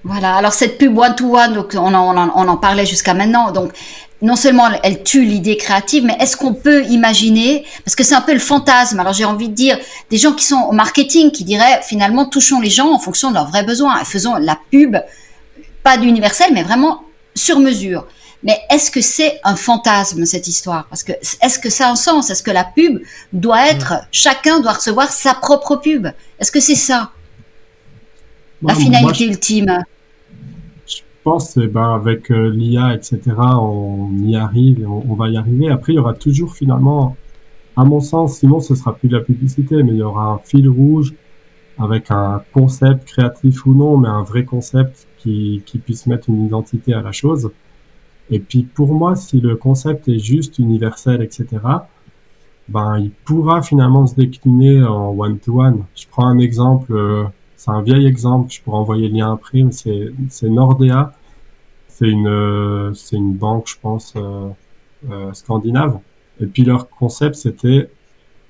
Voilà, 0.08 0.36
alors 0.38 0.54
cette 0.54 0.78
pub 0.78 0.98
one-to-one, 0.98 1.54
donc 1.54 1.74
on 1.76 1.94
en, 1.94 2.16
on 2.16 2.18
en, 2.18 2.32
on 2.34 2.48
en 2.48 2.58
parlait 2.58 2.86
jusqu'à 2.86 3.14
maintenant, 3.14 3.52
donc 3.52 3.72
non 4.22 4.38
seulement 4.38 4.68
elle, 4.82 5.04
tue 5.04 5.26
l'idée 5.26 5.58
créative, 5.58 6.06
mais 6.06 6.16
est-ce 6.20 6.38
qu'on 6.38 6.54
peut 6.54 6.86
imaginer, 6.86 7.66
parce 7.84 7.94
que 7.96 8.04
c'est 8.04 8.16
un 8.16 8.22
peu 8.22 8.34
le 8.34 8.40
fantasme, 8.40 9.00
alors 9.02 9.12
j'ai 9.14 9.26
envie 9.26 9.50
de 9.50 9.54
dire, 9.54 9.78
des 10.10 10.18
gens 10.18 10.32
qui 10.32 10.46
sont 10.46 10.62
au 10.70 10.72
marketing, 10.72 11.30
qui 11.32 11.44
diraient 11.44 11.82
finalement 11.84 12.26
touchons 12.26 12.62
les 12.62 12.70
gens 12.70 12.90
en 12.94 13.00
fonction 13.00 13.30
de 13.30 13.36
leurs 13.36 13.48
vrais 13.50 13.64
besoins, 13.64 14.00
et 14.02 14.06
faisons 14.06 14.36
la 14.36 14.58
pub, 14.72 14.96
pas 15.84 15.98
d'universel, 15.98 16.52
mais 16.54 16.64
vraiment 16.64 17.02
sur 17.36 17.60
mesure. 17.60 18.08
Mais 18.44 18.58
est-ce 18.70 18.90
que 18.92 19.02
c'est 19.02 19.42
un 19.44 19.56
fantasme 19.56 20.26
cette 20.26 20.48
histoire? 20.48 20.86
Parce 20.90 21.04
que 21.04 21.12
est-ce 21.42 21.60
que 21.60 21.70
ça 21.70 21.88
a 21.88 21.92
un 21.92 21.96
sens? 21.96 22.30
Est-ce 22.30 22.44
que 22.44 22.52
la 22.52 22.64
pub 22.64 23.02
doit 23.34 23.68
être, 23.68 23.94
chacun 24.12 24.60
doit 24.62 24.74
recevoir 24.74 25.12
sa 25.12 25.34
propre 25.34 25.76
pub? 25.76 26.08
Est-ce 26.40 26.52
que 26.52 26.60
c'est 26.60 26.76
ça? 26.76 27.12
La 28.62 28.74
finalité 28.74 29.04
moi, 29.04 29.14
je- 29.14 29.24
ultime 29.26 29.84
pense 31.28 31.56
que 31.56 31.68
ben, 31.68 31.94
avec 31.94 32.32
euh, 32.32 32.50
l'IA, 32.50 32.96
etc., 32.96 33.20
on 33.38 34.10
y 34.24 34.38
arrive 34.38 34.88
on 34.88 35.14
va 35.14 35.28
y 35.28 35.36
arriver. 35.36 35.68
Après, 35.70 35.92
il 35.92 35.98
y 35.98 36.00
aura 36.00 36.14
toujours 36.14 36.54
finalement, 36.56 37.18
à 37.76 37.84
mon 37.84 38.00
sens, 38.00 38.38
sinon 38.40 38.62
ce 38.62 38.76
sera 38.76 38.96
plus 38.96 39.10
de 39.10 39.18
la 39.18 39.24
publicité, 39.24 39.84
mais 39.84 39.92
il 39.92 39.98
y 39.98 40.04
aura 40.04 40.28
un 40.28 40.38
fil 40.38 40.70
rouge 40.70 41.14
avec 41.78 42.12
un 42.12 42.42
concept 42.54 43.04
créatif 43.10 43.66
ou 43.66 43.74
non, 43.74 43.98
mais 43.98 44.08
un 44.08 44.24
vrai 44.24 44.46
concept 44.46 45.06
qui, 45.18 45.64
qui 45.66 45.80
puisse 45.80 46.08
mettre 46.08 46.30
une 46.30 46.46
identité 46.46 46.94
à 46.94 47.02
la 47.02 47.12
chose. 47.12 47.52
Et 48.30 48.40
puis 48.40 48.64
pour 48.64 48.94
moi, 48.94 49.18
si 49.18 49.42
le 49.42 49.58
concept 49.58 50.08
est 50.08 50.20
juste 50.20 50.60
universel, 50.60 51.22
etc., 51.22 51.46
ben 52.70 53.00
il 53.00 53.12
pourra 53.12 53.62
finalement 53.62 54.08
se 54.08 54.16
décliner 54.16 54.82
en 54.84 55.10
one-to-one. 55.10 55.84
Je 55.94 56.06
prends 56.10 56.28
un 56.28 56.40
exemple, 56.40 56.94
euh, 56.94 57.26
c'est 57.58 57.72
un 57.72 57.82
vieil 57.82 58.06
exemple, 58.08 58.52
je 58.52 58.62
pourrais 58.62 58.78
envoyer 58.78 59.10
le 59.10 59.16
lien 59.18 59.34
après, 59.34 59.64
mais 59.64 59.72
c'est 59.72 60.14
c'est 60.30 60.50
Nordea, 60.50 61.12
c'est 61.90 62.08
une 62.08 62.28
euh, 62.28 62.94
c'est 62.94 63.18
une 63.18 63.34
banque, 63.34 63.68
je 63.68 63.76
pense, 63.82 64.14
euh, 64.16 64.50
euh, 65.12 65.34
scandinave. 65.34 66.00
Et 66.40 66.46
puis 66.46 66.64
leur 66.64 66.90
concept 66.90 67.36
c'était 67.36 67.90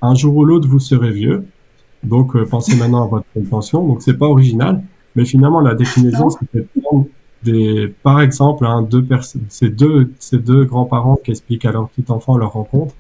un 0.02 0.13
jour 0.15 0.36
ou 0.36 0.46
l'autre 0.46 0.67
vous 0.67 0.80
serez 0.80 1.12
vieux, 1.12 1.46
donc 2.04 2.36
euh, 2.36 2.46
pensez 2.46 2.76
maintenant 2.82 3.04
à 3.06 3.08
votre 3.08 3.50
pension. 3.50 3.88
Donc 3.88 4.02
c'est 4.02 4.17
pas 4.17 4.28
original, 4.28 4.84
mais 5.15 5.26
finalement 5.26 5.62
la 5.62 5.74
déclinaison 5.76 6.30
c'était 6.30 6.62
prendre 6.82 7.08
des, 7.43 7.93
par 8.04 8.22
exemple, 8.22 8.65
hein, 8.65 8.82
deux 8.82 9.06
ces 9.50 9.70
deux, 9.70 10.12
ces 10.20 10.38
deux 10.38 10.65
grands-parents 10.65 11.17
qui 11.17 11.32
expliquent 11.32 11.65
à 11.65 11.72
leur 11.72 11.89
petit 11.89 12.12
enfant 12.12 12.38
leur 12.38 12.54
rencontre, 12.54 12.96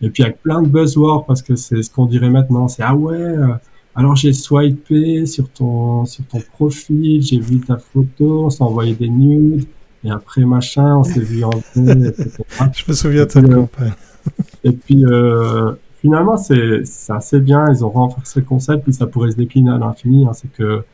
et 0.00 0.10
puis 0.10 0.22
avec 0.22 0.40
plein 0.42 0.62
de 0.62 0.68
buzzwords 0.68 1.26
parce 1.26 1.42
que 1.42 1.56
c'est 1.56 1.82
ce 1.82 1.90
qu'on 1.90 2.06
dirait 2.06 2.30
maintenant, 2.30 2.68
c'est 2.68 2.82
ah 2.82 2.94
ouais, 2.94 3.16
euh, 3.16 3.48
alors 3.94 4.16
j'ai 4.16 4.32
swipé 4.32 5.26
sur 5.26 5.48
ton 5.50 6.04
sur 6.06 6.24
ton 6.26 6.40
profil, 6.40 7.22
j'ai 7.22 7.40
vu 7.40 7.60
ta 7.60 7.76
photo, 7.76 8.44
on 8.46 8.50
s'est 8.50 8.62
envoyé 8.62 8.94
des 8.94 9.08
nudes, 9.08 9.66
et 10.04 10.10
après 10.10 10.44
machin, 10.44 10.96
on 10.98 11.04
s'est 11.04 11.20
vu 11.20 11.44
en 11.44 11.50
vrai. 11.50 11.62
Je 12.72 12.84
me 12.88 12.92
souviens 12.94 13.26
de 13.26 13.30
cette 13.30 13.44
Et, 13.46 13.50
euh, 13.52 13.54
campagne. 13.56 13.92
et 14.64 14.72
puis 14.72 15.04
euh, 15.04 15.72
finalement, 16.00 16.36
c'est 16.36 16.82
c'est 16.84 17.12
assez 17.12 17.40
bien. 17.40 17.66
Ils 17.70 17.84
ont 17.84 17.90
renforcé 17.90 18.40
le 18.40 18.46
concept, 18.46 18.84
puis 18.84 18.92
ça 18.92 19.06
pourrait 19.06 19.32
se 19.32 19.36
décliner 19.36 19.70
à 19.70 19.78
l'infini. 19.78 20.26
hein. 20.26 20.32
c'est 20.32 20.50
que 20.52 20.84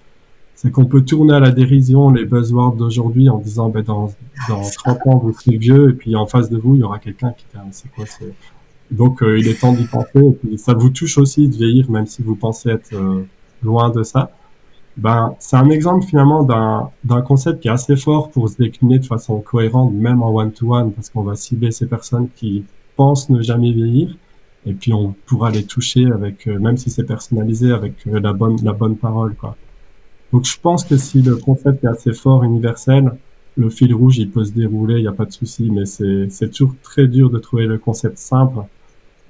c'est 0.54 0.70
qu'on 0.70 0.86
peut 0.86 1.02
tourner 1.02 1.34
à 1.34 1.40
la 1.40 1.50
dérision 1.50 2.10
les 2.10 2.24
buzzwords 2.24 2.76
d'aujourd'hui 2.76 3.28
en 3.28 3.36
disant 3.38 3.68
ben 3.68 3.82
dans 3.82 4.10
dans 4.48 4.62
30 4.76 4.98
ans 5.06 5.18
vous 5.18 5.34
serez 5.34 5.58
vieux 5.58 5.90
et 5.90 5.92
puis 5.92 6.16
en 6.16 6.26
face 6.26 6.48
de 6.48 6.56
vous 6.56 6.74
il 6.76 6.80
y 6.80 6.82
aura 6.82 6.98
quelqu'un 6.98 7.32
qui 7.32 7.44
dit 7.44 7.58
Ah, 7.58 7.64
c'est 7.72 7.90
quoi 7.92 8.06
c'est 8.06 8.32
donc 8.90 9.22
euh, 9.22 9.38
il 9.38 9.48
est 9.48 9.60
temps 9.60 9.72
d'y 9.72 9.84
penser 9.84 10.38
ça 10.56 10.74
vous 10.74 10.90
touche 10.90 11.18
aussi 11.18 11.48
de 11.48 11.54
vieillir 11.54 11.90
même 11.90 12.06
si 12.06 12.22
vous 12.22 12.36
pensez 12.36 12.70
être 12.70 12.94
euh, 12.94 13.24
loin 13.62 13.90
de 13.90 14.02
ça 14.02 14.30
ben 14.96 15.34
c'est 15.38 15.56
un 15.56 15.68
exemple 15.70 16.06
finalement 16.06 16.44
d'un 16.44 16.90
d'un 17.04 17.20
concept 17.20 17.60
qui 17.60 17.68
est 17.68 17.72
assez 17.72 17.96
fort 17.96 18.30
pour 18.30 18.48
se 18.48 18.56
décliner 18.56 18.98
de 18.98 19.04
façon 19.04 19.40
cohérente 19.40 19.92
même 19.92 20.22
en 20.22 20.30
one 20.34 20.52
to 20.52 20.74
one 20.74 20.92
parce 20.92 21.10
qu'on 21.10 21.22
va 21.22 21.34
cibler 21.34 21.70
ces 21.70 21.86
personnes 21.86 22.28
qui 22.36 22.64
pense 22.96 23.30
ne 23.30 23.42
jamais 23.42 23.72
vieillir. 23.72 24.16
Et 24.66 24.72
puis 24.72 24.92
on 24.92 25.14
pourra 25.26 25.50
les 25.50 25.64
toucher 25.64 26.06
avec, 26.06 26.48
euh, 26.48 26.58
même 26.58 26.76
si 26.76 26.90
c'est 26.90 27.04
personnalisé, 27.04 27.70
avec 27.70 27.94
euh, 28.08 28.18
la 28.18 28.32
bonne 28.32 28.56
la 28.64 28.72
bonne 28.72 28.96
parole, 28.96 29.34
quoi. 29.36 29.56
Donc 30.32 30.44
je 30.44 30.58
pense 30.60 30.84
que 30.84 30.96
si 30.96 31.22
le 31.22 31.36
concept 31.36 31.84
est 31.84 31.88
assez 31.88 32.12
fort, 32.12 32.42
universel, 32.42 33.12
le 33.56 33.70
fil 33.70 33.94
rouge 33.94 34.18
il 34.18 34.30
peut 34.30 34.44
se 34.44 34.52
dérouler, 34.52 34.96
il 34.96 35.02
n'y 35.02 35.08
a 35.08 35.12
pas 35.12 35.26
de 35.26 35.32
souci. 35.32 35.70
Mais 35.70 35.86
c'est 35.86 36.28
c'est 36.30 36.50
toujours 36.50 36.74
très 36.82 37.06
dur 37.06 37.30
de 37.30 37.38
trouver 37.38 37.66
le 37.66 37.78
concept 37.78 38.18
simple 38.18 38.60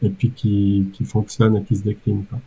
et 0.02 0.10
puis 0.10 0.30
qui 0.30 0.86
qui 0.92 1.04
fonctionne 1.04 1.56
et 1.56 1.62
qui 1.62 1.76
se 1.76 1.82
décline. 1.82 2.24
Quoi. 2.28 2.38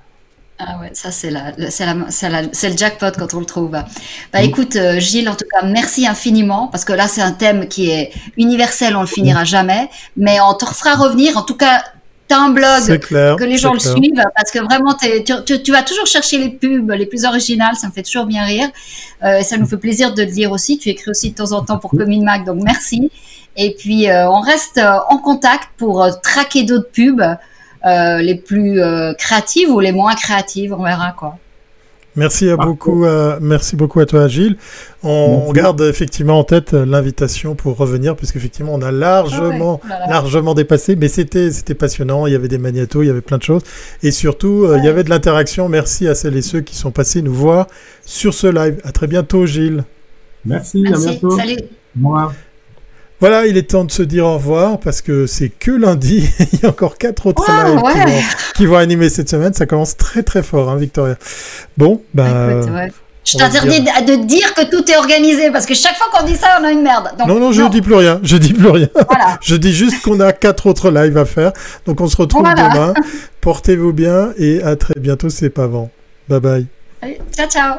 Ah 0.62 0.78
ouais, 0.82 0.90
ça 0.92 1.10
c'est 1.10 1.32
la, 1.32 1.54
c'est 1.70 2.70
le 2.70 2.78
jackpot 2.78 3.12
quand 3.18 3.34
on 3.34 3.40
le 3.40 3.46
trouve. 3.46 3.72
Bah 3.72 4.42
écoute, 4.42 4.76
euh, 4.76 5.00
Gilles, 5.00 5.30
en 5.30 5.36
tout 5.36 5.46
cas, 5.50 5.66
merci 5.66 6.06
infiniment 6.06 6.68
parce 6.68 6.84
que 6.84 6.92
là 6.92 7.08
c'est 7.08 7.22
un 7.22 7.32
thème 7.32 7.70
qui 7.70 7.90
est 7.90 8.12
universel, 8.36 8.98
on 8.98 9.02
le 9.02 9.08
finira 9.08 9.46
jamais, 9.46 9.90
mais 10.18 10.42
on 10.42 10.54
te 10.54 10.66
refera 10.66 10.96
revenir. 10.96 11.38
En 11.38 11.44
tout 11.44 11.56
cas, 11.56 11.82
t'as 12.28 12.40
un 12.40 12.50
blog 12.50 13.00
clair, 13.00 13.38
que 13.38 13.46
les 13.46 13.58
gens 13.58 13.72
le 13.72 13.80
clair. 13.80 13.94
suivent 13.96 14.24
parce 14.36 14.52
que 14.52 14.60
vraiment 14.60 14.96
tu, 14.96 15.08
tu, 15.46 15.64
tu 15.64 15.72
vas 15.72 15.82
toujours 15.82 16.08
chercher 16.08 16.38
les 16.38 16.50
pubs 16.50 16.92
les 16.92 17.06
plus 17.06 17.24
originales, 17.24 17.78
ça 17.78 17.88
me 17.88 17.94
fait 17.94 18.04
toujours 18.04 18.26
bien 18.26 18.44
rire. 18.44 18.70
Euh, 19.24 19.42
ça 19.44 19.56
nous 19.56 19.66
fait 19.66 19.78
plaisir 19.78 20.14
de 20.14 20.24
le 20.24 20.32
dire 20.32 20.52
aussi. 20.52 20.78
Tu 20.78 20.90
écris 20.90 21.10
aussi 21.10 21.32
de 21.32 21.36
temps 21.36 21.54
en 21.54 21.64
temps 21.64 21.78
pour 21.78 21.92
Commune 21.92 22.26
Mac, 22.26 22.44
donc 22.44 22.62
merci. 22.62 23.10
Et 23.60 23.76
puis 23.78 24.10
euh, 24.10 24.30
on 24.30 24.42
reste 24.42 24.78
euh, 24.80 24.98
en 25.10 25.18
contact 25.20 25.70
pour 25.78 26.04
euh, 26.04 26.10
traquer 26.24 26.64
d'autres 26.64 26.92
pubs. 26.92 27.22
euh, 27.86 28.18
les 28.22 28.36
plus 28.36 28.82
euh, 28.82 29.14
créatives 29.14 29.70
ou 29.72 29.80
les 29.80 29.94
moins 29.94 30.16
créatives, 30.16 30.74
on 30.74 30.84
verra 30.84 31.12
quoi. 31.14 31.40
Merci 32.16 32.50
à 32.50 32.58
beaucoup, 32.58 33.06
euh, 33.06 33.38
merci 33.40 33.76
beaucoup 33.78 34.00
à 34.02 34.06
toi, 34.06 34.28
Gilles. 34.28 34.58
On, 35.04 35.46
on 35.48 35.52
garde 35.54 35.80
effectivement 35.82 36.40
en 36.40 36.44
tête 36.44 36.74
l'invitation 36.74 37.56
pour 37.56 37.78
revenir, 37.78 38.16
puisqu'effectivement 38.18 38.74
on 38.74 38.82
a 38.82 38.92
largement, 38.92 39.80
Ah 39.84 39.88
ouais, 39.88 39.96
oh 40.08 40.10
largement 40.10 40.54
dépassé, 40.56 40.96
mais 40.98 41.08
c'était, 41.08 41.52
c'était 41.52 41.76
passionnant. 41.76 42.28
Il 42.28 42.34
y 42.34 42.36
avait 42.36 42.48
des 42.50 42.58
magnétos, 42.58 43.04
il 43.04 43.08
y 43.08 43.10
avait 43.12 43.22
plein 43.22 43.38
de 43.38 43.44
choses, 43.44 43.62
et 44.04 44.12
surtout 44.12 44.66
euh, 44.66 44.78
il 44.80 44.84
y 44.84 44.88
avait 44.90 45.04
de 45.06 45.10
l'interaction. 45.10 45.70
Merci 45.70 46.08
à 46.08 46.16
celles 46.16 46.36
et 46.36 46.42
ceux 46.42 46.62
qui 46.62 46.76
sont 46.76 46.92
passés 46.92 47.22
nous 47.22 47.34
voir 47.34 47.68
sur 48.06 48.34
ce 48.34 48.48
live. 48.48 48.82
À 48.84 48.92
très 48.92 49.08
bientôt, 49.08 49.46
Gilles. 49.46 49.86
Merci, 50.44 50.86
à 50.92 50.98
Merci, 50.98 51.20
bientôt. 51.22 51.30
salut. 51.30 51.58
Revoir. 51.96 52.34
Voilà, 53.20 53.48
il 53.48 53.58
est 53.58 53.64
temps 53.72 53.84
de 53.84 53.92
se 53.92 54.02
dire 54.02 54.26
au 54.26 54.36
revoir 54.36 54.80
parce 54.80 55.02
que 55.02 55.28
c'est 55.28 55.50
que 55.50 55.72
lundi. 55.72 56.30
il 56.54 56.60
y 56.62 56.66
a 56.66 56.70
encore 56.70 56.98
quatre 56.98 57.26
autres 57.28 57.44
Wow, 57.48 57.76
lives 57.76 57.82
qui, 57.94 58.12
vont, 58.14 58.22
qui 58.56 58.66
vont 58.66 58.78
animer 58.78 59.10
cette 59.10 59.30
semaine. 59.30 59.54
Ça 59.54 59.66
commence 59.66 59.98
très 59.98 60.24
très 60.24 60.42
fort, 60.44 60.70
hein, 60.70 60.78
Victoria. 60.78 61.16
Bon, 61.78 62.02
bah. 62.14 62.28
Écoute, 62.52 62.72
ouais. 62.74 62.92
Je 63.26 63.38
t'interdis 63.38 63.82
dire- 63.82 64.06
de, 64.08 64.26
dire 64.26 64.54
que 64.56 64.64
tout 64.72 64.90
est 64.90 64.96
organisé 64.96 65.52
parce 65.52 65.66
que 65.68 65.76
chaque 65.76 65.96
fois 65.98 66.08
qu'on 66.12 66.26
dit 66.26 66.36
ça, 66.36 66.58
on 66.60 66.64
a 66.64 66.72
une 66.72 66.82
merde. 66.82 67.10
Donc, 67.20 67.28
non, 67.28 67.40
non, 67.40 67.52
je 67.52 67.62
dis 67.70 67.82
plus 67.82 67.94
rien. 67.94 68.20
Je 68.24 68.38
dis 68.38 68.54
plus 68.54 68.70
rien. 68.70 68.88
Voilà. 69.08 69.38
je 69.42 69.56
dis 69.56 69.74
juste 69.74 70.02
qu'on 70.02 70.20
a 70.20 70.32
quatre 70.32 70.66
autres 70.66 70.90
lives 70.90 71.18
à 71.18 71.26
faire. 71.26 71.52
Donc 71.86 72.02
on 72.02 72.08
se 72.08 72.16
retrouve 72.18 72.42
Voilà. 72.44 72.70
demain. 72.70 72.94
Portez-vous 73.42 73.94
bien 73.94 74.30
et 74.38 74.64
à 74.64 74.76
très 74.78 75.00
bientôt. 75.00 75.30
C'est 75.30 75.50
pas 75.50 75.66
avant. 75.66 75.92
Bye 76.28 76.40
bye. 76.40 76.68
Allez, 77.02 77.20
ciao, 77.36 77.48
ciao. 77.48 77.76